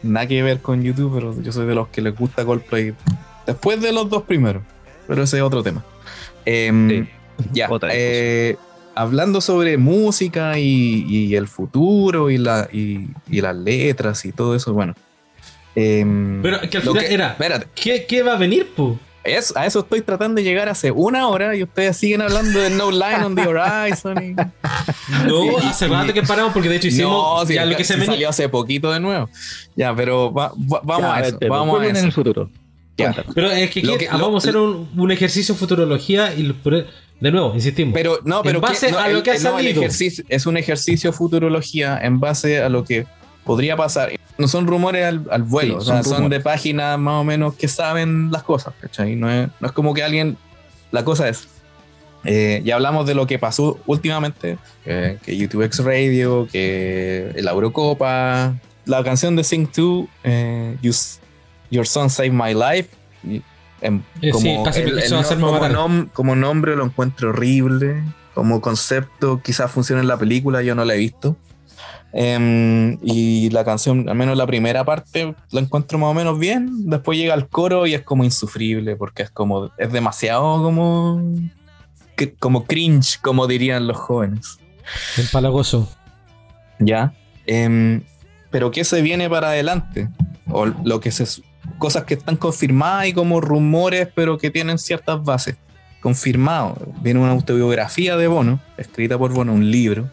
[0.03, 2.95] nada que ver con YouTube, pero yo soy de los que les gusta Coldplay
[3.47, 4.63] después de los dos primeros,
[5.07, 5.85] pero ese es otro tema.
[6.47, 7.09] Em, Sí,
[7.53, 8.57] ya, otra eh,
[8.95, 14.55] hablando sobre música y, y el futuro y, la, y, y las letras y todo
[14.55, 14.95] eso, bueno.
[15.75, 17.29] em, Pero que al final que- era.
[17.31, 18.97] Espérate, ¿Qué, qué va a venir, pu?
[19.25, 22.71] Es- a eso estoy tratando de llegar hace una hora y ustedes siguen hablando de
[22.71, 24.23] No Line on the Horizon.
[24.23, 24.35] y-
[25.27, 27.77] No, Y- hace rato que paramos porque de hecho hicimos no, si ya el lo
[27.77, 28.13] que se si venía.
[28.15, 29.29] salió hace poquito de nuevo.
[29.77, 31.39] Ya, pero va- va- vamos Ya, a ver, eso.
[31.39, 32.07] pero Vamos a vuelven en eso.
[32.07, 32.51] el futuro.
[32.97, 33.13] Ya.
[33.35, 36.43] Pero es que, vamos lo- a hacer un, un ejercicio de futurología y
[37.21, 37.93] de nuevo, insistimos.
[37.95, 39.81] Pero no, En pero base no, a lo el- que ha no, el salido.
[39.81, 43.07] ejercicio es un ejercicio de futurología en base a lo que
[43.45, 44.11] podría pasar.
[44.39, 47.25] No son rumores al, al vuelo, Sí, o sea, son son, de páginas más o
[47.25, 49.15] menos que saben las cosas, ¿cachai?
[49.17, 50.37] No es, no es como que alguien.
[50.91, 51.49] La cosa es.
[52.25, 57.51] eh, ya hablamos de lo que pasó últimamente, que, que YouTube X Radio, que la
[57.53, 58.55] Eurocopa,
[58.87, 60.93] la canción de Sing 2, eh, You
[61.71, 62.91] Your Son Saved My Life.
[63.83, 64.01] Eh,
[64.41, 68.03] sí, casi el- el nom- como nombre lo encuentro horrible.
[68.35, 71.37] como concepto quizás funcione en la película, yo no la he visto.
[72.17, 76.89] Em, y la canción, al menos la primera parte, la encuentro más o menos bien.
[76.89, 81.21] Después llega el coro y es como insufrible, porque es como, es demasiado como,
[82.39, 84.61] como cringe, como dirían los jóvenes.
[85.19, 85.89] Empalagoso.
[86.79, 87.13] Ya.
[87.47, 88.03] Em,
[88.51, 90.09] pero ¿qué se viene para adelante?
[90.49, 91.43] O lo que se,
[91.79, 95.57] cosas que están confirmadas y como rumores, pero que tienen ciertas bases.
[96.01, 96.77] Confirmado.
[97.03, 100.09] Viene una autobiografía de Bono, escrita por Bono, un libro.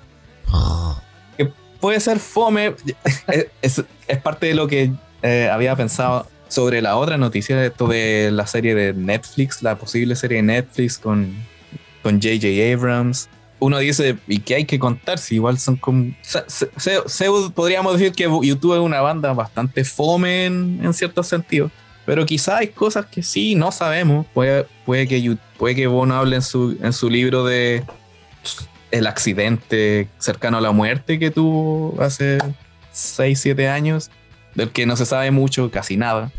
[1.82, 2.76] Puede ser fome.
[3.62, 3.84] es,
[4.24, 4.92] parte de lo que
[5.24, 10.16] eh, había pensado sobre la otra noticia esto de la serie de Netflix, la posible
[10.16, 11.34] serie de Netflix con
[12.02, 12.74] con J.J.
[12.74, 13.30] Abrams.
[13.60, 15.20] Uno dice, ¿y qué hay que contar?
[15.20, 16.12] Si igual son como.
[17.54, 21.72] podríamos decir que YouTube es una banda bastante fome en, ciertos sentidos.
[22.06, 24.26] Pero quizá hay cosas que sí, no sabemos.
[24.34, 27.84] Puede, puede, que, puede que Bono hable en su, en su libro de
[28.92, 32.38] el accidente cercano a la muerte que tuvo hace
[32.92, 34.12] 6, 7 años,
[34.56, 36.32] del que no se sabe mucho, casi nada.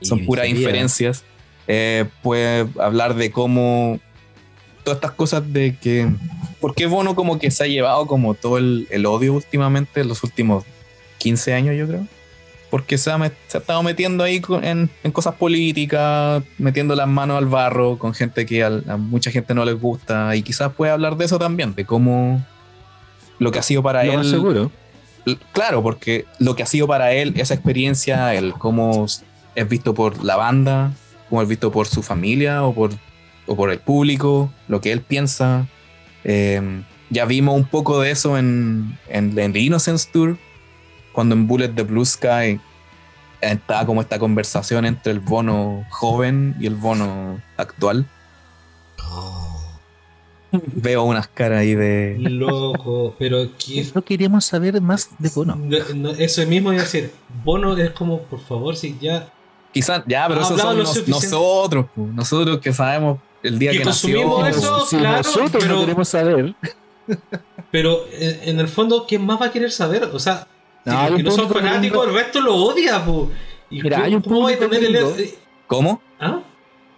[0.00, 1.24] Son puras inferencias.
[1.66, 4.00] Eh, puede hablar de cómo
[4.84, 6.08] todas estas cosas de que.
[6.60, 10.24] ¿Por qué Bono como que se ha llevado como todo el, odio últimamente, en los
[10.24, 10.64] últimos
[11.18, 12.06] 15 años, yo creo?
[12.70, 17.46] Porque se ha, se ha estado metiendo ahí en, cosas políticas, metiendo las manos al
[17.46, 20.36] barro con gente que a, mucha gente no les gusta.
[20.36, 22.44] Y quizás puede hablar de eso también, de cómo
[23.38, 24.24] lo que ha sido para él.
[24.24, 24.70] seguro.
[25.52, 29.06] Claro, porque lo que ha sido para él, esa experiencia, el cómo
[29.54, 30.92] es visto por la banda,
[31.28, 32.92] cómo es visto por su familia o por
[33.48, 35.66] o por el público, lo que él piensa.
[36.22, 40.36] Eh, ya vimos un poco de eso en, en, The Innocence Tour,
[41.18, 42.60] cuando en Bullet the Blue Sky
[43.40, 48.06] estaba como esta conversación entre el bono joven y el bono actual.
[50.52, 52.18] Veo unas caras ahí de.
[52.20, 53.48] Loco, pero
[53.96, 55.58] No queremos saber más de Bono.
[56.20, 57.10] eso mismo iba a decir.
[57.42, 59.28] Bono es como, por favor, si ya.
[59.72, 65.16] Quizás, ya, pero eso somos nosotros, nosotros que sabemos el día que, consumimos eso, claro,
[65.16, 66.54] nosotros pero, queremos saber.
[67.70, 70.04] Pero en, el fondo, ¿quién más va a querer saber?
[70.04, 70.46] O sea,
[70.92, 73.04] no, si no son fanáticos, el resto lo odia,
[73.70, 74.48] Y Mira, hay un ¿cómo
[75.66, 76.02] ¿Cómo?
[76.18, 76.40] ¿Ah?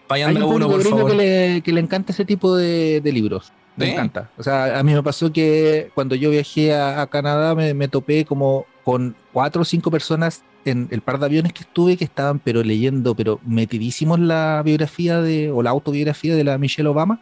[0.09, 1.11] Hay un uno, por favor.
[1.11, 3.53] Que, le, que le encanta ese tipo de, de libros.
[3.77, 4.31] Me encanta.
[4.37, 8.25] O sea, a mí me pasó que cuando yo viajé a, Canadá me, me, topé
[8.25, 12.39] como con cuatro o cinco personas en el par de aviones que estuve que estaban
[12.39, 17.21] pero leyendo, pero metidísimos la biografía de, o la autobiografía de la Michelle Obama.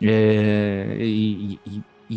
[0.00, 1.58] Eh, y,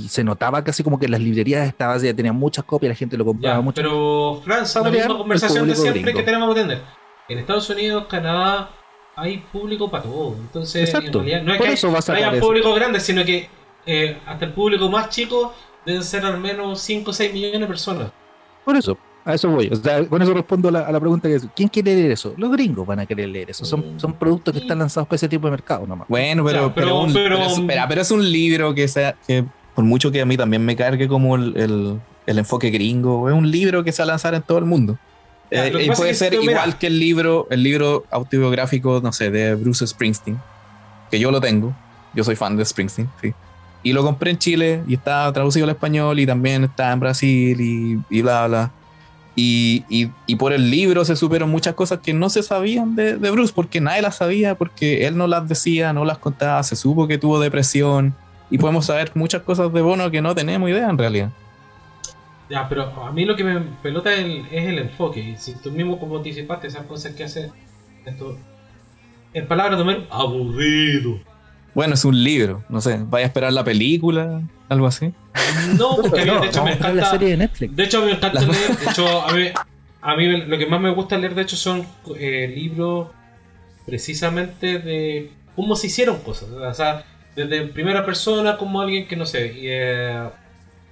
[0.08, 3.26] se notaba casi como que las librerías estaban, ya tenían muchas copias, la gente lo
[3.26, 3.76] compraba mucho.
[3.76, 6.82] Pero, Francia, la misma conversación de siempre que tenemos que tener.
[7.28, 8.70] En Estados Unidos, Canadá,
[9.16, 10.36] hay público para todo.
[10.40, 13.50] Entonces, en realidad, no es que haya público grande, sino que
[13.86, 15.54] eh, hasta el público más chico
[15.86, 18.12] deben ser al menos 5 o 6 millones de personas.
[18.64, 19.68] Por eso, a eso voy.
[19.72, 22.34] O sea, con eso respondo a la, pregunta que es, ¿quién quiere leer eso?
[22.38, 23.66] Los gringos van a querer leer eso.
[23.66, 26.08] Son, son productos que están lanzados para ese tipo de mercado nomás.
[26.08, 29.46] Bueno, pero, pero, pero, es, un libro que sea, que
[29.80, 33.82] por mucho que a mí también me cargue como el, enfoque gringo, es un libro
[33.82, 34.98] que se va a lanzar en todo el mundo.
[35.52, 39.88] Eh, y puede ser igual que el libro, el libro autobiográfico, no sé, de Bruce
[39.88, 40.38] Springsteen,
[41.10, 41.74] que yo lo tengo.
[42.14, 43.34] Yo soy fan de Springsteen, sí.
[43.82, 47.62] Y lo compré en Chile y está traducido al español y también está en Brasil
[47.62, 48.72] y, y bla, bla.
[49.42, 53.80] Y, por el libro se supieron muchas cosas que no se sabían de, Bruce, porque
[53.80, 57.40] nadie las sabía, porque él no las decía, no las contaba, se supo que tuvo
[57.40, 58.14] depresión,
[58.50, 61.32] y podemos saber muchas cosas de Bono que no tenemos idea en realidad.
[62.50, 66.00] Ya, pero a mí lo que me pelota es el, enfoque, y si tú mismo
[66.00, 67.52] como anticipaste esas cosas que hace
[68.06, 68.38] esto,
[69.34, 71.20] en palabras de aburrido.
[71.76, 75.14] Bueno, es un libro, no sé, vaya a esperar la película, algo así.
[75.78, 76.94] No, porque de hecho me encanta.
[76.94, 77.76] La serie de Netflix.
[77.76, 78.78] De hecho, me encanta leer.
[78.78, 79.46] De hecho, a mí,
[80.02, 81.86] a mí lo que más me gusta leer, de hecho, son
[82.18, 83.10] eh, libros
[83.86, 86.50] precisamente de cómo se hicieron cosas.
[86.50, 87.06] O sea,
[87.48, 90.30] desde primera persona, como alguien que no sé, eh,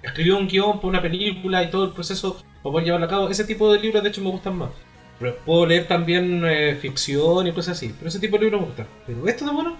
[0.01, 3.29] escribió un guion para una película y todo el proceso para poder llevarlo a cabo.
[3.29, 4.69] Ese tipo de libros, de hecho, me gustan más.
[5.19, 7.93] Pero puedo leer también eh, ficción y cosas así.
[7.97, 8.87] Pero ese tipo de libros me gustan.
[9.05, 9.75] Pero esto de bueno.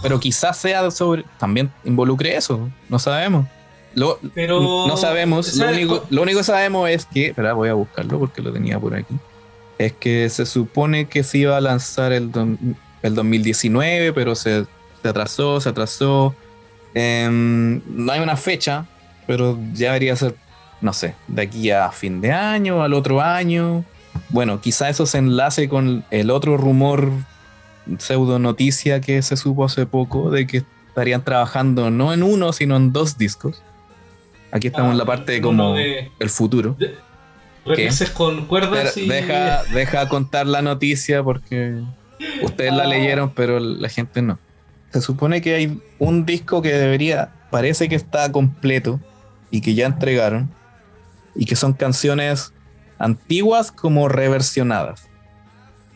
[0.00, 1.24] Pero quizás sea sobre.
[1.38, 2.70] También involucre eso.
[2.88, 3.46] No sabemos.
[3.94, 5.56] Lo, pero, no sabemos.
[5.56, 7.28] Lo único, lo único, que sabemos es que.
[7.28, 9.14] Espera, voy a buscarlo porque lo tenía por aquí.
[9.78, 12.30] Es que se supone que se iba a lanzar el,
[13.02, 14.66] el 2019, pero se,
[15.04, 16.34] se, atrasó, se atrasó.
[16.94, 18.86] Em, no hay una fecha,
[19.26, 20.34] pero ya debería ser,
[20.80, 23.84] no sé, de aquí a fin de año, al otro año.
[24.30, 27.10] Bueno, quizá eso se enlace con el otro rumor,
[27.98, 32.76] pseudo noticia que se supo hace poco de que estarían trabajando no en uno, sino
[32.76, 33.62] en dos discos.
[34.52, 36.76] Aquí estamos en la Ah, parte uno como de- el futuro.
[37.66, 39.06] Remixes con cuerdas y.
[39.06, 41.78] deja, deja contar la noticia porque
[42.42, 42.86] ustedes la Ah.
[42.86, 44.38] leyeron, pero la gente no.
[44.94, 49.00] Se supone que hay un disco que debería, parece que está completo
[49.50, 50.48] y que ya entregaron
[51.34, 52.52] y que son canciones
[52.96, 55.08] antiguas como reversionadas.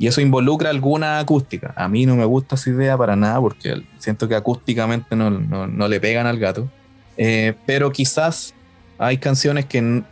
[0.01, 1.73] Y eso involucra alguna acústica.
[1.77, 5.69] A mí no me gusta esa idea para nada porque siento que acústicamente no, no-
[5.69, 6.69] no le pegan al gato.
[7.17, 8.53] Eh, pero quizás
[8.99, 10.03] hay canciones que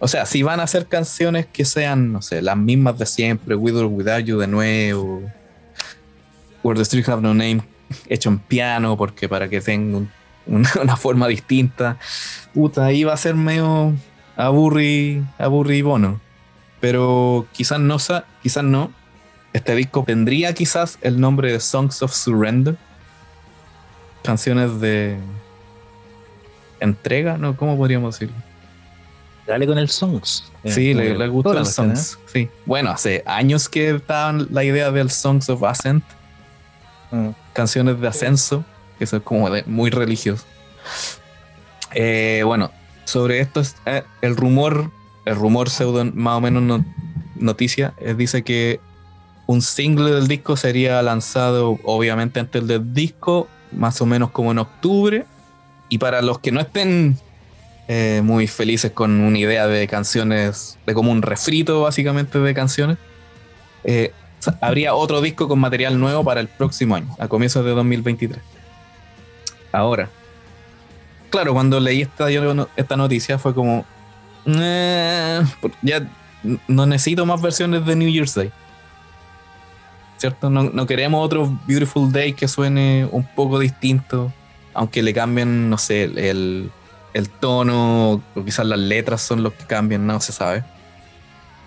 [0.00, 3.54] o sea, si van a hacer canciones que sean, no sé, las mismas de siempre,
[3.54, 5.22] With or Without You de nuevo,
[6.64, 7.62] Where the Streets Have No Name,
[8.08, 10.10] hecho en piano, porque para que tenga un-
[10.46, 11.98] una, una forma distinta,
[12.54, 13.92] puta, ahí va a ser medio
[14.36, 16.20] aburri, aburribono.
[16.80, 18.90] Pero quizás no, sa- quizás no.
[19.52, 22.76] Este disco tendría quizás el nombre de Songs of Surrender.
[24.24, 25.18] Canciones de
[26.80, 27.56] entrega, ¿no?
[27.56, 28.40] ¿Cómo podríamos decirlo?
[29.46, 30.50] Dale con el songs.
[30.64, 32.18] Sí, Eh, le, como le gustó toda el Songs.
[32.32, 32.48] Sí.
[32.64, 36.04] Bueno, hace años que estaban la idea del Songs of Ascent,
[37.12, 37.16] ¿eh?
[37.16, 37.30] Mm.
[37.52, 38.64] Canciones de ascenso,
[38.98, 40.46] que son como de- muy religiosos.
[41.94, 42.70] Eh, bueno,
[43.04, 44.90] sobre esto es eh, el rumor,
[45.24, 46.84] el rumor pseudo más o menos no-
[47.36, 48.80] noticia, eh, dice que
[49.46, 54.58] un single del disco sería lanzado obviamente antes del disco, más o menos como en
[54.58, 55.26] octubre.
[55.88, 57.18] Y para los que no estén
[58.22, 62.96] muy felices con una idea de canciones, de como un refrito básicamente de canciones,
[64.60, 68.40] habría otro disco con material nuevo para el próximo año, a comienzos de 2023.
[69.72, 70.10] Ahora,
[71.30, 73.84] claro, cuando leí esta, yo esta noticia fue como,
[74.46, 75.42] "Eh,
[75.82, 76.06] ya
[76.66, 78.50] no necesito más versiones de New Year's Day.
[80.18, 80.50] ¿Cierto?
[80.50, 84.32] No, no queremos otro Beautiful Day que suene un poco distinto,
[84.74, 86.70] aunque le cambien, no sé, el,
[87.12, 90.64] el tono o quizás las letras son los que cambian, no se sabe.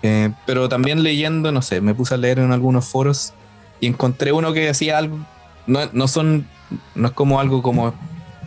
[0.02, 3.32] Eh, pero también leyendo, no sé, me puse a leer en algunos foros
[3.80, 5.18] y encontré uno que decía algo,
[5.66, 6.46] no, no son,
[6.94, 7.94] no es como algo como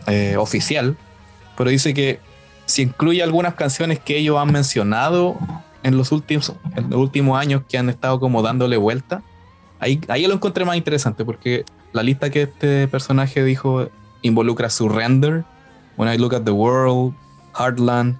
[0.07, 0.97] eh, oficial,
[1.57, 2.19] pero dice que
[2.65, 5.37] si incluye algunas canciones que ellos han mencionado
[5.83, 9.23] en los últimos, en los últimos años que han estado como dándole vuelta,
[9.79, 13.89] ahí, ahí lo encontré más interesante porque la lista que este personaje dijo
[14.21, 15.43] involucra Surrender,
[15.97, 17.13] When I Look at the World,
[17.53, 18.17] Heartland,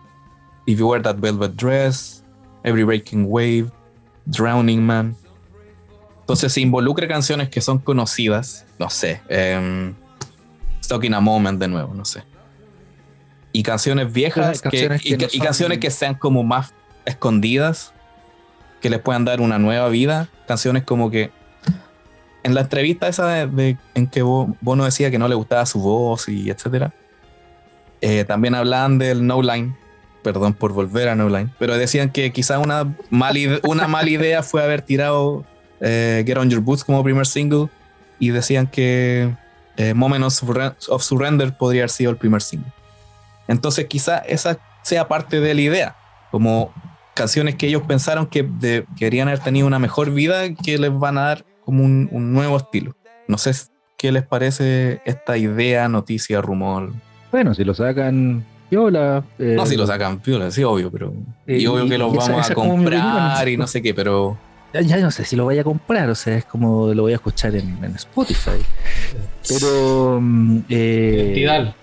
[0.66, 2.19] If You Wear That Velvet Dress,
[2.64, 3.68] Every Breaking Wave,
[4.26, 5.16] Drowning Man.
[6.22, 9.96] Entonces se involucra canciones que son conocidas, no sé, em,
[10.84, 12.24] Stuck in a Moment de nuevo, no sé.
[13.52, 16.44] Y canciones viejas que- Canciones y, que que- no y son- canciones que sean como
[16.44, 16.74] más
[17.06, 17.94] escondidas,
[18.82, 20.30] que les puedan dar una nueva vida.
[20.48, 21.32] Canciones como que
[22.44, 25.66] en la entrevista esa de, de- en que Bo- Bono decía que no le gustaba
[25.66, 26.94] su voz y etcétera,
[28.02, 29.76] eh, también hablaban del No Line,
[30.24, 34.44] perdón por volver a No Line, pero decían que quizás una, mal una mala idea
[34.44, 35.46] fue haber tirado
[35.82, 37.68] eh, Get On Your Boots como primer single
[38.20, 39.34] y decían que
[39.78, 42.72] eh, Moment of, Surre- of Surrender podría haber sido el primer single.
[43.48, 45.96] Entonces quizás esa sea parte de la idea,
[46.32, 46.74] como
[47.16, 51.22] canciones que ellos pensaron que querían haber tenido una mejor vida que les van a
[51.24, 52.96] dar como un, un nuevo estilo.
[53.28, 53.52] No sé
[53.98, 56.92] qué les parece esta idea, noticia, rumor.
[57.32, 59.24] Bueno, si lo sacan piola.
[59.40, 61.14] eh, No, si lo sacan piola, sí, obvio, pero.
[61.48, 63.50] y Eh, obvio que los vamos esa a comprar opinión.
[63.54, 64.38] y no sé qué, pero.
[64.74, 67.14] Ya, ya no sé si lo vaya a comprar, o sea, es como lo voy
[67.14, 68.52] a escuchar en, en Spotify.
[69.48, 70.20] Pero.
[70.22, 71.76] mm, eh, Tidal.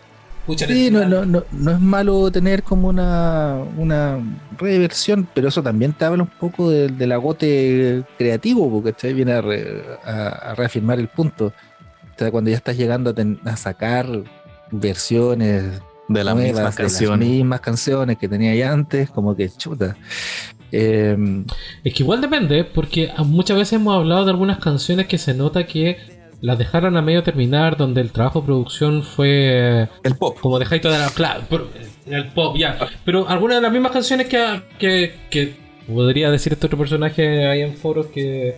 [0.46, 1.10] Sí, no, Tidal.
[1.10, 4.18] no, no, no es malo tener como una, una
[4.56, 9.12] reversión, pero eso también te habla un poco de- del agote creativo, porque ¿cachai?
[9.12, 11.46] viene a, re- a- a reafirmar el punto.
[11.46, 14.06] O sea, cuando ya estás llegando a, ten- a sacar
[14.70, 15.64] versiones
[16.08, 17.28] De las nuevas mismas de las canciones.
[17.28, 19.96] mismas canciones que tenía ya antes, como que chuta.
[20.72, 21.16] Eh,
[21.84, 25.66] Es que igual depende, porque muchas veces hemos hablado de algunas canciones que se nota
[25.66, 25.96] que
[26.40, 30.38] las dejaron a medio terminar, donde el trabajo de producción fue El pop.
[30.40, 31.08] como dejáis toda la.
[31.10, 31.42] Claro,
[32.06, 32.78] el pop, ya.
[33.04, 35.54] Pero algunas de las mismas canciones que, que, que
[35.92, 38.56] podría decir este otro personaje ahí en foros que,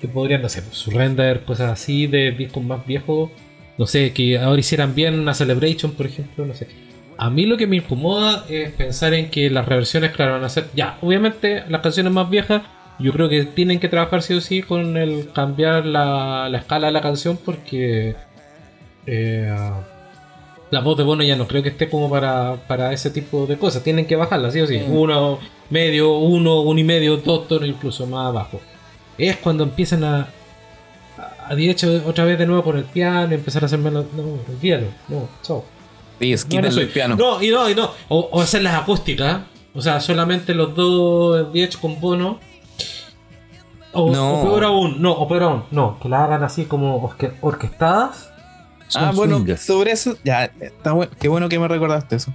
[0.00, 3.30] que podrían, no sé, pues, Surrender, cosas así, de discos más viejos.
[3.78, 6.66] No sé, que ahora hicieran bien una Celebration, por ejemplo, no sé.
[7.20, 10.48] A mí lo que me incomoda es pensar en que las reversiones, claro, van a
[10.48, 10.68] ser.
[10.74, 12.62] Ya, obviamente las canciones más viejas,
[12.98, 16.86] yo creo que tienen que trabajar sí o sí con el cambiar la, la escala
[16.86, 18.16] de la canción porque.
[19.06, 19.54] eh,
[20.70, 23.58] la voz de Bono ya no creo que esté como para, para ese tipo de
[23.58, 23.82] cosas.
[23.82, 24.78] Tienen que bajarla, sí o sí.
[24.78, 24.96] Mm.
[24.96, 25.38] Uno,
[25.68, 28.60] medio, uno, uno y medio, dos tonos incluso más abajo.
[29.18, 30.28] Es cuando empiezan a,
[31.18, 34.06] a a hecho otra vez de nuevo con el piano, empezar a hacer menos.
[34.16, 35.64] No, olvídalo, no, chao.
[36.20, 37.16] Sí, No, no soy- el piano.
[37.16, 37.90] No, y no, y no.
[38.08, 39.40] O, o hacer las acústicas.
[39.74, 42.38] O sea, solamente los dos DH con bono.
[43.92, 44.40] O, No.
[44.40, 48.30] o peor aún, no, o peor aún, no, que la hagan así como orque- orquestadas.
[48.94, 49.60] Ah, bueno, swingers.
[49.62, 51.12] sobre eso, ya, está bueno.
[51.18, 52.32] Qué bueno que me recordaste eso.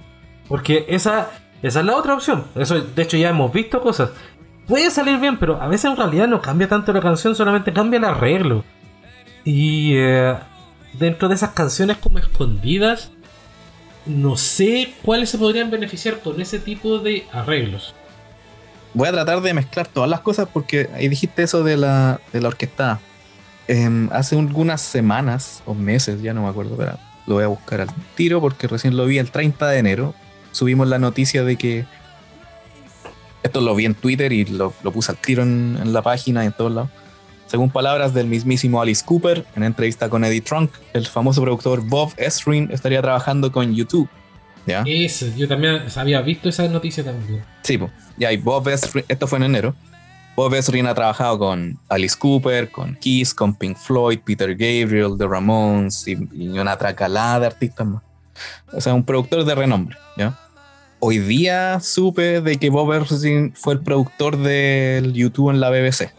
[0.48, 1.30] Porque esa,
[1.62, 2.44] esa es la otra opción.
[2.54, 4.10] Eso, de hecho, ya hemos visto cosas.
[4.66, 7.98] Puede salir bien, pero a veces en realidad no cambia tanto la canción, solamente cambia
[7.98, 8.64] el arreglo.
[9.44, 10.34] Y eh,
[10.94, 13.12] dentro de esas canciones como escondidas,
[14.06, 17.94] no sé cuáles se podrían beneficiar con ese tipo de arreglos.
[18.94, 22.40] Voy a tratar de mezclar todas las cosas porque ahí dijiste eso de la, de
[22.40, 23.00] la orquestada.
[23.68, 27.80] Em, hace algunas semanas o meses, ya no me acuerdo, pero lo voy a buscar
[27.80, 30.14] al tiro porque recién lo vi el 30 de enero.
[30.52, 31.84] Subimos la noticia de que.
[33.42, 36.44] Esto lo vi en Twitter y lo, lo puse al tiro en, en la página
[36.44, 36.90] y en todos lados.
[37.46, 42.12] Según palabras del mismísimo Alice Cooper, en entrevista con Eddie Trunk, el famoso productor Bob
[42.16, 44.08] Ezrin estaría trabajando con YouTube.
[44.66, 44.82] ¿Ya?
[44.84, 47.44] Ese, yo también había visto esa noticia también.
[47.62, 47.88] Sí, po.
[48.16, 49.76] ya y Bob Ezrin, esto fue en enero.
[50.34, 55.26] Bob Ezrin ha trabajado con Alice Cooper, con Kiss, con Pink Floyd, Peter Gabriel, The
[55.26, 58.02] Ramones y, y una tracalada de artistas más.
[58.72, 60.38] O sea, un productor de renombre, ¿ya?
[60.98, 66.12] Hoy día supe de que Bob Ezrin fue el productor del YouTube en la BBC.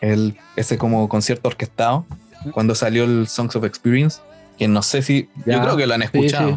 [0.00, 2.04] El, ese como concierto orquestado,
[2.52, 4.20] cuando salió el Songs of Experience,
[4.58, 5.28] que no sé si...
[5.46, 6.50] yo creo que lo han escuchado.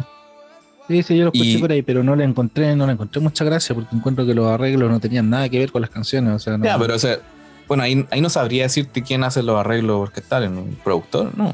[0.88, 3.20] Sí, sí, yo lo escuché Y- por ahí, pero no le encontré, no le encontré
[3.20, 6.34] mucha gracia porque encuentro que los arreglos no tenían nada que ver con las canciones.
[6.34, 7.18] O sea, no, Ya, pero o sea,
[7.68, 11.30] bueno, ahí, ahí no sabría decirte quién hace los arreglos orquestales, ¿un productor?
[11.38, 11.52] No.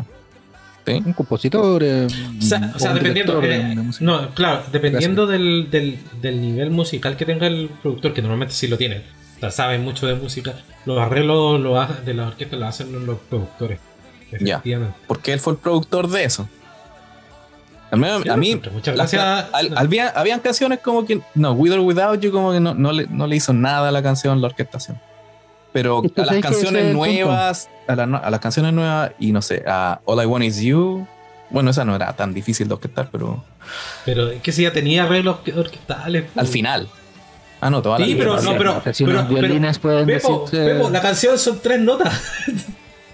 [0.86, 1.02] ¿Sí?
[1.04, 1.82] un compositor.
[1.84, 3.42] eh, O sea, o sea, un dependiendo.
[3.42, 8.22] eh, de no, claro, dependiendo del, del, del nivel musical que tenga el productor, que
[8.22, 9.02] normalmente sí lo tienen.
[9.50, 10.54] Saben mucho de música.
[10.84, 13.78] Los arreglos lo ha- de la orquesta los hacen los productores.
[14.40, 14.56] Ya.
[14.56, 14.96] Efectivamente.
[15.06, 16.48] Porque él fue el productor de eso.
[17.90, 19.48] Al menos Sí, a mí, muchas- muchas las gracias.
[19.54, 22.90] al- había- habían canciones como que, no, With or Without You, como que no, no,
[22.92, 25.00] le, no le hizo nada a la canción, la orquestación.
[25.72, 29.62] Pero a las canciones nuevas, a, la no- a las canciones nuevas, y no sé,
[29.66, 31.06] a All I Want Is You,
[31.50, 33.44] bueno, esa no era tan difícil de orquestar, pero
[34.04, 36.24] Pero es que si ya tenía arreglos orque- orquestales.
[36.24, 36.50] al pues.
[36.50, 36.88] final.
[37.60, 38.24] Ah, no, toda la Sí, vida.
[38.24, 38.76] pero no, pero.
[38.78, 42.14] O sea, si pero- unos pero- violines pueden decirse- Pepo, la canción son tres notas.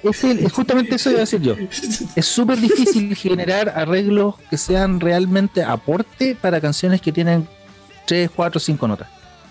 [0.03, 1.55] Es, el- es justamente eso iba a decir yo.
[2.17, 7.47] Es súper difícil generar arreglos que sean realmente aporte para canciones que tienen
[8.07, 9.09] 3, 4, 5 notas.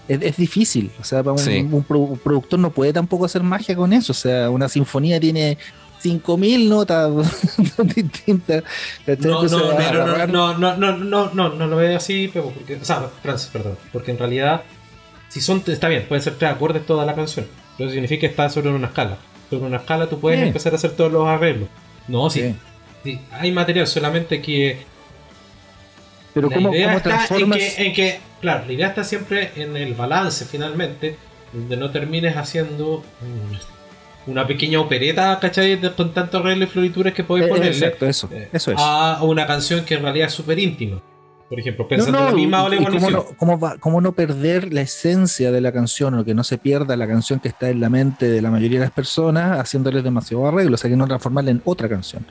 [0.10, 0.92] Es, es difícil.
[1.00, 1.66] O sea, para un, Sí.
[1.72, 4.12] un pro- un productor no puede tampoco hacer magia con eso.
[4.12, 5.58] O sea, una sinfonía tiene
[6.00, 7.12] 5000 notas
[7.96, 8.64] distintas.
[9.20, 12.76] No, no, pero no, agarrar- no, no, no, no, no, no lo veo así, porque,
[12.76, 14.64] o sea, Francis, perdón, porque en realidad,
[15.32, 17.48] si son, está bien, pueden ser tres acordes toda la canción,
[17.78, 19.18] pero eso significa que está sobre una escala.
[19.50, 20.48] Sobre una escala tú puedes Sí.
[20.48, 21.70] empezar a hacer todos los arreglos.
[22.08, 22.56] No, sí, Sí.
[23.04, 24.80] sí, hay material, solamente que
[26.34, 27.58] Pero la ¿cómo, idea cómo está en transformas?
[27.58, 31.16] que, en que, claro, la idea está siempre en el balance finalmente,
[31.54, 33.04] donde no termines haciendo
[34.28, 35.80] una pequeña opereta, ¿cachai?
[35.96, 37.72] Con tanto arreglo y florituras que podéis Eh, ponerle.
[37.72, 38.30] Exacto, eso.
[38.32, 38.78] eh, Eso es.
[38.80, 41.02] A una canción que en realidad es súper íntima.
[41.52, 44.14] Por ejemplo, No, pensando en no, la misma y cómo, no, cómo va- cómo no
[44.14, 47.70] perder la esencia de la canción o que no se pierda la canción que está
[47.70, 50.96] en la mente de la mayoría de las personas haciéndoles demasiado arreglo, o sea, que
[50.96, 52.26] no transformarla en otra canción.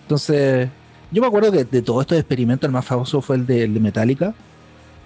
[0.00, 0.70] Entonces,
[1.10, 3.74] yo me acuerdo que de todos estos experimentos, el más famoso fue el de, el
[3.74, 4.32] de Metallica,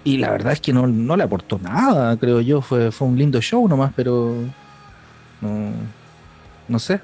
[0.05, 3.17] y la verdad es que no, no le aportó nada, creo yo, fue, fue un
[3.17, 4.35] lindo show nomás, pero
[5.41, 5.71] no,
[6.69, 7.01] no sé.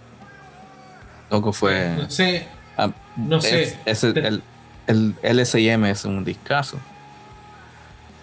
[1.29, 1.95] Loco fue.
[1.97, 3.63] No sé, ah, no sé.
[3.63, 4.41] es- ese- el,
[4.87, 6.77] el LSIM es un discazo.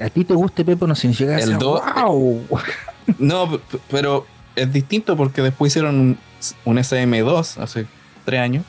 [0.00, 2.40] A ti te guste Pepo no significa que El do- wow.
[3.18, 4.26] No, p- p- pero
[4.56, 6.18] es distinto porque después hicieron un,
[6.64, 7.86] un SM2 hace
[8.24, 8.64] tres años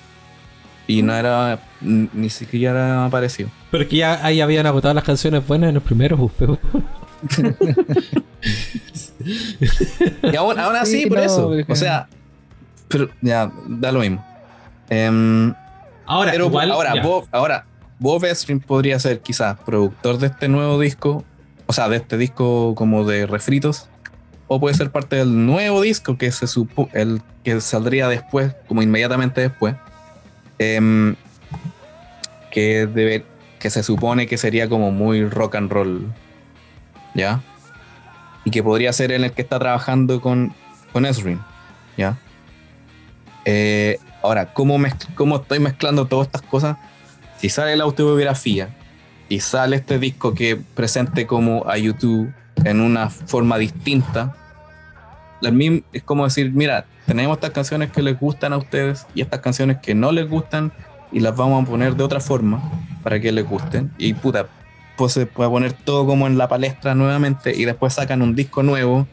[0.88, 3.50] y no era ni siquiera parecido.
[3.72, 6.60] Pero que ya ahí habían agotado las canciones buenas en los primeros, pues, pero-
[10.32, 11.48] Y aún, aún así, Sí, por no, eso.
[11.48, 12.08] porque- O sea,
[12.88, 14.26] pero ya, da lo mismo.
[14.90, 15.54] Em,
[16.06, 17.02] Ahora, pero igual, ahora, ya.
[17.02, 17.66] Bob, ahora,
[18.04, 21.24] Bob Ezrin podría ser quizás productor de este nuevo disco,
[21.68, 23.88] o sea, de este disco como de refritos,
[24.50, 28.82] o puede ser parte del nuevo disco que se supo, el que saldría después, como
[28.82, 29.76] inmediatamente después,
[30.60, 31.16] em,
[32.52, 33.24] que debe,
[33.58, 36.14] que se supone que sería como muy rock and roll,
[37.16, 37.42] ¿ya?
[38.44, 40.54] Y que podría ser en el que está trabajando con,
[40.92, 41.40] con Ezrin,
[41.96, 42.18] ¿ya?
[43.46, 44.78] Eh, ahora, ¿cómo,
[45.16, 46.76] ¿cómo estoy mezclando todas estas cosas?
[47.44, 48.70] Si sale la autobiografía
[49.28, 52.34] y sale este disco que presente como a YouTube
[52.64, 54.34] en una forma distinta,
[55.92, 59.80] es como decir, mira, tenemos estas canciones que les gustan a ustedes y estas canciones
[59.80, 60.72] que no les gustan
[61.12, 62.62] y las vamos a poner de otra forma
[63.04, 63.92] para que les gusten.
[63.98, 64.48] Y puta,
[64.96, 68.64] pues se puede poner todo como en la palestra nuevamente y después sacan un disco
[68.64, 69.06] nuevo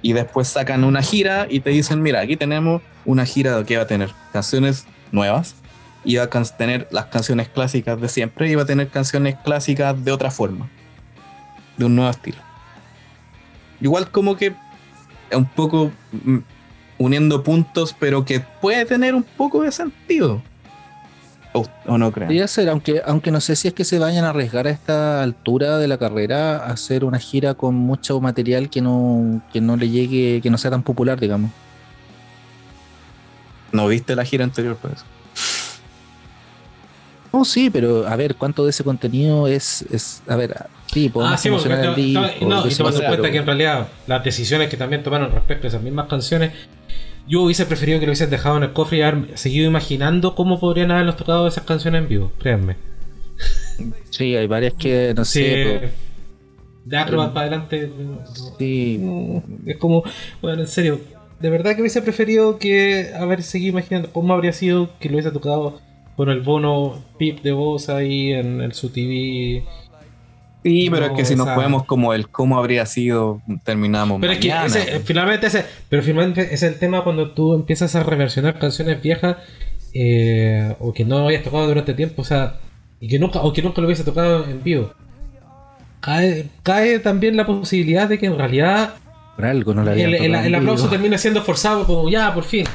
[0.00, 3.82] y después sacan una gira y te dicen, mira, aquí tenemos una gira que va
[3.82, 5.56] a tener canciones nuevas
[6.04, 10.30] va a tener las canciones clásicas de siempre va a tener canciones clásicas de otra
[10.30, 10.68] forma,
[11.76, 12.38] de un nuevo estilo.
[13.80, 14.54] Igual como que
[15.32, 16.38] un poco mm,
[16.98, 20.42] uniendo puntos, pero que puede tener un poco de sentido.
[21.52, 22.26] O, no creo.
[22.26, 25.22] Podría ser, aunque, aunque no sé si es que se vayan a arriesgar a esta
[25.22, 29.76] altura de la carrera a hacer una gira con mucho material que no, que no
[29.76, 31.52] le llegue, que no sea tan popular, digamos.
[33.70, 35.04] ¿No viste la gira anterior, pues?
[37.34, 40.54] No, sí, pero a ver, ¿cuánto de ese contenido es, es a ver,
[40.86, 43.88] sí, podemos ah, sí, porque, el disco, no, y tomando en cuenta que en realidad
[44.06, 46.52] las decisiones que también tomaron respecto a esas mismas canciones
[47.26, 50.60] yo hubiese preferido que lo hubiesen dejado en el cofre y haber seguido imaginando cómo
[50.60, 52.76] podrían haberlos tocado esas canciones en vivo, créanme.
[54.10, 55.90] Sí, hay varias que no sé.
[56.84, 57.90] De Acrobat para adelante.
[58.58, 59.00] Sí.
[59.66, 60.04] Es como,
[60.40, 61.00] bueno, en serio,
[61.40, 65.32] de verdad que hubiese preferido que haber seguido imaginando cómo habría sido que lo hubiese
[65.32, 65.80] tocado
[66.16, 69.64] con el bono pip de voz ahí en, el su TV
[70.62, 74.38] Sí, pero es que si nos podemos como el cómo habría sido, terminamos Pero es
[74.38, 79.02] que ese, finalmente ese, pero finalmente es el tema cuando tú empiezas a reversionar canciones
[79.02, 79.36] viejas
[79.92, 82.60] eh, o que no hayas tocado durante tiempo, o sea,
[82.98, 84.94] y que nunca, o que nunca lo hubiese tocado en vivo.
[86.00, 88.94] Cae, cae también la posibilidad de que en realidad
[89.36, 92.66] por algo no la el, el, aplauso termina siendo forzado como ya, por fin.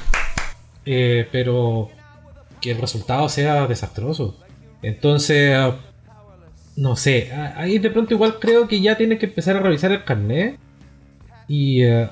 [0.85, 1.89] Eh, pero
[2.61, 4.37] que el resultado sea desastroso.
[4.81, 5.57] Entonces,
[6.75, 10.03] no sé, ahí de pronto igual creo que ya tienes que empezar a revisar el
[10.03, 10.57] carnet
[11.47, 12.09] y, eh,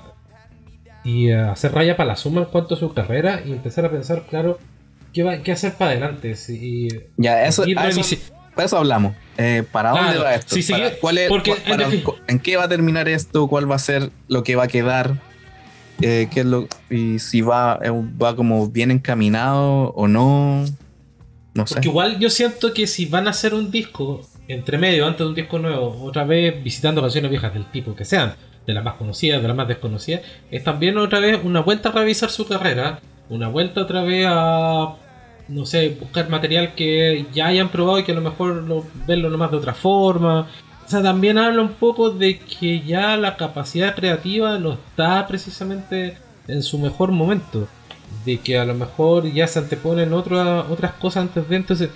[1.04, 3.92] y eh, hacer raya para la suma en cuanto a su carrera y empezar a
[3.92, 4.60] pensar, claro,
[5.14, 6.36] qué, va, qué hacer para adelante.
[6.36, 8.18] Si, ya, eso, eso,
[8.54, 9.16] para eso hablamos.
[9.38, 10.56] Eh, ¿Para dónde va esto?
[11.00, 11.56] ¿cuál es, porque,
[12.28, 13.48] en, qué va a terminar esto?
[13.48, 15.22] ¿Cuál va a ser lo que va a quedar?
[16.00, 17.80] ¿Qué es lo, y si va,
[18.22, 20.64] va como bien encaminado o no.
[21.54, 21.76] No sé.
[21.76, 25.26] Porque igual yo siento que si van a hacer un disco entre medio, antes de
[25.26, 28.96] un disco nuevo, otra vez visitando canciones viejas del tipo que sean, de las más
[28.96, 30.22] conocidas, de las más desconocidas,
[30.52, 33.00] es también otra vez una vuelta a revisar su carrera,
[33.30, 34.96] una vuelta otra vez a,
[35.48, 39.30] no sé, buscar material que ya hayan probado y que a lo mejor lo, verlo
[39.30, 40.48] nomás de otra forma.
[40.88, 46.18] O sea, también habla un poco de que ya la capacidad creativa no está precisamente
[46.48, 47.68] en su mejor momento.
[48.24, 51.56] De que a lo mejor ya se anteponen otras cosas antes de.
[51.58, 51.90] Entonces,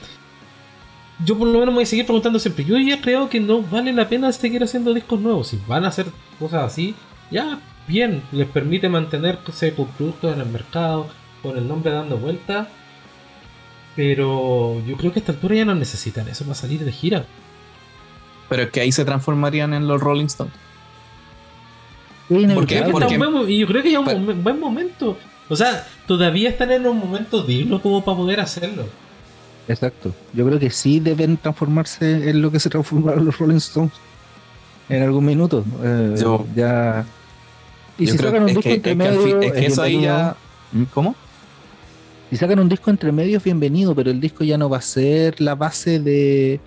[1.26, 2.66] yo por lo menos me voy a seguir preguntando siempre.
[2.66, 5.48] Yo ya creo que no vale la pena seguir haciendo discos nuevos.
[5.48, 6.08] Si van a hacer
[6.38, 6.94] cosas así,
[7.32, 11.08] ya bien, les permite mantenerse con productos en el mercado,
[11.42, 12.68] con el nombre dando vueltas.
[13.96, 17.26] Pero yo creo que a esta altura ya no necesitan eso para salir de gira.
[18.52, 20.54] Pero es que ahí se transformarían en los Rolling Stones.
[22.28, 22.84] ¿Por qué?
[22.92, 23.18] Porque...
[23.48, 25.18] y yo creo que ya es un buen momento.
[25.48, 28.88] O sea, todavía están en un momento digno como para poder hacerlo.
[29.70, 30.14] Exacto.
[30.34, 33.94] Yo creo que sí deben transformarse en lo que se transformaron los Rolling Stones
[34.90, 35.64] en algún minuto.
[35.82, 36.22] Eh,
[36.54, 37.06] ya.
[37.98, 39.40] Y si sacan un disco entre medio.
[39.40, 40.36] Es que eso ahí ya.
[40.94, 41.16] ¿Cómo?
[42.30, 44.82] Si sacan un disco entre medio es bienvenido, pero el disco ya no va a
[44.82, 46.60] ser la base de.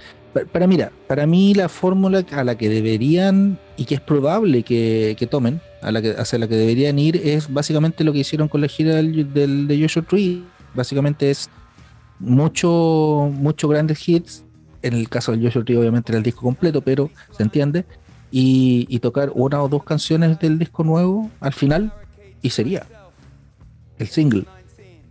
[0.52, 5.28] Para, mira, para mí la fórmula a la que deberían y que es probable que,
[5.30, 9.32] tomen, hacia la que deberían ir, es básicamente lo que hicieron con la gira del,
[9.32, 10.42] del de Joshua Tree.
[10.74, 11.48] Básicamente es
[12.18, 14.44] muchos mucho grandes hits.
[14.82, 17.84] En el caso del Joshua Tree, obviamente era el disco completo, pero se entiende.
[18.30, 21.92] Y, tocar una o dos canciones del disco nuevo al final,
[22.42, 22.84] y sería
[23.98, 24.44] el single.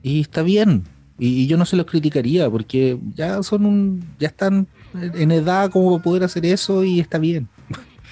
[0.01, 0.83] Y está bien.
[1.17, 6.01] Y, yo no se los criticaría, porque ya son un, ya están en edad como
[6.01, 7.47] poder hacer eso y está bien.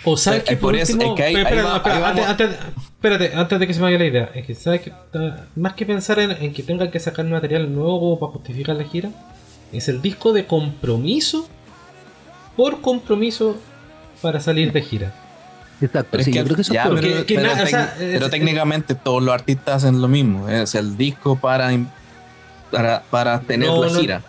[0.03, 3.99] O sabes que por, eso, es que hay, espérate, antes, de que se me vaya
[3.99, 4.91] la idea, es que sabes que
[5.55, 9.09] más que pensar en, que tengan que sacar material nuevo para justificar la gira,
[9.71, 11.47] es el disco de compromiso
[12.57, 13.57] por compromiso
[14.21, 15.13] para salir de gira.
[15.79, 16.73] Exacto, pero, sí, creo que eso
[17.97, 21.71] pero, técnicamente todos los artistas hacen lo mismo, es el disco para,
[22.71, 24.21] para, para tener la gira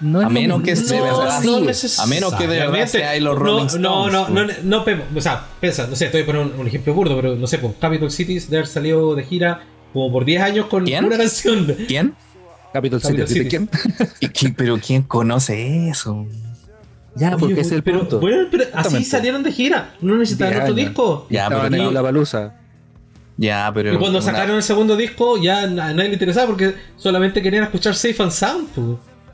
[0.00, 3.80] a menos que se a menos que de verdad sea los Rolling Stones.
[3.80, 4.84] No, no, no, no,
[5.14, 8.10] o sea, piensa, no sé, estoy poniendo un, ejemplo burdo, pero no sé, pues Capital
[8.10, 9.62] Cities de haber salido de gira
[9.92, 11.66] como por 10 años con una canción.
[11.86, 12.14] ¿Quién?
[12.72, 13.46] Capital, Cities,
[14.34, 14.54] ¿quién?
[14.54, 16.26] pero ¿quién conoce eso?
[17.14, 18.18] Ya, porque es el pero, punto.
[18.18, 21.26] Bueno, pero así salieron de gira, no necesitaban otro disco.
[21.30, 22.54] Ya, pero la baluza.
[23.36, 23.94] Ya, pero.
[23.94, 27.64] Y cuando una- sacaron el segundo disco, ya a nadie le interesaba porque solamente querían
[27.64, 28.68] escuchar Safe and Sound.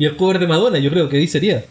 [0.01, 1.63] Y el cover de Madonna, yo creo que ahí sería.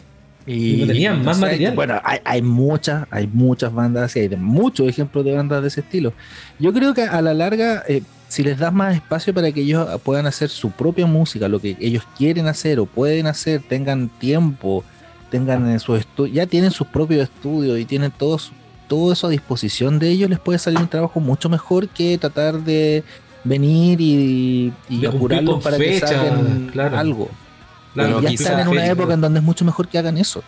[0.46, 1.74] Y no tenían más material.
[1.74, 5.80] Bueno, hay, hay muchas, hay muchas bandas así, hay muchos ejemplos de bandas de ese
[5.80, 6.12] estilo.
[6.60, 10.00] Yo creo que a la larga, eh, si les das más espacio para que ellos
[10.02, 14.84] puedan hacer su propia música, lo que ellos quieren hacer o pueden hacer, tengan tiempo,
[15.28, 18.52] tengan en sus ya tienen sus propios estudios y tienen todos
[18.86, 22.60] todo eso a disposición de ellos, les puede salir un trabajo mucho mejor que tratar
[22.60, 23.02] de
[23.42, 26.96] venir y, y con para fecha, que saquen claro.
[26.96, 27.28] algo.
[27.94, 30.42] Pero ya están en una época en donde es mucho mejor que hagan eso.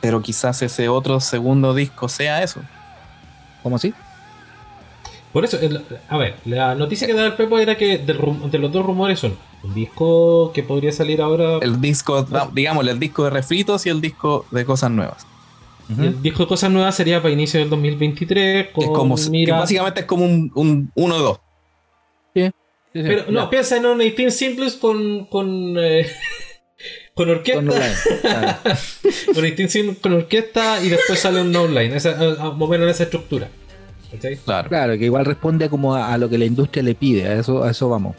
[0.00, 2.60] Pero quizás ese otro segundo disco sea eso.
[3.62, 3.92] ¿Cómo así?
[5.32, 8.72] Por eso, el- a ver, la noticia que daba el Pepo era que de los
[8.72, 13.24] dos rumores son un disco que podría salir ahora, el, El disco, digamos, el disco
[13.24, 15.26] de refritos y el disco de cosas nuevas.
[16.22, 18.68] disco de cosas nuevas sería para inicio del 2023.
[18.70, 21.12] Con, Que es como, que mira, básicamente es como un, un
[22.94, 23.02] 1-2.
[23.06, 26.06] pero no, piensa en un 18 Simples con, con, eh,
[27.14, 27.60] con orquesta.
[27.60, 28.56] Con online, claro.
[29.34, 31.96] con 18 Simples con orquesta y después sale un online.
[31.96, 33.48] Esa, a- a- más o menos en esa estructura.
[34.44, 34.68] Claro.
[34.68, 37.62] Claro, que igual responde como a, a lo que la industria le pide, a eso,
[37.62, 38.16] a eso vamos.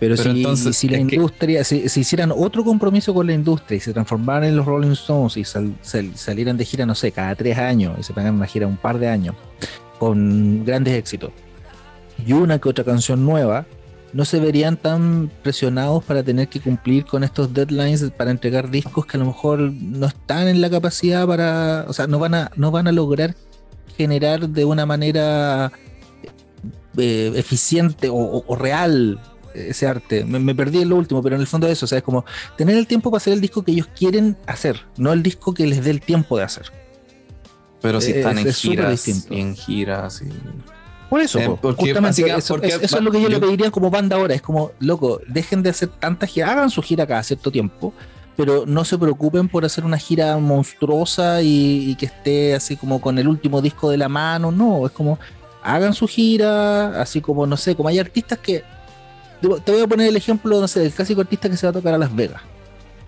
[0.00, 3.34] Pero, Pero si, entonces, si la que- industria, si, si hicieran otro compromiso con la
[3.34, 6.94] industria y se transformaran en los Rolling Stones y sal- sal- salieran de gira, no
[6.94, 9.34] sé, cada tres años y se pegan una gira un par de años
[9.98, 11.30] con grandes éxitos
[12.26, 13.66] y una que otra canción nueva,
[14.16, 19.04] no se verían tan presionados para tener que cumplir con estos deadlines para entregar discos
[19.04, 22.50] que a lo mejor no están en la capacidad para, o sea, no van a,
[22.56, 23.34] no van a lograr
[23.96, 25.70] generar de una manera
[26.96, 29.20] eh, eficiente o, o- o real
[29.54, 30.24] ese arte.
[30.24, 32.04] Me, me perdí en lo último, pero en el fondo es eso, o sea, es
[32.04, 32.24] como
[32.56, 35.66] tener el tiempo para hacer el disco que ellos quieren hacer, no el disco que
[35.66, 36.66] les dé el tiempo de hacer.
[37.82, 39.34] Pero si Es- están en es giras, distinto.
[39.34, 40.28] y en giras y...
[41.10, 43.28] Por eso, Eh, porque justamente básica- eso, porque eso- eso va- es lo que yo,
[43.28, 44.34] le pediría como banda ahora.
[44.34, 47.92] Es como, loco, dejen de hacer tantas giras, hagan su gira cada cierto tiempo,
[48.36, 53.00] pero no se preocupen por hacer una gira monstruosa y, y que esté así como
[53.00, 54.50] con el último disco de la mano.
[54.50, 55.18] No, es como,
[55.62, 58.64] hagan su gira, así como, no sé, como hay artistas que.
[59.40, 61.70] Te te voy a poner el ejemplo, no sé, del clásico artista que se va
[61.70, 62.40] a tocar a Las Vegas.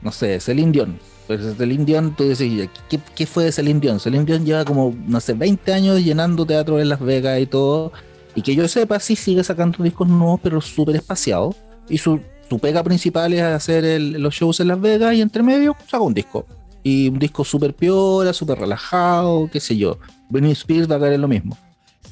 [0.02, 0.98] No sé, Celine Dion.
[1.28, 4.00] Pues Celine Dion, tú dices, ¿qué, ¿qué fue de Celine Dion?
[4.00, 7.92] Celine Dion lleva como, no sé, 20 años llenando teatro en Las Vegas y todo.
[8.34, 11.55] Y que yo sepa, sí sigue sacando discos nuevos, pero súper espaciados.
[11.88, 12.18] Y su,
[12.48, 16.00] su pega principal es hacer el- los shows en Las Vegas y entre medio saca
[16.00, 16.46] un disco.
[16.82, 19.98] Y un disco súper piola, súper relajado, qué sé yo.
[20.30, 21.59] Britney Spears va a caer lo mismo.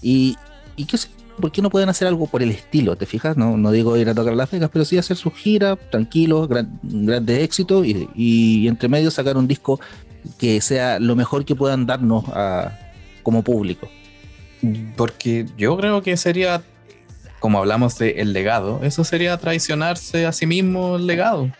[0.02, 0.36] Y,
[0.76, 1.08] y qué sé,
[1.40, 2.96] ¿por qué no pueden hacer algo por el estilo?
[2.96, 3.36] ¿Te fijas?
[3.36, 6.78] No, no digo ir a tocar Las Vegas, pero sí hacer su gira, tranquilos, gran-
[6.82, 9.80] grandes éxitos y, y entre medio sacar un disco
[10.38, 12.72] que sea lo mejor que puedan darnos a-
[13.22, 13.88] como público.
[14.96, 16.62] Porque yo creo que sería,
[17.40, 21.50] como hablamos de legado, eso sería traicionarse a sí mismo el legado.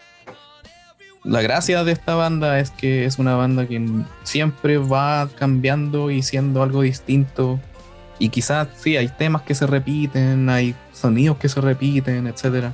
[1.24, 3.84] La gracia de esta banda es que es una banda que
[4.22, 7.58] siempre va cambiando y siendo algo distinto.
[8.18, 12.72] Y quizás sí, hay temas que se repiten, hay sonidos que se repiten, etcétera.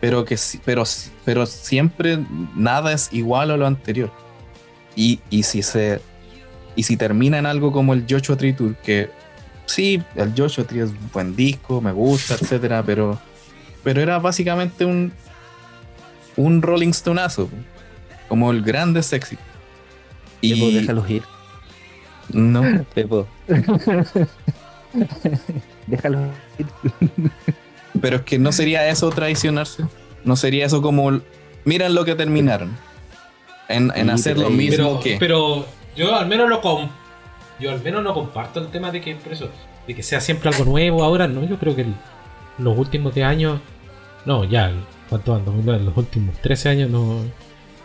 [0.00, 0.84] Pero que sí- pero,
[1.24, 2.18] pero siempre
[2.54, 4.10] nada es igual a lo anterior.
[4.96, 6.00] Y, y si se
[6.74, 9.10] y si termina en algo como el Joshua Tree Tour, que
[9.66, 13.18] sí, el Joshua Tree es un buen disco, me gusta, etcétera, pero,
[13.84, 15.12] pero era básicamente un,
[16.36, 17.50] un Rolling Stoneazo,
[18.28, 19.36] como el grande sexy.
[19.36, 19.46] Pepo,
[20.40, 21.22] Y déjalos ir.
[22.32, 22.62] no,
[22.94, 23.28] Pepo.
[25.86, 26.28] déjalos
[26.58, 26.66] ir.
[28.00, 29.84] pero es que no sería eso traicionarse,
[30.24, 31.20] no sería eso como,
[31.64, 32.76] miren lo que terminaron,
[33.68, 35.16] en, en Sí, hacer pero lo mismo pero, que...
[35.18, 35.66] pero
[35.96, 36.88] yo al menos no com-
[37.60, 39.48] yo al menos no comparto el tema de que por eso
[39.86, 41.94] de que sea siempre algo nuevo ahora no yo creo que el-
[42.58, 43.60] los últimos 10 años
[44.24, 44.72] no ya
[45.08, 47.20] cuánto van 2009, los últimos 13 años no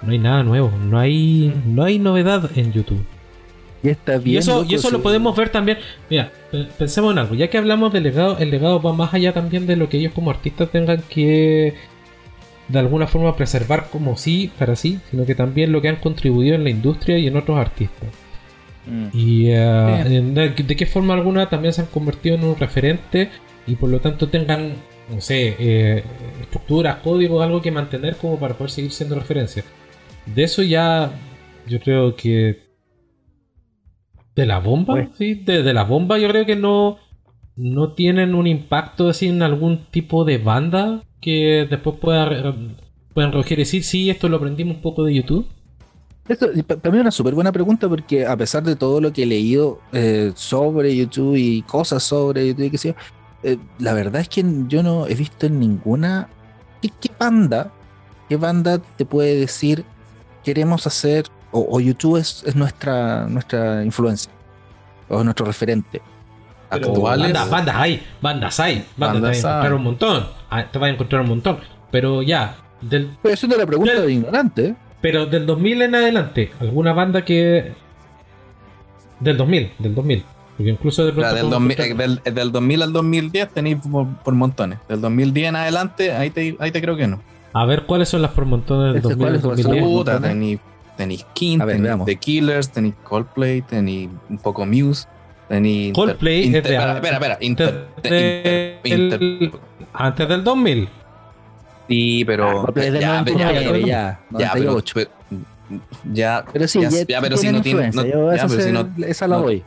[0.01, 3.03] no hay nada nuevo no hay no hay novedad en YouTube
[3.83, 4.35] Ya está bien.
[4.35, 5.77] y eso loco, y eso lo podemos ver también
[6.09, 9.33] mira pe- pensemos en algo ya que hablamos del legado el legado va más allá
[9.33, 11.75] también de lo que ellos como artistas tengan que
[12.67, 16.55] de alguna forma preservar como sí para sí sino que también lo que han contribuido
[16.55, 18.09] en la industria y en otros artistas
[18.89, 19.07] Mm.
[19.11, 23.29] y eh, de qué forma alguna también se han convertido en un referente
[23.67, 24.75] y por lo tanto tengan,
[25.13, 26.03] no sé, eh,
[26.39, 29.65] estructuras, códigos, algo que mantener como para poder seguir siendo referencia.
[30.25, 31.11] De eso ya
[31.67, 32.61] yo creo que...
[34.37, 35.09] De la bomba, Bueno.
[35.17, 36.97] sí, de, de la bomba yo creo que no,
[37.57, 42.55] no tienen un impacto así en algún tipo de banda que después pueda,
[43.13, 45.47] puedan recoger y decir, sí, esto lo aprendimos un poco de YouTube.
[46.29, 49.23] Esto para mí es una súper buena pregunta porque a pesar de todo lo que
[49.23, 52.95] he leído eh, sobre YouTube y cosas sobre YouTube y qué sé yo,
[53.43, 56.29] eh, la verdad es que yo no he visto en ninguna.
[56.81, 57.71] ¿Qué, qué banda?
[58.29, 59.83] ¿Qué banda te puede decir
[60.43, 61.25] queremos hacer?
[61.51, 64.31] O, o YouTube es, es nuestra, nuestra influencia.
[65.09, 66.01] O nuestro referente.
[66.69, 67.27] Pero Actuales.
[67.33, 70.27] Bandas, bandas hay, bandas hay, bandas, Bandas te vas a encontrar un montón.
[70.49, 71.57] Ah, Te vas a encontrar un montón.
[71.91, 74.65] Pero ya, del, Pero eso es la pregunta Del- de ignorante.
[74.65, 74.75] ¿eh?
[74.99, 77.73] pero del 2000 en adelante, ¿alguna banda que.
[79.19, 80.23] Del 2000, del 2000.
[80.57, 81.29] Porque incluso de pronto.
[81.35, 84.79] del, podemos 2000, eh, encontrar- del, del 2000 al 2010 tenéis por, por montones.
[84.89, 87.21] Del 2010 en adelante, ahí te, ahí te creo que no.
[87.53, 89.71] A ver cuáles son las por montones del Este, 2000 al ¿cuáles son?
[89.75, 89.83] 2010.
[89.83, 90.31] Por Puta, montones.
[90.35, 90.59] tenéis
[90.97, 92.05] tenéis King, tenéis.
[92.05, 95.07] The Killers, tenéis Coldplay, tenéis un poco Muse,
[95.47, 95.87] tenéis.
[95.89, 97.37] Inter- Coldplay es Inter- de Espera, espera, espera.
[97.41, 99.59] Inter, de- Inter- el- Inter-
[99.93, 100.89] antes del 2000.
[101.87, 102.67] Sí, pero.
[102.75, 104.93] Es del ya, pero- 99, ya, ya, ya, pero- 98.
[104.95, 105.11] pero-
[106.13, 107.91] ya, Pero sí, ya, ya, ya, pero si no tiene.
[107.91, 109.63] no- yo ya, esa, pero si no- esa la no- doy.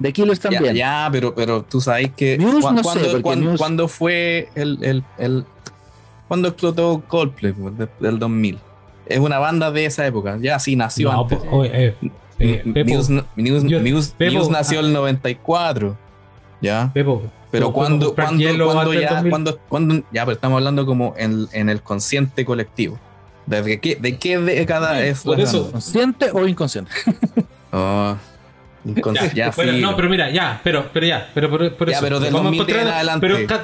[0.00, 0.74] The Killers Ya, también.
[0.74, 2.36] ya, pero, pero tú sabes que.
[2.38, 4.78] Muse ¿cuán- no sé, cuándo, porque cuándo- Muse- cuándo fue el.
[4.82, 5.44] el, el
[6.28, 7.52] cuando explotó Coldplay?
[7.52, 8.58] pues, de- del 2000.
[9.12, 10.38] Es una banda de esa época.
[10.40, 11.38] Ya sí nació No, antes.
[11.50, 11.94] oye, eh,
[12.38, 14.82] eh, yo- Pepo, Muse nació ah.
[14.82, 15.96] el 94.
[16.60, 16.90] ¿Ya?
[16.94, 19.30] Pepo, Pero ¿puedo cuando, cuando, cuando ya, 2000?
[19.30, 22.98] cuando, cuando, ya, pero estamos hablando como en, en el consciente colectivo.
[23.46, 25.58] ¿De qué, de qué década es por la eso.
[25.62, 25.72] banda?
[25.72, 26.92] ¿Consciente o inconsciente?
[27.74, 28.14] Oh,
[28.84, 29.80] inconsci- Ya, ya, pero, sí.
[29.80, 32.04] no, pero mira, ya, pero, pero ya, pero por, por Ya, eso.
[32.04, 33.26] pero del vamos a 2010 en adelante.
[33.26, 33.62] Pero,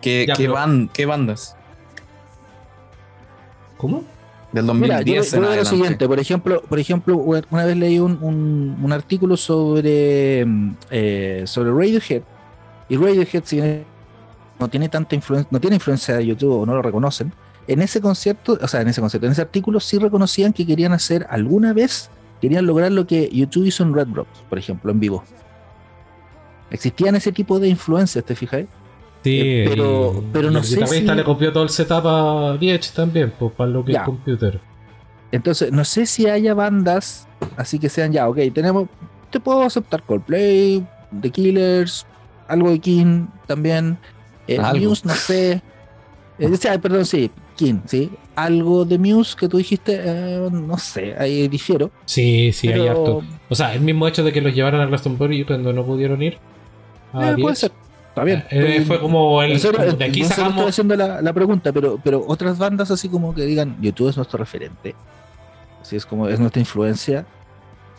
[0.00, 1.54] ¿Qué, Ya, qué, pero- qué bandas?
[3.76, 4.04] ¿Cómo?
[4.52, 7.76] Del Mira, 2010 yo, yo en veo lo siguiente, por ejemplo, por ejemplo, una vez
[7.76, 12.22] leí un, un- un artículo sobre, mm, eh, sobre Radiohead,
[12.88, 13.84] y Radiohead, si bien
[14.58, 17.32] no tiene tanta influencia, no tiene influencia de YouTube o no lo reconocen,
[17.66, 20.94] en ese concierto, o sea, en ese concierto, en ese artículo sí reconocían que querían
[20.94, 22.08] hacer alguna vez,
[22.40, 25.22] querían lograr lo que YouTube hizo en Red Rocks, por ejemplo, en vivo.
[26.70, 28.64] Existían ese tipo de influencias, ¿te fijas?
[29.28, 32.90] Sí, Eh, pero- pero no el sé si- le copió todo el setup a Diech
[32.92, 34.00] también, pues para lo que Ya.
[34.00, 34.60] es computer.
[35.32, 37.26] Entonces, no sé si haya bandas
[37.56, 38.88] así que sean ya, ok, tenemos,
[39.30, 40.84] te puedo aceptar Coldplay,
[41.20, 42.06] The Killers,
[42.48, 43.98] algo de King también,
[44.46, 44.58] eh.
[44.74, 45.62] Muse, no sé,
[46.38, 50.78] eh, o sea, perdón, sí, King, sí, algo de Muse que tú dijiste, eh, no
[50.78, 51.90] sé, ahí difiero.
[52.06, 53.22] Sí, sí, hay pero, harto.
[53.50, 56.38] O sea, el mismo hecho de que los llevaran a Glastonbury cuando no pudieron ir.
[57.12, 57.72] a eh, puede ser,
[58.22, 58.44] está bien.
[58.50, 59.58] eh, Estoy- fue como el.
[59.60, 60.68] serio, como de aquí en serio estoy sacamos.
[60.68, 64.38] haciendo la, la pregunta, pero, pero otras bandas así como que digan, YouTube es nuestro
[64.38, 64.94] referente,
[65.80, 67.24] así es como es nuestra influencia.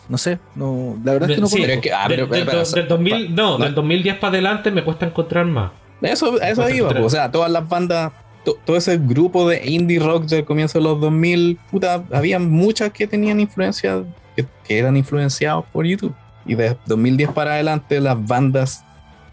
[0.08, 2.62] No sé, no, la verdad es que no Sí, es que, ah, pero- del, pero-
[2.64, 3.64] del- del 2000, no, no.
[3.64, 5.70] del 2010 para adelante me cuesta encontrar más.
[6.02, 7.04] Eso, a eso iba, po.
[7.04, 8.10] o sea, todas las bandas,
[8.44, 12.90] to- todo ese grupo de indie rock del comienzo de los 2000, puta, había muchas
[12.90, 14.02] que tenían influencia,
[14.34, 16.14] que, que eran influenciados por YouTube.
[16.46, 18.84] Y de 2010 para adelante, las bandas,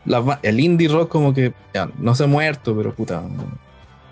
[0.07, 3.43] ba- el indie rock como que, ya, no se ha muerto, pero puta, no,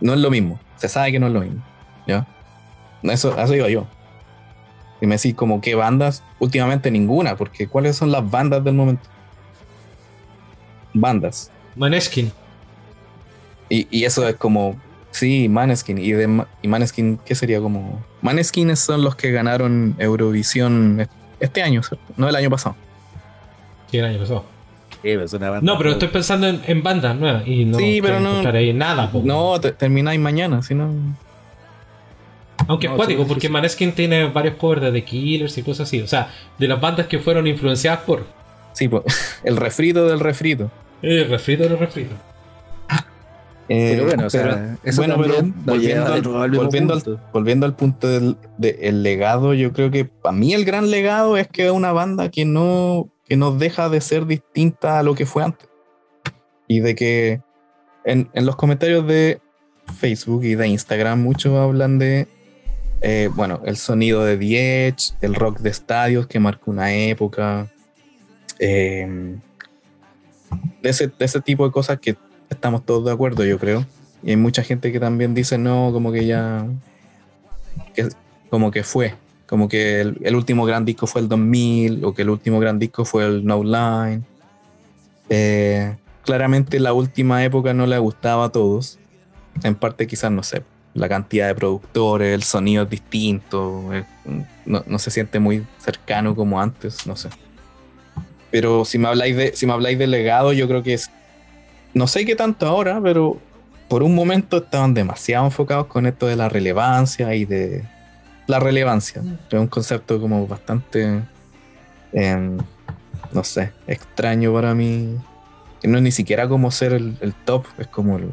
[0.02, 0.60] no es lo mismo.
[0.76, 1.64] Se sabe que no es lo mismo,
[2.08, 2.28] ¿ya?
[3.04, 3.86] Eso, eso iba yo.
[5.02, 6.24] Y me decís como, ¿qué bandas?
[6.40, 9.08] Últimamente ninguna, porque ¿cuáles son las bandas del momento?
[10.94, 11.52] Bandas.
[11.76, 12.32] Maneskin.
[13.70, 14.80] Y, y eso es como,
[15.12, 15.98] sí, Maneskin.
[15.98, 18.04] Y, de, y Maneskin, ¿qué sería como?
[18.22, 22.06] Maneskin son los que ganaron Eurovisión est- este año, ¿cierto?
[22.16, 22.76] No el año pasado.
[23.92, 24.46] Sí, el año pasado.
[25.06, 28.00] Sí, es una banda- No, pero estoy pensando en, en bandas nuevas y no Sí,
[28.02, 29.12] pero no- ahí nada.
[29.12, 29.22] po.
[29.24, 30.90] No, te- termináis mañana, si no.
[32.68, 33.54] Aunque No, es cuático, sí, porque sí.
[33.54, 36.02] Maneskin tiene varios covers de The Killers y cosas así.
[36.02, 38.26] O sea, de las bandas que fueron influenciadas por.
[38.74, 39.04] Sí, pues,
[39.44, 40.72] el refrito del refrito.
[41.04, 42.16] Eh, refrito de refrito.
[43.68, 45.34] Eh, Pero bueno, o sea, pero- bueno, pero
[45.66, 46.22] volviendo al-
[46.52, 47.20] volviendo al- punto.
[47.34, 51.36] volviendo al punto del de- el legado, yo creo que para mí el gran legado
[51.36, 55.16] es que es una banda que no, que no deja de ser distinta a lo
[55.16, 55.68] que fue antes.
[56.68, 57.42] Y de que
[58.04, 59.40] en, en los comentarios de
[60.00, 62.28] Facebook y de Instagram muchos hablan de,
[63.02, 67.72] eh, bueno, el sonido de The Edge, el rock de estadios que marcó una época,
[68.60, 69.38] eh,
[70.82, 72.16] de, ese, de ese tipo de cosas que
[72.50, 73.86] estamos todos de acuerdo, yo creo.
[74.24, 76.66] Y hay mucha gente que también dice, no, como que ya.
[78.50, 79.14] como que fue.
[79.46, 82.80] Como que el, el último gran disco fue el 2000, o que el último gran
[82.80, 84.24] disco fue el No Line.
[85.30, 89.00] Eh, claramente la última época no le gustaba a todos.
[89.64, 90.64] En parte, quizás, no sé,
[90.94, 94.04] la cantidad de productores, el sonido es distinto, eh,
[94.66, 97.30] no, no se siente muy cercano como antes, no sé.
[98.52, 101.10] Pero si me habláis de, si me habláis de legado, yo creo que es
[101.96, 103.40] no sé qué tanto ahora, pero
[103.88, 107.84] por un momento estaban demasiado enfocados con esto de la relevancia y de
[108.48, 109.22] la relevancia.
[109.50, 111.24] Es un concepto como bastante,
[112.14, 112.58] em,
[113.32, 115.16] no sé, extraño para mí
[115.82, 118.30] que no es ni siquiera como ser el, el top, es como el-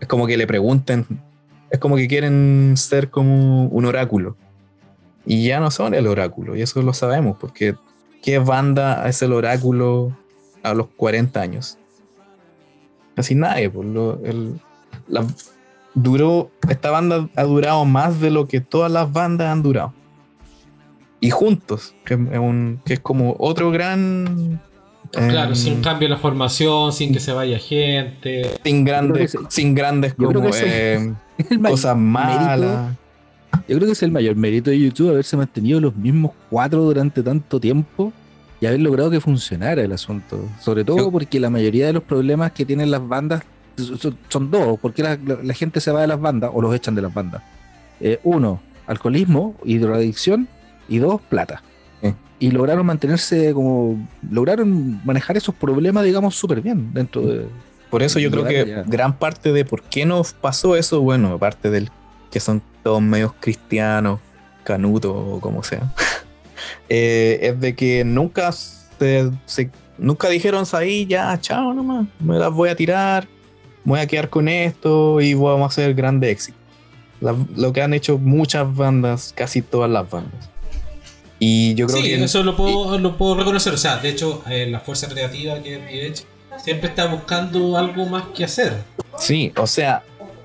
[0.00, 1.06] es como que le pregunten,
[1.70, 4.36] es como que quieren ser como un oráculo.
[5.24, 7.74] Y ya no son el oráculo, y eso lo sabemos, porque
[8.22, 10.16] ¿qué banda es el oráculo
[10.62, 11.78] a los 40 años?
[13.14, 14.60] Casi nadie, pues lo- el-
[15.08, 15.26] la-
[15.96, 19.92] duró, esta banda ha durado más de lo que todas las bandas han durado.
[21.18, 24.60] Y juntos, que es, un- que es como otro gran...
[25.12, 28.50] Claro, em, sin cambio en la formación, sin que se vaya gente.
[28.62, 31.14] sin grandes, sin grandes como que eso- eh,
[31.50, 32.94] El ma- cosas malas.
[33.68, 37.22] Yo creo que es el mayor mérito de YouTube haberse mantenido los mismos cuatro durante
[37.22, 38.12] tanto tiempo
[38.60, 40.38] y haber logrado que funcionara el asunto.
[40.60, 43.42] Sobre todo porque la mayoría de los problemas que tienen las bandas
[43.76, 44.78] son, son dos.
[44.80, 47.12] Porque la, la- la gente se va de las bandas o los echan de las
[47.14, 47.42] bandas?
[48.00, 50.48] Eh, uno, alcoholismo y drogadicción.
[50.88, 51.62] Y dos, plata.
[52.02, 52.14] Sí.
[52.38, 54.06] Y lograron mantenerse como.
[54.30, 57.46] Lograron manejar esos problemas, digamos, súper bien dentro de.
[57.90, 61.70] Por eso yo creo que gran parte de por qué nos pasó eso, bueno, aparte
[61.70, 61.88] del
[62.32, 64.18] que son todos medios cristianos,
[64.64, 65.92] canutos o como sea,
[66.88, 72.52] eh, es de que nunca se, se- nunca dijeron ahí ya, chao nomás, me las
[72.52, 73.28] voy a tirar,
[73.86, 76.58] me voy a quedar con esto y vamos a hacer grande éxito.
[77.22, 80.50] La- lo que han hecho muchas bandas, casi todas las bandas.
[81.38, 83.72] Y yo creo Sí, que eso lo puedo, lo puedo reconocer.
[83.72, 86.26] O sea, de hecho, eh, la fuerza creativa que es
[86.62, 88.74] siempre está buscando algo más que hacer.
[89.18, 90.02] Sí, o sea,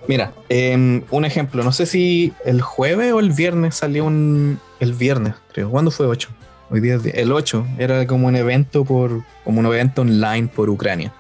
[0.08, 4.60] mira, em, un ejemplo, no sé si el jueves o el viernes salió un...
[4.80, 5.70] El viernes, creo.
[5.70, 6.30] ¿Cuándo fue 8?
[6.70, 7.66] Hoy día es el 8.
[7.80, 9.24] Era como un evento por...
[9.44, 11.14] Como un evento online por Ucrania.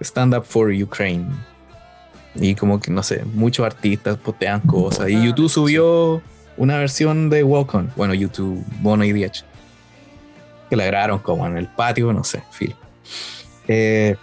[0.00, 1.26] Stand Up for Ukraine.
[2.36, 5.08] Y como que, no sé, muchos artistas postean cosas.
[5.08, 6.20] Y YouTube subió
[6.56, 7.90] una versión de Walk On.
[7.96, 9.44] Bueno, YouTube, Bono y Diech.
[10.68, 12.74] Que la grabaron como en el patio, no sé, fil.
[13.68, 14.16] Eh,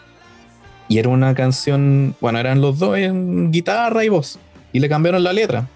[0.88, 4.40] y era una canción, bueno, eran los dos en guitarra y voz.
[4.74, 5.68] Y le cambiaron la letra.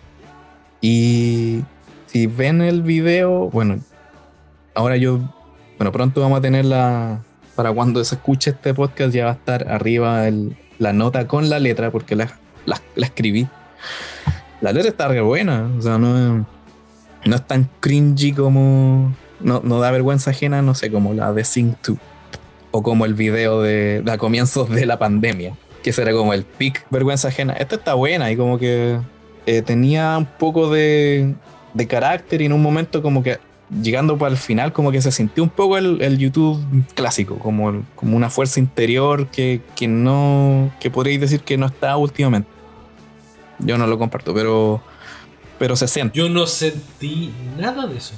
[0.82, 1.62] Y
[2.08, 3.80] si ven el video, bueno,
[4.74, 5.20] ahora yo,
[5.78, 7.22] bueno, pronto vamos a tener la,
[7.56, 11.50] para cuando se escuche este podcast ya va a estar arriba el- la nota con
[11.50, 12.32] la letra, porque la,
[12.66, 13.48] la- escribí.
[14.62, 16.46] La letra está buena, o sea, no
[17.26, 21.44] no es tan cringy como, no, no da vergüenza ajena, no sé, como la de
[21.44, 21.98] Sing 2
[22.72, 26.44] o como el video de, de a comienzos de la pandemia, que será como el
[26.44, 27.54] pic vergüenza ajena.
[27.54, 29.00] Esta está buena y como que
[29.48, 31.34] eh, tenía un poco de,
[31.74, 33.40] de carácter y en un momento como que
[33.82, 36.64] llegando para el final como que se sintió un poco el, el YouTube
[36.94, 41.66] clásico, como, el- como una fuerza interior que, que no, que podréis decir que no
[41.68, 42.50] está últimamente.
[43.60, 44.82] Yo no lo comparto, pero,
[45.58, 46.18] pero se siente.
[46.18, 48.14] Yo no sentí nada de eso.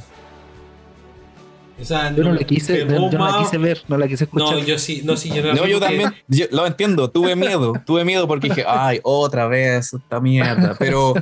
[1.80, 4.58] O sea, Yo no la quise, yo no la quise ver, no la quise escuchar.
[4.58, 7.36] No, yo sí, no, sí, yo no la No, yo también, yo lo entiendo, tuve
[7.36, 11.14] miedo, tuve miedo porque dije, ay, otra vez esta mierda, pero,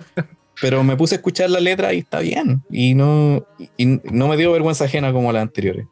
[0.61, 3.45] pero me puse a escuchar la letra y está bien, y no,
[3.77, 5.85] y no me dio vergüenza ajena como las anteriores.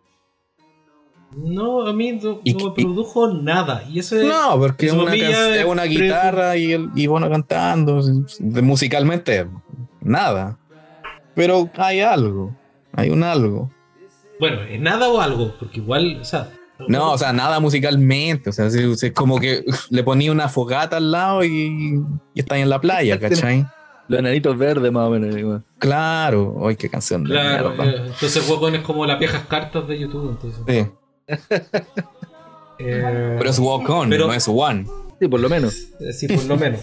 [1.35, 3.84] No, a mí no, Y no que- me produjo nada.
[3.90, 4.26] Y eso es.
[4.26, 8.02] No, porque es una, es guitarra y, el, y bueno cantando,
[8.40, 9.48] musicalmente,
[10.02, 10.60] nada,
[11.34, 12.56] pero hay algo,
[12.95, 13.72] hay un algo.
[14.40, 16.49] Bueno, es nada o algo, porque igual, o sea.
[16.88, 18.49] No, o sea, nada musicalmente.
[18.49, 22.03] O sea, es, es como que le ponía una fogata al lado y,
[22.34, 23.65] y está ahí en la playa, ¿cachai?
[24.08, 25.36] Los enanitos verdes, más o menos.
[25.38, 25.64] igual.
[25.80, 27.92] Claro, hoy qué canción de Claro, mierda.
[27.92, 30.30] eh, entonces Wacom es como las viejas cartas de YouTube.
[30.32, 30.62] Entonces.
[30.68, 31.38] Sí,
[32.80, 34.86] Eh, pero es walk on, Pero- no es one.
[35.20, 35.76] Sí, por lo menos.
[36.00, 36.82] eh, sí, por lo menos.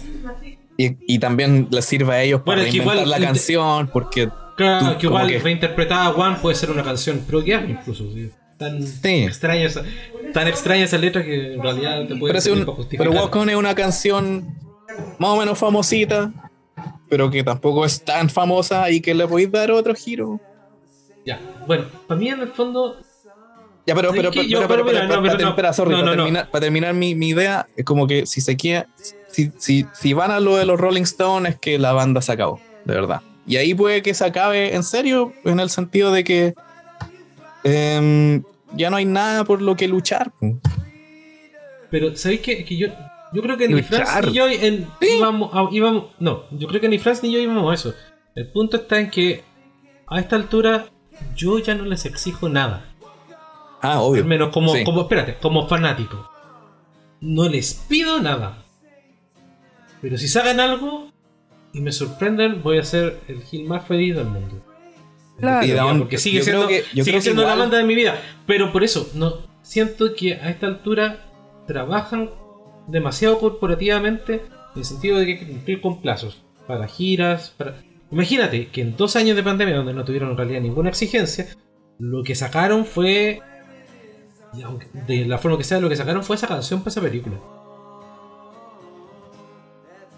[0.78, 4.98] Y, y también les sirve a ellos para Bueno, igual- la canción, porque Claro, Tú,
[4.98, 8.04] que como igual que- reinterpretada One puede ser una canción proguiana incluso.
[8.14, 8.30] ¿sí?
[8.58, 9.24] Tan, Sí.
[9.24, 9.82] extraña esa,
[10.34, 13.56] tan extraña esa letra que en realidad te puede pero, un- pero Walk On es
[13.56, 14.54] una canción
[15.18, 16.30] más o menos famosita,
[17.10, 20.40] pero que tampoco es tan famosa y que le podéis dar otro giro.
[21.26, 22.96] Ya, bueno, para mí en el fondo
[23.86, 25.56] Ya, pero, pero, que pero, yo- pero, pero pero, para, no, pero para- no.
[25.56, 28.40] para- sorry, No, para no, terminar, para terminar mi, mi idea, es como que si
[28.40, 28.86] se queda,
[29.28, 32.32] si, si, si van a lo de los Rolling Stones, es que la banda se
[32.32, 33.20] acabó, de verdad.
[33.46, 36.54] Y ahí puede que se acabe en serio, en el sentido de que
[37.64, 38.42] em,
[38.74, 40.30] ya no hay nada por lo que luchar.
[41.90, 42.64] Pero, ¿sabéis qué?
[42.64, 42.88] Que yo,
[43.32, 44.06] yo creo que ni Luchar.
[44.06, 47.38] Franz ni yo en- íbamos, a- íbamos- No, yo creo que ni Franz ni yo
[47.38, 47.94] íbamos a eso.
[48.34, 49.42] El punto está en que
[50.06, 50.86] a esta altura
[51.36, 52.86] yo ya no les exijo nada.
[53.82, 54.22] Ah, obvio.
[54.22, 54.84] Al menos como, Sí.
[54.84, 56.28] como, espérate, como fanático.
[57.20, 58.62] No les pido nada.
[60.00, 61.10] Pero si sacan algo
[61.72, 64.64] y me sorprenden, voy a ser el Gil más feliz del mundo.
[65.38, 67.58] Claro, Y porque sigue yo siendo, creo que- yo sigue creo que siendo la igual-
[67.60, 68.20] banda de mi vida.
[68.46, 71.26] Pero por eso, no siento que a esta altura
[71.66, 72.30] trabajan
[72.86, 74.34] demasiado corporativamente
[74.74, 77.54] en el sentido de que hay que cumplir con plazos para giras.
[77.56, 77.82] Para...
[78.10, 81.48] Imagínate que en dos años de pandemia, donde no tuvieron en realidad ninguna exigencia,
[81.98, 83.40] lo que sacaron fue.
[85.06, 87.36] De la forma que sea, lo que sacaron fue esa canción para esa película.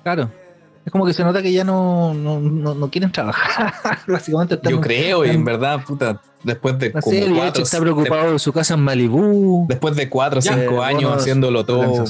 [0.02, 0.30] Claro.
[0.84, 3.72] Es como que se nota que ya no, no, no, quieren trabajar.
[4.08, 6.92] Básicamente Yo creo, y en verdad, puta, después de.
[6.92, 9.66] No sé, el cuatro, está preocupado de, su casa en Malibú.
[9.68, 12.04] Después de cuatro o cinco años haciéndolo todo.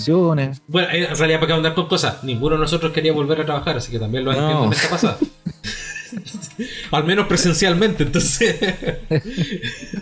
[0.69, 3.77] Bueno, en realidad, para que andar con cosas, ninguno de nosotros quería volver a trabajar,
[3.77, 5.19] así que también lo entiendo en esta pasada.
[6.93, 8.57] Al menos presencialmente, entonces.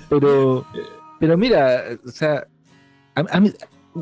[0.09, 0.65] pero,
[1.19, 2.47] pero mira, o sea,
[3.15, 3.53] a, mí,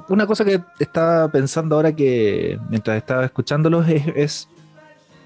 [0.08, 4.48] una cosa que estaba pensando ahora que mientras estaba escuchándolos es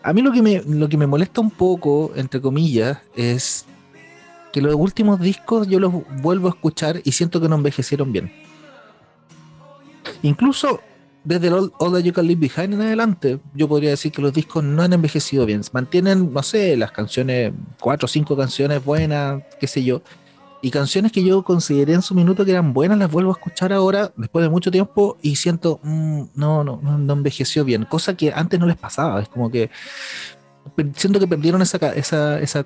[0.03, 3.65] a mí lo que, me, lo que me molesta un poco, entre comillas, es
[4.53, 8.33] que los últimos discos yo los vuelvo a escuchar y siento que no envejecieron bien.
[10.23, 10.81] Incluso
[11.25, 14.33] desde el All, That You Can Leave Behind en adelante, yo podría decir que los
[14.33, 15.63] discos no han envejecido bien.
[15.73, 20.03] Mantienen, no sé, las canciones, cuatro o cinco canciones buenas, qué sé yo,
[20.65, 23.73] y canciones que yo consideré en su minuto que eran buenas, las vuelvo a escuchar
[23.73, 28.33] ahora, después de mucho tiempo, y siento, mm, no, no, no, envejeció bien, cosa que
[28.33, 29.21] antes no les pasaba.
[29.21, 29.71] Es como que
[30.95, 32.65] siento que perdieron esa, esa, esa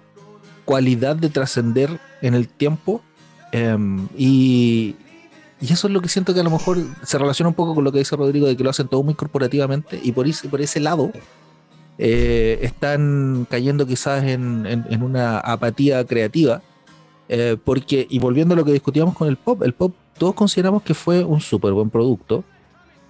[0.67, 3.01] cualidad de trascender en el tiempo.
[3.51, 4.95] Em, y,
[5.63, 7.83] y eso es lo que siento que a lo mejor se relaciona un poco con
[7.83, 10.61] lo que dice Rodrigo, de que lo hacen todo muy corporativamente, y por ese, por
[10.61, 11.11] ese lado.
[11.99, 16.61] Eh, están cayendo quizás en, en una apatía creativa
[17.29, 20.83] eh, porque, y volviendo a lo que discutíamos con el pop, el pop todos consideramos
[20.83, 22.45] que fue un súper buen producto.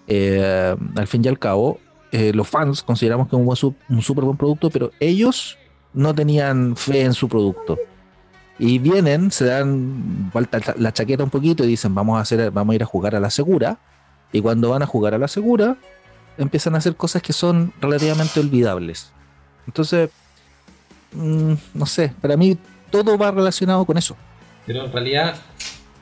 [0.07, 1.79] Eh, al fin y al cabo,
[2.13, 5.59] eh, los fans consideramos que es un súper buen producto, pero ellos
[5.93, 7.79] no tenían fe en su producto.
[8.59, 10.33] Y vienen, se dan
[10.79, 13.21] la chaqueta un poquito y dicen, vamos a, hacer, vamos a ir a jugar a
[13.21, 13.79] la segura.
[14.33, 15.77] Y cuando van a jugar a la segura,
[16.39, 19.13] empiezan a hacer cosas que son relativamente olvidables.
[19.67, 20.11] Entonces,
[21.13, 22.57] mm, no sé, para mí
[22.91, 24.17] todo va relacionado con eso.
[24.67, 25.37] Pero en realidad,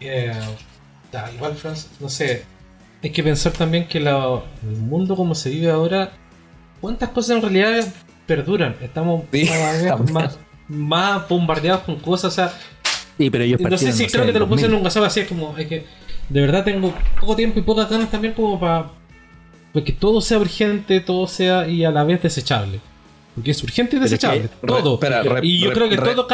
[0.01, 0.33] eh,
[1.35, 2.45] igual, Franz, no sé,
[3.03, 6.13] hay que pensar también que el mundo como se vive ahora,
[6.81, 7.93] ¿cuántas cosas en realidad
[8.27, 8.77] perduran?
[8.81, 9.25] Estamos
[10.69, 12.53] más, bombardeados con cosas, o sea...
[13.19, 15.21] Sí, pero yo no sé si creo que te lo puse en un WhatsApp así,
[15.21, 15.87] es como, es que
[16.29, 18.91] de verdad tengo poco tiempo y pocas ganas también como para
[19.85, 22.81] que todo sea urgente, todo sea y a la vez desechable.
[23.35, 24.49] Porque es urgente y desechable.
[24.65, 24.99] todo.
[25.43, 26.27] y yo creo que todo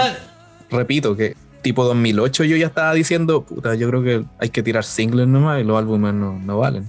[0.71, 4.85] repito que tipo 2008 yo ya estaba diciendo, puta, yo creo que hay que tirar
[4.85, 6.87] singles nomás y los álbumes no, no valen.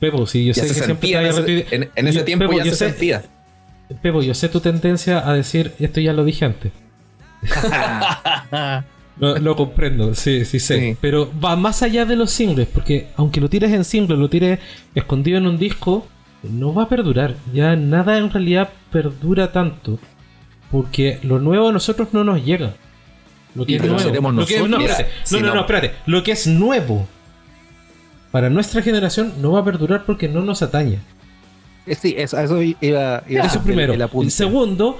[0.00, 3.22] Pepo, sí, yo sé que siempre en, ese, tiempo ya se sentía.
[4.02, 6.72] Pepo, yo sé tu tendencia a decir, esto ya lo dije antes.
[9.18, 10.96] lo, comprendo, sí, sí sé.
[11.00, 14.58] Pero va más allá de los singles, porque aunque lo tires en singles, lo tires
[14.94, 16.06] escondido en un disco,
[16.42, 17.36] no va a perdurar.
[17.52, 19.98] Ya nada en realidad perdura tanto.
[20.70, 22.74] Porque lo nuevo a nosotros no nos llega.
[23.54, 24.32] Lo que es nuevo.
[24.32, 25.92] no, no, no, espérate.
[26.06, 27.06] Lo que es nuevo
[28.30, 30.98] para nuestra generación no va a perdurar porque no nos atañe.
[31.86, 33.92] Eh, sí, eso, eso iba, iba Eso primero.
[33.92, 34.98] El, segundo,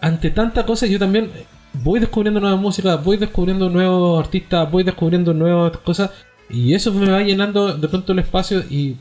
[0.00, 1.30] ante tanta cosa, yo también
[1.72, 6.10] voy descubriendo nueva música, voy descubriendo nuevos artistas, voy descubriendo nuevas cosas.
[6.48, 8.96] Y eso me va llenando de pronto el espacio y,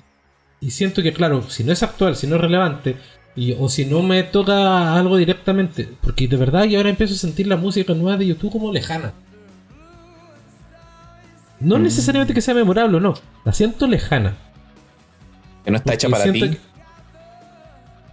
[0.59, 2.95] y siento que, claro, si no es actual, si no es relevante,
[3.35, 5.89] y, o si no me toca algo directamente.
[6.01, 9.13] Porque de verdad que ahora empiezo a sentir la música nueva de YouTube como lejana.
[11.59, 11.83] No mm.
[11.83, 13.13] necesariamente que sea memorable, no.
[13.43, 14.35] La siento lejana.
[15.63, 16.57] Que no está hecha para ti.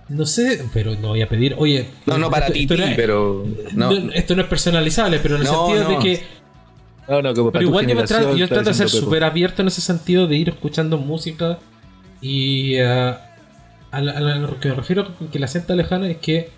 [0.09, 1.89] no sé, pero no voy a pedir, oye.
[2.07, 3.47] No, no para ti, pero.
[3.75, 3.93] No.
[4.13, 6.23] Esto no es personalizable, pero en el sentido de que.
[7.09, 9.81] No, no, como pero igual yo, trato, yo trato de ser súper abierto en ese
[9.81, 11.59] sentido de ir escuchando música
[12.21, 12.81] y.
[12.81, 13.15] Uh,
[13.93, 16.51] a, lo que me refiero que la sienta lejana es que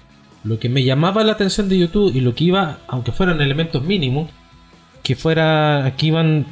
[0.44, 3.82] lo que me llamaba la atención de YouTube y lo que iba, aunque fueran elementos
[3.82, 4.30] mínimos,
[5.02, 6.46] que fuera que iban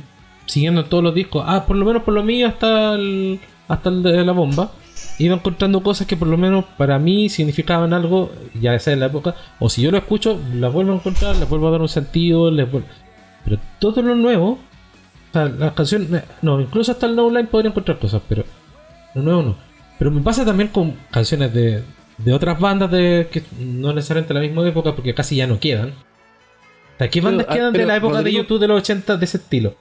[0.47, 4.03] siguiendo todos los discos, ah, por lo menos por lo mío hasta el, hasta el
[4.03, 4.73] de la bomba,
[5.19, 9.07] iba encontrando cosas que por lo menos para mí significaban algo, ya sea en la
[9.07, 11.89] época, o si yo lo escucho, las vuelvo a encontrar, les vuelvo a dar un
[11.89, 12.69] sentido, les
[13.45, 17.71] pero todo lo nuevo, o sea, las canciones, no, incluso hasta el No Line podría
[17.71, 18.45] encontrar cosas, pero
[19.15, 19.72] lo nuevo no.
[19.99, 21.83] Pero me pasa también con canciones de,
[22.19, 25.95] de otras bandas de que no necesariamente la misma época, porque casi ya no quedan.
[27.11, 29.75] ¿Qué bandas ah, quedan de la época de YouTube de los 80 de ese estilo?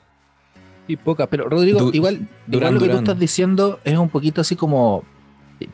[0.87, 4.55] Y pocas, pero Rodrigo, igual, igual, lo que tú estás diciendo es un poquito así
[4.55, 5.03] como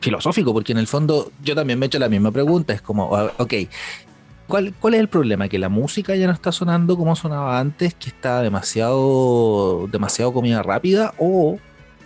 [0.00, 2.72] filosófico, porque en el fondo yo también me he hecho la misma pregunta.
[2.74, 3.54] Es como, ah, ok,
[4.46, 5.48] ¿cuál, ¿cuál es el problema?
[5.48, 7.94] ¿Que la música ya no está sonando como sonaba antes?
[7.94, 11.14] ¿Que está demasiado, demasiado comida rápida?
[11.18, 11.58] ¿O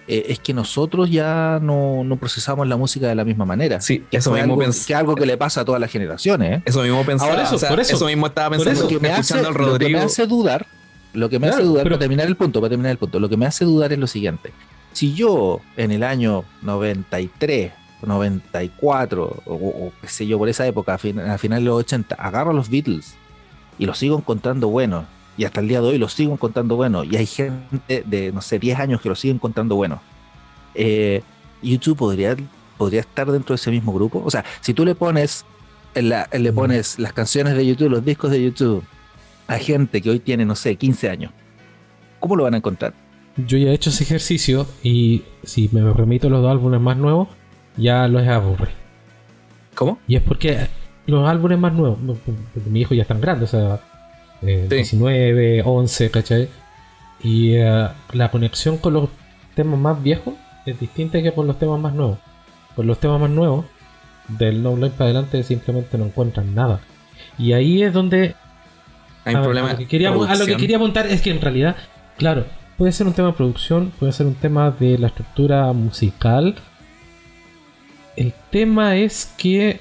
[0.08, 3.80] eh, es que nosotros ya no, no procesamos la música de la misma manera.
[3.80, 4.86] Sí, Que eso mismo algo, pensé.
[4.86, 6.58] que algo que le pasa a todas las generaciones.
[6.58, 6.62] ¿eh?
[6.64, 7.30] Eso mismo pensaba.
[7.30, 8.06] Ahora, eso, o sea, por eso.
[8.06, 8.80] mismo estaba Por pensando.
[8.80, 8.82] eso.
[8.84, 10.66] Lo que, me hace, lo que me hace dudar,
[11.12, 13.20] lo que me Claro, hace dudar, pero- para terminar el punto, para terminar el punto,
[13.20, 14.52] lo que me hace dudar es lo siguiente.
[14.92, 17.72] Si yo en el año 93,
[18.02, 21.78] 94, o, o qué sé yo, por esa época, a, fin- a finales de los
[21.80, 23.14] 80, agarro a los Beatles
[23.78, 25.04] y los sigo encontrando buenos,
[25.36, 28.40] y hasta el día de hoy los sigo encontrando buenos, y hay gente de, no
[28.40, 30.00] sé, 10 años que los sigue encontrando buenos,
[30.74, 31.22] eh,
[31.62, 32.36] YouTube podría,
[32.78, 34.22] podría estar dentro de ese mismo grupo.
[34.24, 35.44] O sea, si tú le pones,
[35.94, 38.82] en la- le pones las canciones de YouTube, los discos de YouTube,
[39.46, 41.32] a gente que hoy tiene, no sé, 15 años,
[42.20, 42.94] ¿cómo lo van a encontrar?
[43.36, 46.96] Yo ya he hecho ese ejercicio y si me remito a los dos álbumes más
[46.96, 47.28] nuevos,
[47.76, 48.70] ya los aburre.
[49.74, 49.98] ¿Cómo?
[50.06, 50.66] Y es porque
[51.06, 53.80] los álbumes más nuevos, porque mi hijo ya es tan grande, o sea,
[54.42, 54.74] eh, Sí.
[54.76, 56.48] 19, 11, ¿cachai?
[57.22, 59.08] Y eh, la conexión con los
[59.54, 60.34] temas más viejos
[60.66, 62.18] es distinta que con los temas más nuevos.
[62.74, 63.66] Con los temas más nuevos,
[64.28, 66.80] del No para adelante simplemente no encuentran nada.
[67.38, 68.34] Y ahí es donde
[69.24, 69.70] Hay a, problema.
[69.70, 71.76] a lo que quería, a lo que quería apuntar es que en realidad,
[72.16, 72.46] claro,
[72.78, 76.56] puede ser un tema de producción, puede ser un tema de la estructura musical.
[78.16, 79.80] El tema es que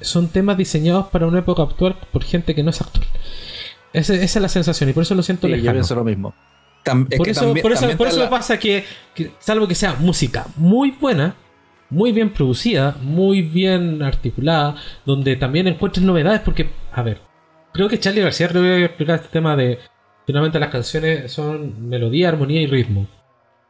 [0.00, 3.06] son temas diseñados para una época actual por gente que no es actual.
[3.94, 5.72] Ese- esa es la sensación y por eso lo siento Sí, yo lejano.
[5.76, 6.34] pienso lo mismo.
[6.84, 8.84] Tam- es Por que eso, también- por eso, por eso la- pasa que,
[9.14, 11.34] que, salvo que sea música muy buena,
[11.88, 14.76] muy bien producida, muy bien articulada,
[15.06, 17.20] donde también encuentres novedades, porque, a ver,
[17.72, 19.78] creo que Charlie García creo que explicar este tema de
[20.26, 23.06] finalmente las canciones son melodía, armonía y ritmo.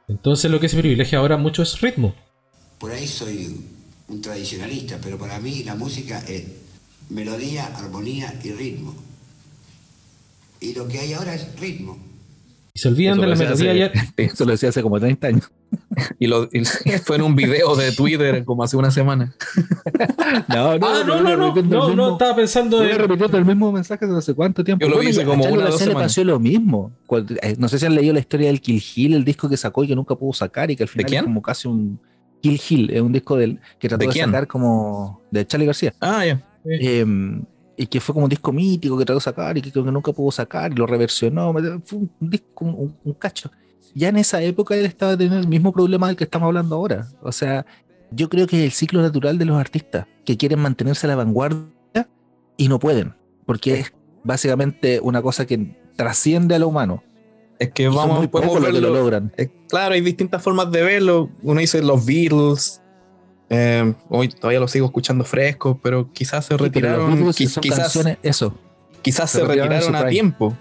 [0.08, 2.14] Entonces lo que se privilegia ahora mucho es ritmo.
[2.78, 3.60] Por ahí soy
[4.08, 6.44] un tradicionalista, pero para mí la música es
[7.10, 8.94] melodía, armonía y ritmo.
[10.64, 11.98] Y lo que hay ahora es ritmo.
[12.76, 15.26] Y se olvidan Eso de la melodía hace- y- Eso lo decía hace como 30
[15.28, 15.50] años.
[16.18, 16.64] Y, lo, y
[17.04, 19.34] fue en un video de Twitter como hace una semana.
[20.48, 24.04] No, Ah, no, no, no, no, el no, mismo- estaba pensando repitiendo el mismo mensaje
[24.06, 24.84] desde hace cuánto tiempo.
[24.84, 26.02] Yo lo Bueno, hice como una o dos semanas.
[26.04, 26.90] pasó lo mismo.
[27.06, 29.56] Cuando- eh, no sé si han leído la historia del Kill Hill, el disco que
[29.56, 31.18] sacó y que nunca pudo sacar y que al final quién?
[31.20, 32.00] es como casi un
[32.40, 35.94] Kill Hill, es un disco del, que trató ¿De de, sacar como de Charlie García.
[36.00, 36.42] Ah, ya.
[36.66, 37.04] Eh,
[37.76, 39.90] y que fue como un disco mítico que trató de sacar y que creo que
[39.92, 41.52] nunca pudo sacar y lo reversionó.
[41.84, 43.50] Fue un disco, un, un cacho.
[43.94, 47.06] Ya en esa época él estaba teniendo el mismo problema del que estamos hablando ahora.
[47.22, 47.64] O sea,
[48.10, 51.16] yo creo que es el ciclo natural de los artistas que quieren mantenerse a la
[51.16, 52.08] vanguardia
[52.56, 53.14] y no pueden,
[53.46, 53.92] porque es
[54.24, 57.02] básicamente una cosa que trasciende a lo humano.
[57.58, 59.02] Es que Y vamos, muy podemos pocos los que lo verlo.
[59.04, 59.32] logran.
[59.36, 61.30] Eh, claro, hay distintas formas de verlo.
[61.42, 62.80] Uno dice los Beatles.
[63.56, 67.14] Eh, hoy todavía lo sigo escuchando fresco, pero quizás se Sí, retiraron.
[67.14, 68.54] Beatles qui- quizás, canciones, eso.
[69.02, 70.56] quizás se se retiraron a tiempo.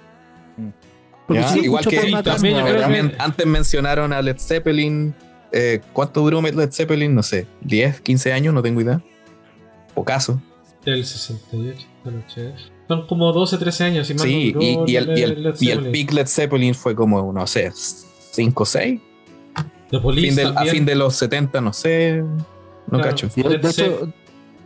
[1.29, 5.15] Ya, sí, igual que sí, también que- antes mencionaron a Led Zeppelin.
[5.55, 7.13] eh, ¿Cuánto duró Led Zeppelin?
[7.15, 9.01] No sé, 10, 15 años, no tengo idea.
[9.95, 10.41] O caso.
[10.83, 12.57] Del 68, del 80.
[12.87, 14.07] Son como 12, 13 años.
[14.07, 15.91] Si Sí, no y, duró y el, y, el, Led y el Zeppelin.
[15.91, 17.71] peak Led Zeppelin fue como, no sé,
[18.31, 18.99] 5 o 6.
[19.91, 22.23] The Police Fin del- a fin de los 70, no sé.
[22.91, 23.09] No Claro.
[23.09, 23.27] cacho.
[23.35, 24.13] De hecho,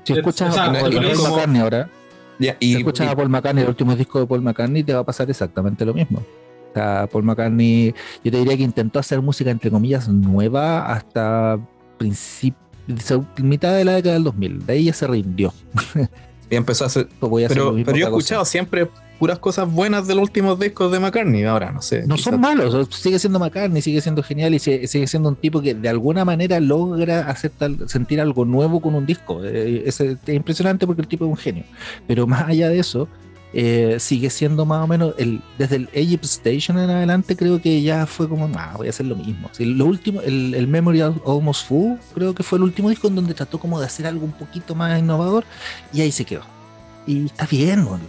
[0.03, 1.89] si escuchas a Paul, como- McCartney ahora,
[2.39, 5.03] si escuchas y- a Paul McCartney, el último disco de Paul McCartney, te va a
[5.03, 6.19] pasar exactamente lo mismo.
[6.19, 11.59] O sea, Paul McCartney, yo te diría que intentó hacer música entre comillas nueva hasta
[11.97, 12.59] principio,
[13.41, 14.65] mitad de la década del 2000.
[14.65, 15.53] De ahí ya se rindió.
[16.49, 17.07] y empezó a hacer.
[17.19, 18.87] Pues voy a hacer lo Pero, mismo pero yo he escuchado siempre
[19.17, 21.43] puras cosas buenas de los últimos discos de McCartney.
[21.43, 22.03] Ahora, no sé.
[22.07, 25.35] No quizás- son malos, sigue siendo McCartney, sigue siendo genial y sigue, sigue siendo un
[25.35, 29.43] tipo que de alguna manera logra hacer tal- sentir algo nuevo con un disco.
[29.43, 31.63] Eh, es, es impresionante porque el tipo es un genio.
[32.07, 33.07] Pero más allá de eso,
[33.53, 37.81] eh, sigue siendo más o menos, el, desde el Egypt Station en adelante creo que
[37.81, 39.49] ya fue como, ah, voy a hacer lo mismo.
[39.53, 43.07] Sí, lo último, el, el Memory Al- Almost Full, creo que fue el último disco
[43.07, 45.45] en donde trató como de hacer algo un poquito más innovador
[45.93, 46.41] y ahí se quedó.
[47.07, 48.03] Y está bien, bueno.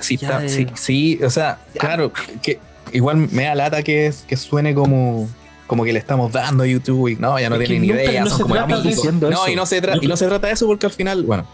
[0.00, 1.80] Sí, ya está- es- sí, sí, o sea, Ya.
[1.80, 2.58] claro, que
[2.92, 5.28] igual me da lata que, que suene como,
[5.66, 8.28] como que le estamos dando a YouTube y no, ya no tienen ni idea, no
[8.28, 9.04] son se como trata de amigos.
[9.06, 9.12] eso.
[9.30, 11.22] No, y no, se tra- Yo y no se trata de eso porque al final,
[11.24, 11.46] bueno,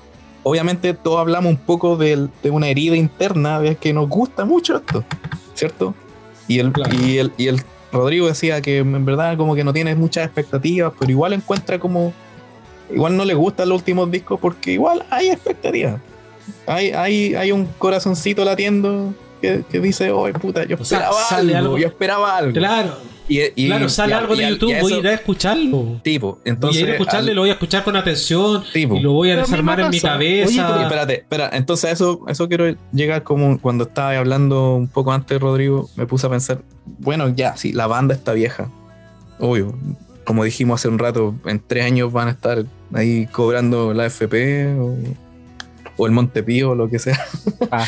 [0.43, 4.77] obviamente todos hablamos un poco del- de, una herida interna, de que nos gusta mucho
[4.77, 5.05] esto,
[5.55, 5.95] ¿cierto?
[6.49, 6.95] Y el, Claro.
[7.01, 10.93] y el, y el Rodrigo decía que en verdad como que no tiene muchas expectativas,
[10.99, 12.13] pero igual encuentra como,
[12.93, 16.01] igual no le gustan los últimos discos porque igual hay expectativas.
[16.67, 21.29] Hay, hay, hay un corazoncito latiendo que, que dice, oh puta, yo O sea, esperaba
[21.31, 22.53] algo, algo- yo esperaba algo.
[22.53, 22.97] Claro,
[23.29, 26.01] Y, y- claro, sale y algo y de YouTube, y voy a ir a escucharlo.
[26.03, 26.81] Tipo, entonces.
[26.83, 28.97] voy a ir a escucharle, al- lo voy a escuchar con atención tipo.
[28.97, 30.49] y lo voy a desarmar en mi cabeza.
[30.49, 34.75] Oye, Y pero espérate, espera, entonces a eso, eso quiero llegar como cuando estaba hablando
[34.77, 38.71] un poco antes, Rodrigo, me puse a pensar, bueno, ya, sí, la banda está vieja,
[39.39, 39.75] obvio,
[40.25, 44.75] como dijimos hace un rato, en tres años van a estar ahí cobrando la FP
[44.79, 44.95] o,
[45.99, 47.21] o el Montepío o lo que sea.
[47.71, 47.85] Ah.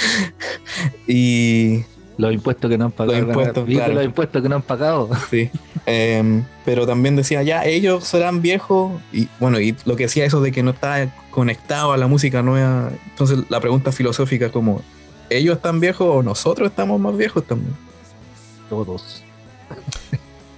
[1.07, 1.85] y
[2.19, 3.19] Los impuestos que no han pagado.
[3.19, 3.95] Los impuestos, ¿Viste claro.
[3.95, 5.09] los impuestos que no han pagado.
[5.31, 5.51] sí.
[5.87, 9.01] Em, pero también decía, ya, ellos serán viejos.
[9.12, 12.43] Y bueno, y lo que decía eso de que no está conectado a la música
[12.43, 12.91] nueva.
[13.09, 14.82] Entonces la pregunta filosófica como,
[15.31, 17.74] ¿ellos están viejos o nosotros estamos más viejos también?
[18.69, 19.23] Todos.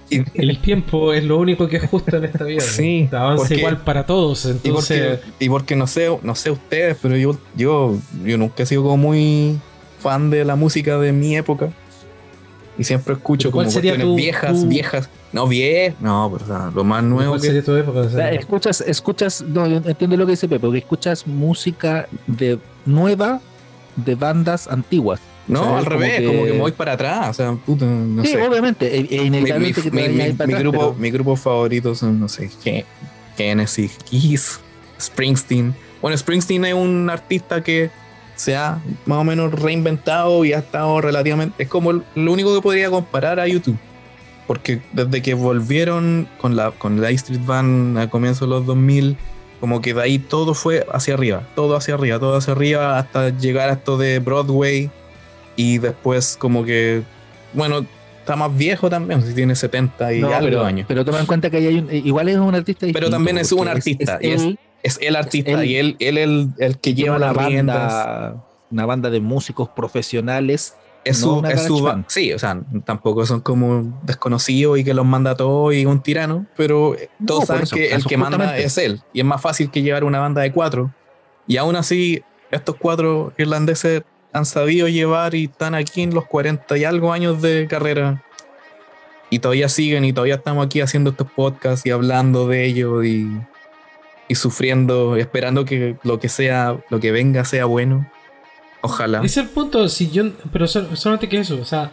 [0.09, 2.61] El tiempo es lo único que es justo en esta vida.
[2.63, 3.17] Sí, ¿no?
[3.17, 4.45] Avanza porque- igual para todos.
[4.45, 8.63] Y Entonces, porque, y porque no sé, no sé ustedes, pero yo, yo, yo nunca
[8.63, 9.57] he sido como muy
[9.99, 11.69] fan de la música de mi época.
[12.77, 15.09] Y siempre escucho ¿Pero cuál como sería cuestiones tu- viejas, tu- viejas.
[15.31, 17.99] No, viejas, no, pero o sea, lo más nuevo ¿cuál que sería tu época?
[17.99, 22.57] O sea, escuchas, escuchas, no, yo entiendo lo que dice Pepe, porque escuchas música de
[22.85, 23.41] nueva
[23.95, 25.19] de bandas antiguas.
[25.47, 27.29] No, O sea, al es como revés, que- como que me voy para atrás.
[27.29, 28.41] O sea, puta, no sí, sé.
[28.47, 29.51] obviamente, es, es Mi, que
[30.53, 32.85] atrás, grupo, pero- mi grupo favorito son, no sé, Ge-
[33.37, 34.59] Genesis, Kiss,
[34.99, 35.75] Springsteen.
[36.01, 37.89] Bueno, Springsteen es un artista que
[38.35, 41.63] se ha más o menos reinventado y ha estado relativamente.
[41.63, 43.77] Es como lo único que podría comparar a YouTube.
[44.47, 49.15] Porque desde que volvieron con la, con la Street Band a comienzos de los 2000,
[49.61, 53.29] como que de ahí todo fue hacia arriba, todo hacia arriba, todo hacia arriba, hasta
[53.29, 54.91] llegar a esto de Broadway.
[55.55, 57.03] Y después, como que,
[57.53, 57.85] bueno,
[58.19, 60.85] está más viejo también, si tiene 70 y No, algo pero, años.
[60.87, 63.67] pero toma en cuenta que hay un, igual es un artista Pero también es un
[63.67, 67.15] artista, y es- él, Es el artista él- y él, él el, el que lleva
[67.17, 67.77] una las riendas.
[67.93, 70.75] banda, una banda de músicos profesionales.
[71.05, 75.05] Es no su, es su sí, o sea, tampoco son como desconocidos y que los
[75.05, 78.15] manda a todos y un tirano, pero No, todos por saben eso, que el que
[78.17, 79.01] manda es él.
[79.11, 80.93] Y es más fácil que llevar una banda de cuatro.
[81.45, 82.21] Y aún así,
[82.51, 84.03] estos cuatro irlandeses
[84.33, 88.23] han sabido llevar y están aquí en los 40 y algo años de carrera.
[89.29, 93.27] Y todavía siguen y todavía estamos aquí haciendo estos podcasts y hablando de ellos y,
[94.27, 98.09] y sufriendo, esperando que lo que sea, lo que venga sea bueno.
[98.81, 99.19] Ojalá.
[99.23, 101.91] Ese es el punto, si yo, pero sol- solamente que eso, o sea,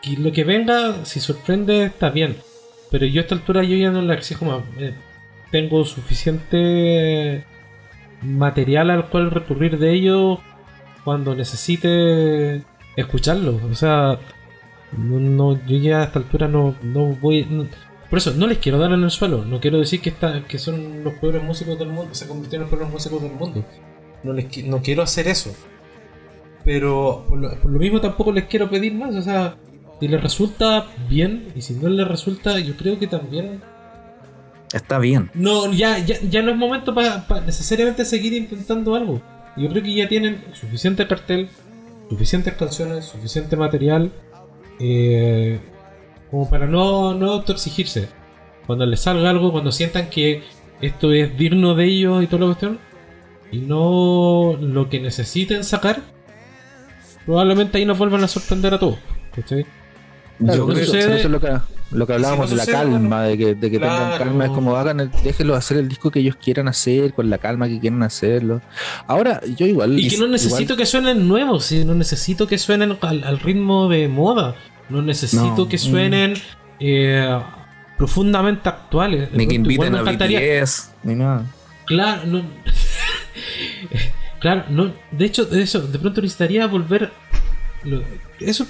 [0.00, 2.36] que lo que venga, si sorprende, está bien.
[2.90, 4.62] Pero yo a esta altura yo ya no le exijo más.
[4.78, 4.94] Eh,
[5.50, 7.44] tengo suficiente
[8.22, 10.40] material al cual recurrir de ello
[11.08, 12.62] cuando necesite
[12.96, 13.58] escucharlo.
[13.70, 14.18] O sea,
[14.96, 17.46] no, no- yo ya a esta altura no, no voy...
[17.48, 17.66] no-
[18.10, 19.42] por eso, no les quiero dar en el suelo.
[19.46, 22.70] No quiero decir que, está, que son los peores músicos del mundo, se convirtieron en
[22.70, 23.64] los peores músicos del mundo.
[24.22, 25.54] No, les, no quiero hacer eso.
[26.62, 29.14] Pero por lo, por lo mismo tampoco les quiero pedir más.
[29.14, 29.56] O sea,
[29.98, 33.62] si les resulta bien y si no les resulta, yo creo que también.
[34.74, 35.30] Está bien.
[35.32, 39.22] No, ya, ya, ya no es momento para necesariamente seguir intentando algo.
[39.58, 41.48] Yo creo que ya tienen suficiente cartel,
[42.08, 44.12] suficientes canciones, suficiente material.
[44.80, 45.58] eh,
[46.30, 48.08] como para no, no autoexigirse.
[48.66, 50.42] Cuando les salga algo, cuando sientan que
[50.80, 52.78] esto es digno de ellos y toda la cuestión,
[53.50, 56.02] y no lo que necesiten sacar,
[57.26, 58.98] probablemente ahí nos vuelvan a sorprender a todos.
[59.34, 59.64] ¿cachai?
[60.38, 61.48] Claro, Yo creo- sucede- eso es lo que,
[61.90, 64.44] lo que hablábamos Si no de la calma, bueno, de que, de que tengan calma,
[64.44, 67.66] es como hagan, el- déjenlos hacer el disco que ellos quieran hacer, con la calma
[67.68, 68.60] que quieran hacerlo.
[69.06, 69.98] Ahora, yo igual.
[69.98, 71.84] Y que no igual- necesito que suenen nuevos, ¿sí?
[71.84, 74.54] no necesito que suenen al, al ritmo de moda,
[74.90, 75.68] no necesito No.
[75.68, 76.34] que suenen
[76.80, 77.40] eh,
[77.96, 79.30] profundamente actuales.
[79.32, 81.44] Ni que inviten a encantaría- BTS, ni nada.
[81.86, 82.42] Claro, no.
[84.40, 84.92] claro, no.
[85.10, 87.10] De hecho, de eso, de pronto necesitaría volver.
[87.84, 88.02] lo-
[88.40, 88.66] eso,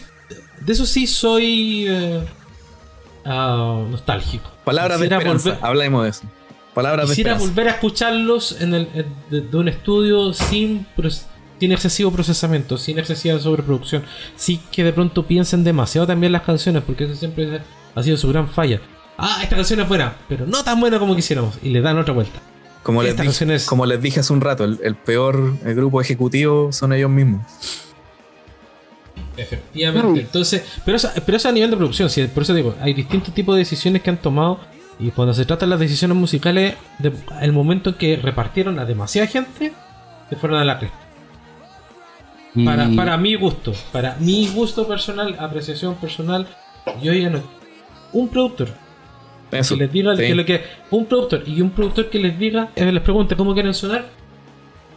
[0.61, 2.21] de eso sí soy eh,
[3.29, 4.51] ah, nostálgico.
[4.65, 6.23] Palabras de esperanza, volver- hablemos de eso.
[6.75, 7.53] Palabras de Quisiera esperanza.
[7.55, 10.87] volver a escucharlos en el, en- de, de un estudio sin,
[11.61, 14.05] sin excesivo procesamiento, sin excesiva sobreproducción.
[14.37, 17.61] Sí que de pronto piensen demasiado también las canciones, porque eso siempre
[17.95, 18.81] ha sido su gran falla.
[19.17, 21.59] Ah, esta canción es buena, pero no tan buena como quisiéramos.
[21.63, 22.39] Y le dan otra vuelta.
[22.85, 25.55] Como les, esta dije, canción es- como les dije hace un rato, el, el peor
[25.65, 27.43] el grupo ejecutivo son ellos mismos.
[29.39, 30.21] Efectivamente.
[30.21, 33.33] Entonces, pero eso, pero eso a nivel de producción, sí, por eso digo, hay distintos
[33.33, 34.59] tipos de decisiones que han tomado.
[35.01, 38.85] Y cuando se trata de las decisiones musicales, de- el momento en que repartieron a
[38.85, 39.73] demasiada gente,
[40.29, 40.99] se fueron a la cresta.
[42.55, 46.49] y- Para, para mi gusto, para mi gusto personal, apreciación personal,
[47.03, 47.41] yo ya no.
[48.13, 48.69] Un productor
[49.53, 49.75] Eso.
[49.77, 50.23] que les diga sí.
[50.23, 50.63] que lo que.
[50.91, 54.07] Un productor y un productor que les diga, eh, les pregunte cómo quieren sonar,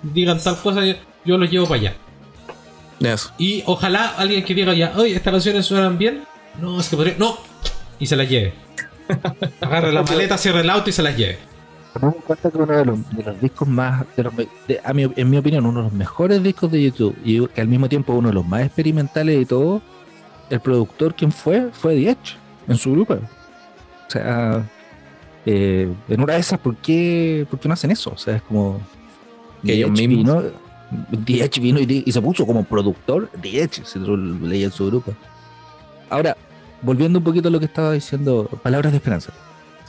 [0.02, 0.82] digan tal cosa,
[1.26, 1.94] yo los llevo para allá.
[3.02, 3.32] Eso.
[3.38, 6.24] Y ojalá alguien que diga ya, oye, estas canciones suenan bien.
[6.60, 7.16] No, es que podría.
[7.18, 7.38] No.
[8.00, 8.54] Y se las lleve.
[9.62, 11.38] Agarre la maleta, cierre el auto y se las lleve.
[11.94, 14.94] Tomando en cuenta que uno de los, de los discos más, de los de- a
[14.94, 17.90] mi- en mi opinión, uno de los mejores discos de YouTube y que al mismo
[17.90, 19.82] tiempo uno de los más experimentales y todo,
[20.50, 22.38] el productor quien fue fue Diech
[22.70, 23.16] en su grupo.
[23.16, 23.20] O
[24.12, 24.64] sea,
[25.46, 28.12] eh, en una de esas, ¿por qué, ¿por qué no hacen eso?
[28.14, 28.80] O sea, es como.
[29.66, 30.46] Que ellos mismos.
[31.12, 33.30] DH vino y, y se puso como productor.
[33.42, 35.14] DH, si tú leías en su grupo.
[36.10, 36.36] Ahora,
[36.82, 39.32] volviendo un poquito a lo que estaba diciendo, palabras de esperanza.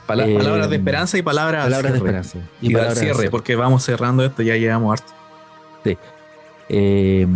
[0.07, 2.39] Pala- Eh, palabras de esperanza y palabras, al Palabras de esperanza.
[2.61, 3.31] Y, al palabras de cierre, cierre.
[3.31, 5.13] porque vamos cerrando esto, ya llegamos harto.
[6.69, 7.27] Eh,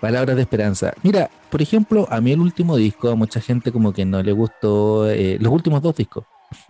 [0.00, 0.92] palabras de esperanza.
[1.02, 4.32] Mira, por ejemplo, a mí el último disco, a mucha gente como que no le
[4.32, 6.24] gustó, eh, los últimos dos discos.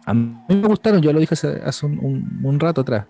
[0.06, 3.06] A mí me gustaron, yo lo dije hace, hace un, un- un rato atrás.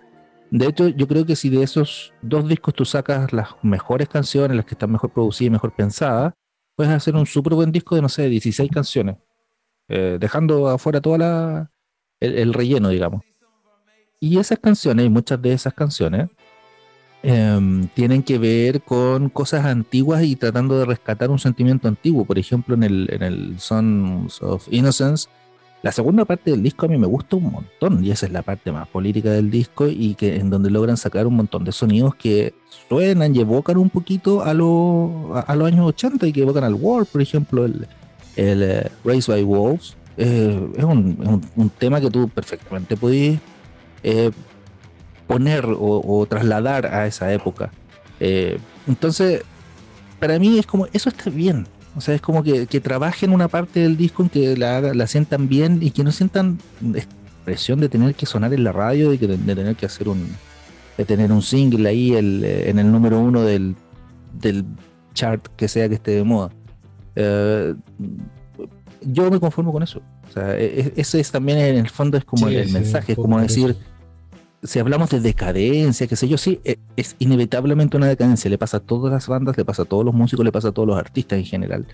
[0.51, 4.57] De hecho, yo creo que si de esos dos discos tú sacas las mejores canciones,
[4.57, 6.33] las que están mejor producidas y mejor pensadas,
[6.77, 9.17] puedes hacer un súper buen disco de, no sé, 16 canciones,
[9.89, 11.71] eh, dejando afuera toda la,
[12.21, 13.23] el, el relleno, digamos.
[14.21, 16.29] Y esas canciones, y muchas de esas canciones,
[17.23, 22.25] em, tienen que ver con cosas antiguas y tratando de rescatar un sentimiento antiguo.
[22.25, 25.29] Por ejemplo, en el, en el Sons of Innocence,
[25.85, 28.41] la segunda parte del disco a mí me gusta un montón y esa es la
[28.43, 32.15] parte más política del disco y que en donde logran sacar un montón de sonidos
[32.15, 32.55] que
[32.89, 36.73] suenan y evocan un poquito a, lo- a, los años 80 y que evocan al
[36.75, 37.87] War, por ejemplo, el,
[38.37, 39.95] el eh, Race by Wolves.
[40.17, 43.39] eh, es un, un- tema que tú perfectamente podías
[44.03, 44.31] eh,
[45.27, 47.71] poner o, trasladar a esa época.
[48.87, 49.43] Entonces,
[50.19, 51.67] para mí es como, eso está bien.
[51.97, 55.07] O sea, es como que, que trabajen una parte del disco en que la, la
[55.07, 56.59] sientan bien y que no sientan
[57.45, 60.29] presión de tener que sonar en la radio, de, que, de tener que hacer un,
[60.99, 63.77] de tener un single ahí el, eh, en el número uno del,
[64.41, 64.65] del
[65.13, 66.51] chart que sea que esté de moda.
[67.15, 67.75] Eh,
[69.03, 70.01] yo me conformo con eso.
[70.29, 72.67] O sea, e- e- ese es también en el fondo es como Sí, el, el
[72.69, 73.77] sí, mensaje, es como decir.
[74.65, 78.79] Si hablamos de decadencia, qué sé yo, sí, e- es inevitablemente una decadencia, le pasa
[78.79, 80.99] a todas las bandas, le pasa a todos los músicos, le pasa a todos los
[80.99, 81.87] artistas en general.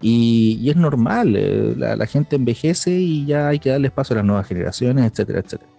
[0.00, 4.14] Y, y es normal, eh, la, la gente envejece y ya hay que darle espacio
[4.14, 5.70] a las nuevas generaciones, etcétera, etcétera.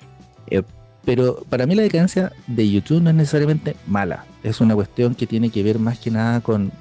[0.47, 0.63] Eh,
[1.05, 5.27] pero para mí la decadencia de YouTube no es necesariamente mala, es una cuestión que
[5.27, 6.71] tiene que ver más que nada con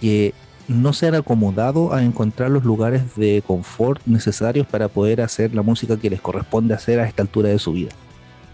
[0.00, 0.34] que
[0.68, 5.62] no se han acomodado a encontrar los lugares de confort necesarios para poder hacer la
[5.62, 7.90] música que les corresponde hacer a esta altura de su vida.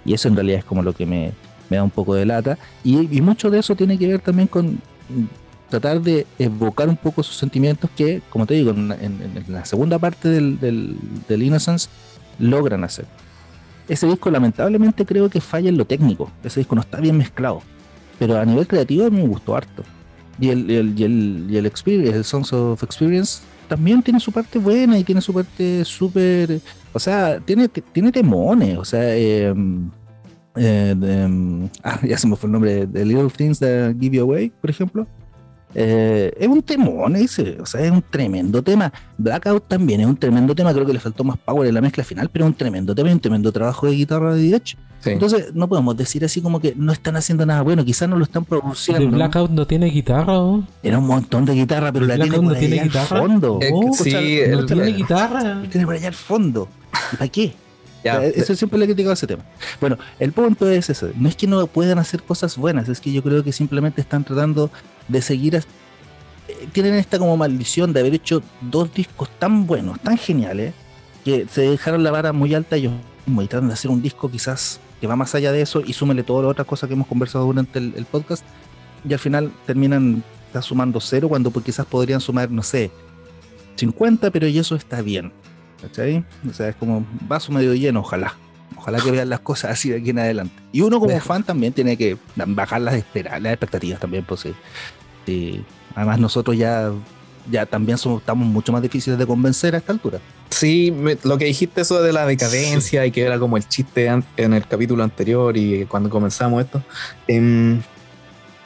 [0.07, 1.33] Y eso en realidad es como lo que me,
[1.69, 2.59] me da un poco de lata.
[2.85, 4.81] Y, mucho de eso tiene que ver también con
[5.69, 10.29] tratar de evocar un poco sus sentimientos que, como te digo, en, la segunda parte
[10.29, 11.89] del, del, Innocence
[12.39, 13.07] logran hacer.
[13.89, 16.31] Ese disco lamentablemente creo que falla en lo técnico.
[16.43, 17.63] Ese disco no está bien mezclado.
[18.19, 19.83] Pero a nivel creativo me gustó harto.
[20.41, 24.59] Y el, y el, y el, Experience, el Songs of Experience también tiene su parte
[24.59, 26.61] buena y tiene su parte súper...
[26.97, 28.79] O sea, tiene, tiene temones.
[28.79, 29.53] O sea, eh,
[30.57, 34.23] eh, de, ah, ya se me fue el nombre, de Little Things That Give You
[34.23, 35.07] Away, por ejemplo.
[35.79, 38.91] Eh, es un temón ese, o sea, es un tremendo tema.
[39.19, 42.03] Blackout también es un tremendo tema, creo que le faltó más power en la mezcla
[42.03, 44.77] final, pero es un tremendo tema y un tremendo trabajo de guitarra de DH.
[45.01, 45.11] Sí.
[45.11, 48.25] Entonces, no podemos decir así como que no están haciendo nada bueno, quizás no lo
[48.25, 49.11] están ¿De produciendo.
[49.17, 50.33] Blackout no tiene guitarra?
[50.33, 50.67] ¿no?
[50.83, 53.21] Era un montón de guitarra, pero la Blackout tiene por no tiene allá al guitarra.
[53.21, 53.59] fondo.
[53.61, 55.63] Eh, Oh, sí, ¿No tiene guitarra?
[55.71, 56.69] tiene por allá al fondo.
[57.13, 57.55] ¿Y para qué?
[58.03, 59.45] sea, eso siempre le he criticado ese tema.
[59.81, 61.13] Bueno, el punto es ese.
[61.17, 64.23] No es que no puedan hacer cosas buenas, es que yo creo que simplemente están
[64.25, 64.71] tratando
[65.09, 65.57] de seguir.
[65.57, 70.73] eh, Tienen esta como maldición de haber hecho dos discos tan buenos, tan geniales,
[71.25, 72.93] que se dejaron la vara muy alta ellos
[73.27, 75.93] mismos y tratan de hacer un disco quizás que va más allá de eso y
[75.93, 78.45] súmele todas las otras cosas que hemos conversado durante el, el podcast
[79.07, 80.23] y al final terminan
[80.63, 82.91] sumando cero cuando pues, quizás podrían sumar, no sé,
[83.77, 85.33] 50, pero y eso está bien.
[85.81, 86.25] ¿Cachai?
[86.49, 88.35] O sea, es como vaso medio lleno, ojalá.
[88.77, 90.55] Ojalá que vean las cosas así de aquí en adelante.
[90.73, 94.55] Y uno como fan también tiene que bajar las, espera- las expectativas también, pues sí.
[95.25, 95.65] Sí.
[95.95, 96.91] Además nosotros ya,
[97.51, 100.19] ya también somos, estamos mucho más difíciles de convencer a esta altura.
[100.51, 104.07] Sí, me- lo que dijiste eso de la decadencia y que era como el chiste
[104.37, 106.83] en el capítulo anterior y cuando comenzamos esto,
[107.29, 107.81] em,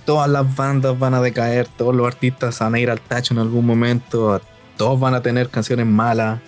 [0.05, 3.41] todas las bandas van a decaer, todos los artistas van a ir al tacho en
[3.41, 4.41] algún momento,
[4.77, 6.41] todos van a tener canciones malas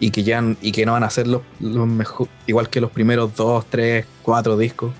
[0.00, 2.90] y que ya y que no van a ser los, los mejor, igual que los
[2.90, 4.92] primeros dos, tres, cuatro discos.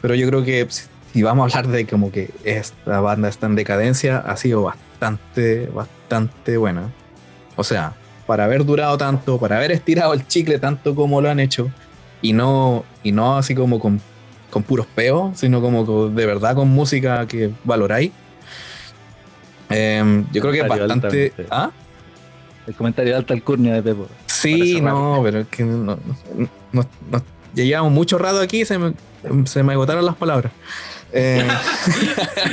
[0.00, 0.66] Pero yo creo que
[1.12, 5.66] si, vamos a hablar de como que esta banda está en decadencia, ha sido bastante,
[5.66, 6.90] bastante buena.
[7.56, 7.94] O sea,
[8.26, 11.70] para haber durado tanto, para haber estirado el chicle tanto como lo han hecho,
[12.22, 14.00] y no, y no así como con,
[14.50, 18.12] con puros peos, sino como con- de verdad con música que valoráis.
[19.68, 21.32] Em, yo creo que es bastante.
[21.50, 21.70] ¿Ah?
[22.70, 24.06] El comentario de alta alcurnia de Pepo.
[24.26, 25.98] Sí, no, pero es que no, no-
[26.72, 27.22] no- no-
[27.52, 28.94] ya llevamos mucho rato aquí, se me,
[29.44, 30.52] se me agotaron las palabras.
[31.12, 31.46] Eh,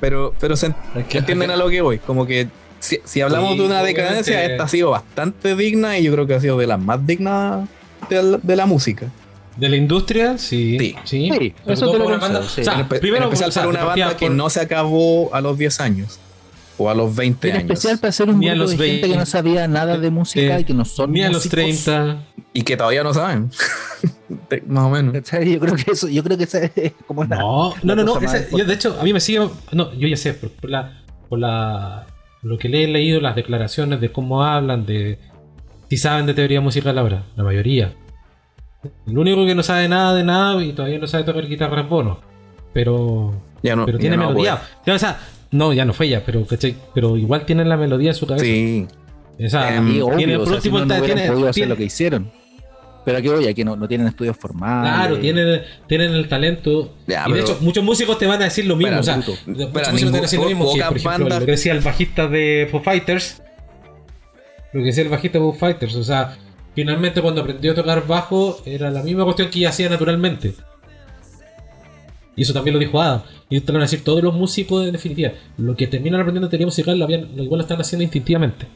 [0.00, 0.72] pero pero se
[1.12, 4.00] entienden a lo que voy, como que si, si hablamos Sí, de una obviamente.
[4.02, 7.06] decadencia, esta ha sido bastante digna y yo creo que ha sido de las más
[7.06, 7.68] dignas
[8.08, 9.06] de, de la música.
[9.56, 10.38] ¿De la industria?
[10.38, 10.78] Sí.
[10.78, 10.96] Sí.
[11.04, 12.62] Sí, Sí, eso te lo una banda- sí.
[12.62, 15.40] o sea, primero, en especial o sea, una banda que por- no se acabó a
[15.42, 16.18] los 10 años
[16.80, 17.70] o a los 20 En años.
[17.70, 19.98] especial para ser un Ni a grupo los de gente que 20, no sabía nada
[19.98, 21.84] de música eh, y que no son Ni a los músicos.
[21.84, 22.24] 30.
[22.54, 23.50] Y que todavía no saben.
[24.66, 25.14] Más o menos.
[25.44, 28.18] Yo creo que eso, yo creo que esa es como una- No, no, no, no.
[28.56, 29.46] yo, de hecho, a mí me sigue.
[29.72, 31.02] No, yo ya sé, por, por la.
[31.28, 32.06] Por la.
[32.42, 35.18] Lo que le he leído, las declaraciones de cómo hablan, de.
[35.90, 37.92] Si saben de teoría musical ahora, la mayoría.
[39.06, 41.88] El único que no sabe nada de nada y todavía no sabe tocar guitarra es
[41.88, 42.20] Bono.
[42.72, 43.34] Pero.
[43.62, 44.62] Ya no, pero ya tiene no, melodía.
[44.86, 45.18] Ya, o sea,
[45.52, 46.76] no, ya no fue ya, pero, ¿cachai?
[46.94, 48.44] pero igual tiene la melodía en su cabeza.
[48.44, 48.86] Sí.
[49.38, 51.76] Em, Y obvio, tiene, o por sea, último, si no, no tiene- podido hacer lo
[51.76, 52.30] que hicieron.
[53.02, 54.92] Pero aquí voy, aquí no, no tienen estudios formales.
[54.92, 56.94] Claro, tienen, tienen el talento.
[57.06, 58.98] Ya, y de hecho, muchos músicos te van a decir lo mismo.
[58.98, 60.74] O sea, muchos músicos te van a decir lo mismo.
[60.74, 63.42] que, por ejemplo, lo que decía el bajista de Foo Fighters.
[64.74, 65.94] Lo que decía el bajista de Foo Fighters.
[65.96, 66.36] O sea,
[66.74, 70.52] finalmente cuando aprendió a tocar bajo, era la misma cuestión que ya hacía naturalmente.
[72.40, 73.20] Y eso también lo dijo Adam.
[73.50, 75.32] Y esto lo van a decir todos los músicos en definitiva.
[75.58, 78.66] Lo que terminan aprendiendo teoría musical, lo, habían- lo igual lo están haciendo instintivamente.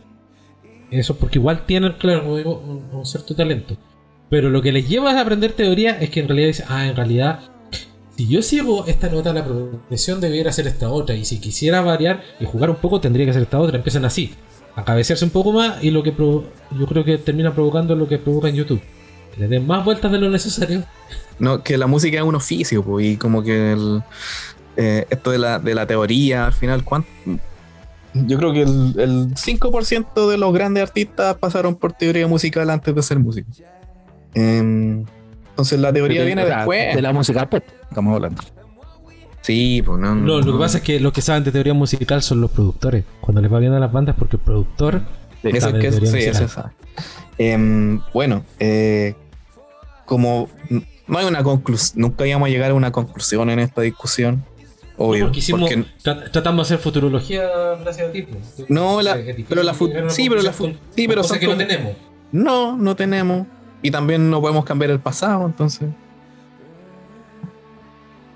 [0.91, 3.75] Eso porque igual tienen, claro, digo, un, un cierto talento.
[4.29, 6.95] Pero lo que les lleva a aprender teoría es que en realidad dice, ah, en
[6.95, 7.41] realidad,
[8.19, 11.15] si yo sigo esta nota la progresión, debería hacer esta otra.
[11.15, 13.79] Y si quisiera variar y jugar un poco, tendría que hacer esta otra.
[13.79, 14.35] Empiezan así,
[14.77, 18.19] a cabecearse un poco más y lo que yo creo que termina provocando lo que
[18.19, 18.83] provoca en YouTube.
[19.35, 20.85] Que le den más vueltas de lo necesario.
[21.39, 24.03] No, que la música es un oficio, pues, y como que el,
[24.77, 27.09] eh, esto de la, de la teoría, al final, ¿cuánto?
[28.15, 32.95] Yo creo que el, el 5% de los grandes artistas pasaron por teoría musical antes
[32.95, 33.61] de ser músicos.
[34.35, 35.05] Em,
[35.51, 36.95] entonces la teoría De- viene sea, después.
[36.95, 38.43] De la música pop, estamos hablando.
[39.41, 40.15] Sí, pues no.
[40.15, 43.05] No, lo que pasa es que los que saben de teoría musical son los productores.
[43.21, 45.03] Cuando les va bien a las bandas, porque el productor
[45.43, 46.71] Eso es que de sí, eso sabe.
[47.37, 49.15] Em, bueno, eh,
[50.07, 50.49] como
[51.07, 54.45] no hay una conclusión, nunca íbamos a llegar a una conclusión en esta discusión.
[54.97, 55.25] Obvio.
[55.25, 57.49] porque hicimos, porque- tra- tratamos de hacer futurología
[57.81, 58.23] gracias a ti.
[58.23, 58.71] pues.
[58.71, 59.17] No, la-
[59.49, 61.95] pero la sí, pero la con- sí, pero cosas que no tenemos.
[62.31, 63.47] no, no tenemos.
[63.83, 65.89] Y también no podemos cambiar el pasado, entonces.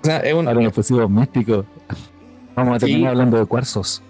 [0.01, 1.65] O sea, es un, Ahora en el fusivo doméstico.
[2.55, 3.07] Vamos a terminar Sí.
[3.07, 4.01] hablando de cuarzos.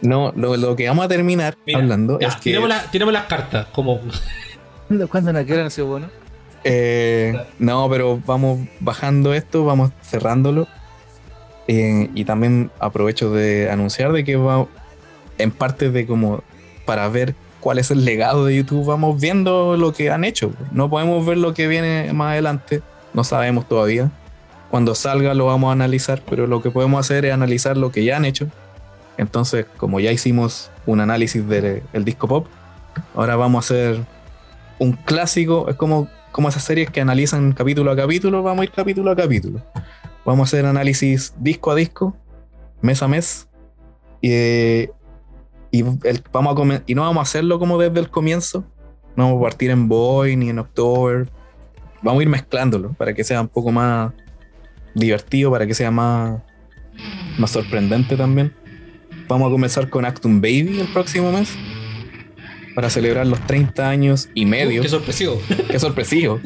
[0.00, 3.24] no, lo, lo que vamos a terminar Mira, hablando Ya, es que la- tiremos las
[3.26, 3.66] cartas.
[3.72, 4.00] Como,
[5.10, 6.08] ¿Cuándo no quieren sido bueno?
[6.70, 10.66] Eh, no, pero vamos bajando esto, vamos cerrándolo.
[11.66, 14.66] Eh, y también aprovecho de anunciar de que va
[15.38, 16.42] en parte de como
[16.84, 20.52] para ver cuál es el legado de YouTube, vamos viendo lo que han hecho.
[20.72, 22.82] No podemos ver lo que viene más adelante,
[23.14, 24.10] no sabemos todavía.
[24.70, 28.04] Cuando salga lo vamos a analizar, pero lo que podemos hacer es analizar lo que
[28.04, 28.48] ya han hecho.
[29.16, 32.46] Entonces, como ya hicimos un análisis del el disco pop,
[33.14, 34.00] ahora vamos a hacer
[34.78, 36.08] un clásico, es como,
[36.38, 39.60] como esas series que analizan capítulo a capítulo, vamos a ir capítulo a capítulo.
[40.24, 42.16] Vamos a hacer análisis disco a disco,
[42.80, 43.48] mes a mes,
[44.20, 44.86] y,
[46.32, 48.64] vamos a y no vamos a hacerlo como desde el comienzo,
[49.16, 51.28] no vamos a partir en Boy ni en October,
[52.02, 54.12] vamos a ir mezclándolo para que sea un poco más
[54.94, 56.40] divertido, para que sea más,
[57.36, 58.54] más sorprendente también.
[59.26, 61.58] Vamos a comenzar con Actum Baby el próximo mes.
[62.78, 64.78] Para celebrar los 30 años y medio.
[64.78, 65.42] Uh, qué sorpresivo.
[65.68, 66.38] Qué sorpresivo.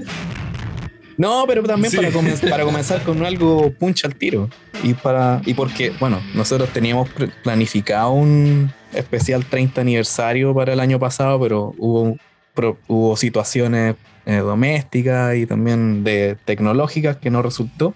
[1.18, 1.98] No, pero también Sí.
[1.98, 4.48] para, comen- para comenzar con algo puncha al tiro.
[4.82, 7.10] Y para y porque, bueno, nosotros teníamos
[7.44, 12.16] planificado un especial 30 aniversario para el año pasado, pero hubo,
[12.54, 17.92] pro- hubo situaciones eh, domésticas y también de tecnológicas que no resultó.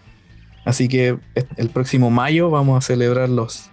[0.67, 1.17] Así que
[1.57, 3.71] el próximo mayo vamos a celebrar los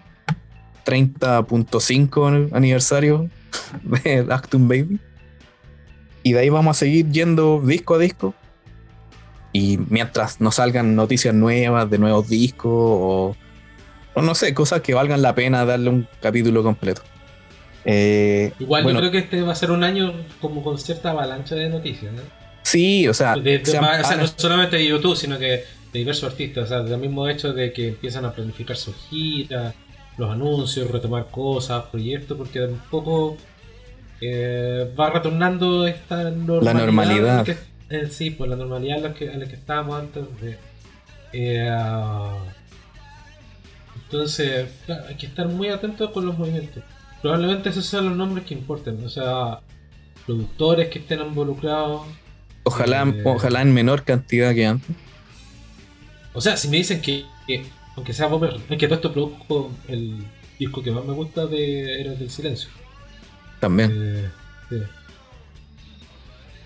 [0.85, 3.30] 30.5 aniversario
[3.84, 4.99] de Actum Baby.
[6.23, 8.34] Y de ahí vamos a seguir yendo disco a disco.
[9.51, 13.35] Y mientras no salgan noticias nuevas de nuevos discos o,
[14.15, 17.01] o no sé, cosas que valgan la pena darle un capítulo completo.
[17.85, 21.11] Eh, Igual bueno, yo creo que este va a ser un año como con cierta
[21.11, 22.11] avalancha de noticias.
[22.13, 22.21] ¿no?
[22.63, 25.45] Sí, o sea, De- de- se han- o sea, no solamente de YouTube, sino que
[25.45, 25.65] de
[25.99, 26.63] diversos artistas.
[26.65, 29.75] O sea, del mismo hecho de que empiezan a planificar sus giras,
[30.18, 33.38] los anuncios, retomar cosas, proyectos, porque de un poco
[34.22, 36.73] eh, va retornando esta normalidad.
[36.85, 37.38] normalidad.
[37.38, 37.57] la que-
[37.90, 40.57] eh, sí, pues la normalidad en la que, en la que estábamos antes de.
[41.34, 41.69] eh,
[44.06, 46.84] entonces, claro, hay que estar muy atentos con los movimientos.
[47.22, 49.60] Probablemente esos sean los nombres que importen, o sea,
[50.26, 52.03] productores que estén involucrados.
[52.64, 54.95] ojalá, ojalá en menor cantidad que antes.
[56.34, 57.65] O sea, si me dicen que, que,
[57.95, 60.26] aunque sea Bomber, es que todo esto produjo el
[60.60, 62.70] disco que más me gusta de Héroes del Silencio.
[63.60, 63.91] También.
[63.94, 64.30] Eh,
[64.70, 64.76] sí.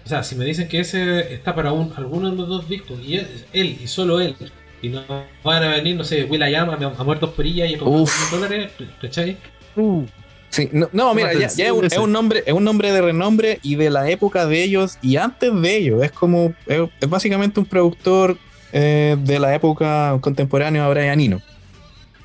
[0.05, 2.99] O sea, si me dicen que ese está para un, alguno de los dos discos,
[3.05, 4.35] y él, él y solo él,
[4.81, 5.03] y no
[5.43, 8.71] van a venir, no sé, Will Llama a muertos por ella y a dólares,
[9.01, 9.37] ¿cachai?
[9.75, 10.05] Uh,
[10.49, 13.01] Sí, no, no, mira, ya, ya es, un, es un nombre, es un nombre de
[13.01, 16.03] renombre y de la época de ellos y antes de ellos.
[16.03, 18.37] Es como, es, es básicamente un productor
[18.71, 21.41] eh, de la época contemporánea a Brian Eno.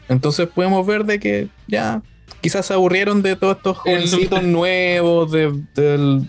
[0.08, 2.02] Entonces podemos ver de que ya
[2.40, 6.22] quizás se aburrieron de todos estos El- jovencitos nuevos, de,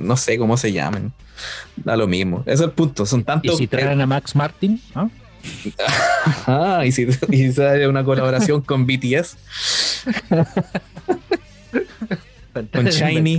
[0.00, 1.12] no sé cómo se llaman.
[1.76, 2.40] Da lo mismo.
[2.46, 3.06] Ese es el punto.
[3.06, 3.56] Son y tantos.
[3.58, 5.08] si traen a Max Martin, ¿ah?
[6.46, 7.48] Ah, y si, y
[7.86, 9.36] una colaboración con BTS.
[12.72, 13.38] Con Shiny.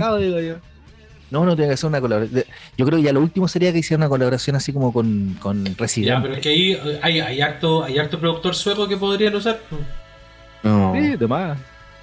[1.30, 2.44] No, no tiene que ser una colaboración.
[2.76, 5.64] Yo creo que ya lo último sería que hiciera una colaboración así como con, con
[5.64, 6.22] Ya, Resident.
[6.22, 9.60] pero es que ahí hay, hay, harto, hay harto productor sueco que podrían usar.
[10.62, 10.92] No.
[10.94, 11.58] Sí, de más.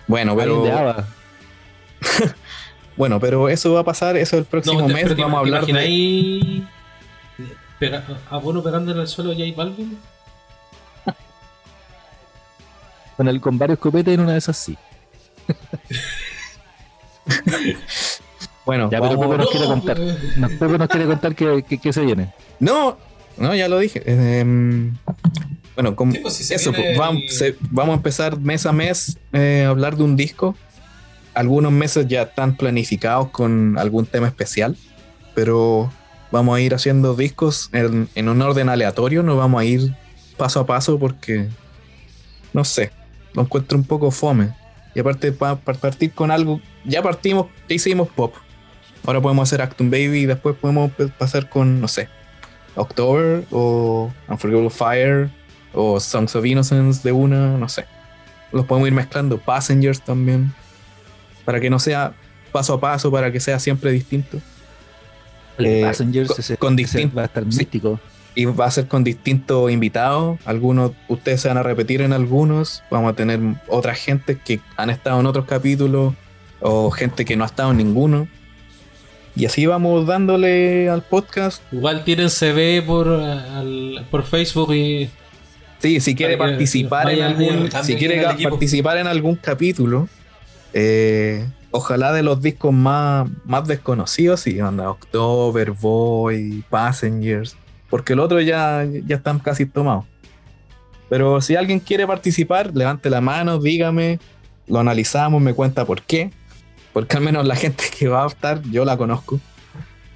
[0.07, 0.63] Bueno, pero.
[2.95, 5.03] Bueno, pero eso va a pasar, eso el próximo te- mes.
[5.03, 5.71] pero te Vamos a hablar de.
[5.71, 6.63] imagináis
[7.79, 9.99] pega- a Bono pegándole al suelo a J Balvin?
[13.17, 14.75] Con, el, con varios copetes en una de esas sí.
[18.67, 19.99] Bueno, Ya, pero vamos- Pepe nos quiere No, contar.
[20.37, 22.31] No, Pepe nos quiere contar que se viene.
[22.59, 22.97] No,
[23.37, 24.03] no, ya lo dije.
[24.05, 24.95] Em,
[25.73, 28.65] bueno, como Sí, pues, si se eso, pues, vamos, el- se- vamos a empezar mes
[28.65, 30.55] a mes eh, a hablar de un disco.
[31.33, 34.75] Algunos meses ya están planificados con algún tema especial,
[35.33, 35.91] pero
[36.31, 39.93] vamos a ir haciendo discos en, en un orden aleatorio, no vamos a ir
[40.35, 41.47] paso a paso porque,
[42.53, 42.91] no sé,
[43.33, 44.49] lo encuentro un poco fome.
[44.95, 48.33] Y aparte, para partir con algo, ya partimos, ya hicimos pop.
[49.07, 52.09] Ahora podemos hacer Actum Baby y después podemos pasar con, no sé,
[52.75, 55.29] October o Unforgettable Fire
[55.73, 57.85] o Songs of Innocence de una, no sé.
[58.51, 59.37] Los podemos ir mezclando.
[59.39, 60.53] Passengers también.
[61.45, 62.13] Para que no sea
[62.51, 64.39] paso a paso, para que sea siempre distinto.
[65.57, 67.57] Eh, Passengers con- ese, con ese distin- va a estar sí.
[67.57, 67.99] místico.
[68.35, 70.37] Y va a ser con distintos invitados.
[70.45, 72.83] Algunos, ustedes se van a repetir en algunos.
[72.91, 76.13] Vamos a tener otra gente que han estado en otros capítulos.
[76.59, 78.27] O gente que no ha estado en ninguno.
[79.37, 81.61] Y así vamos dándole al podcast.
[81.71, 85.09] Igual tienen CV por, al- por Facebook y
[85.79, 90.09] Sí, si quiere participar en algún, si quiere participar en algún capítulo,
[90.73, 97.55] eh, ojalá de los discos más, más desconocidos, sí, anda, October, Boy, Passengers,
[97.91, 100.05] porque el otro ya, ya están casi tomados.
[101.09, 104.19] Pero si alguien quiere participar, levante la mano, dígame,
[104.65, 106.31] lo analizamos, me cuenta por qué,
[106.93, 109.39] porque al menos la gente que va a estar, yo la conozco,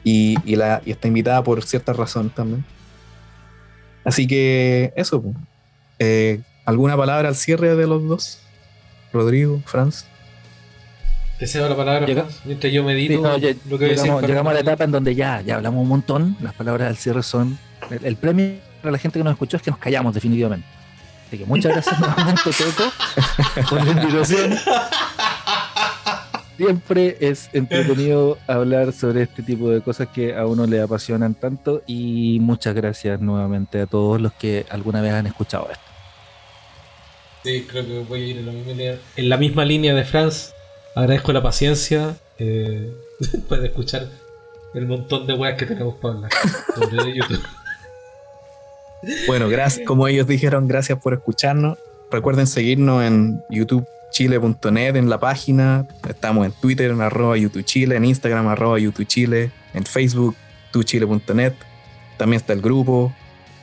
[0.04, 2.66] y, y la, y está invitada por cierta razón también.
[4.04, 5.24] Así que eso.
[6.00, 8.40] Eh, ¿Alguna palabra al cierre de los dos?
[9.14, 10.06] Rodrigo, Franz.
[11.38, 14.22] te cedo la palabra Llega- Franz, mientras yo medito Sí, no, ya- lo que llegamos,
[14.24, 16.38] llegamos a la etapa en donde ya, ya hablamos un montón.
[16.42, 17.58] Las palabras del cierre son.
[17.90, 20.66] El, el premio para la gente que nos escuchó es que nos callamos, definitivamente.
[21.28, 22.92] Así que muchas gracias nuevamente, Teco,
[23.70, 24.58] por la invitación.
[26.62, 31.82] Siempre es entretenido hablar sobre este tipo de cosas que a uno le apasionan tanto.
[31.88, 35.84] Y muchas gracias nuevamente a todos los que alguna vez han escuchado esto.
[37.44, 40.04] Sí, creo que voy a ir en la misma línea, en la misma línea de
[40.04, 40.54] Franz.
[40.96, 44.08] Agradezco la paciencia eh, después de escuchar
[44.76, 46.32] el montón de weas que tenemos para hablar
[46.76, 47.42] sobre YouTube.
[49.26, 51.80] Bueno, gracias, como ellos dijeron, gracias por escucharnos.
[52.12, 53.44] Recuerden seguirnos en
[54.12, 55.86] youtubechile.net en la página.
[56.08, 60.36] Estamos en Twitter en arroba youtubechile, en Instagram arroba youtubechile, en Facebook
[60.72, 61.54] tuchile.net.
[62.18, 63.14] También está el grupo.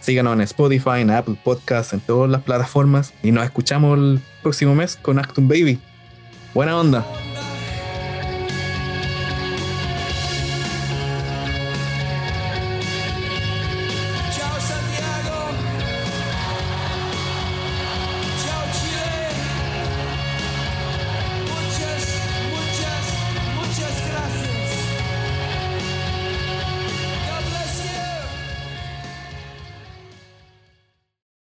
[0.01, 3.13] Síganos en Spotify, en Apple Podcasts, en todas las plataformas.
[3.23, 5.79] Y nos escuchamos el próximo mes con Actum Baby.
[6.55, 7.05] Buena onda.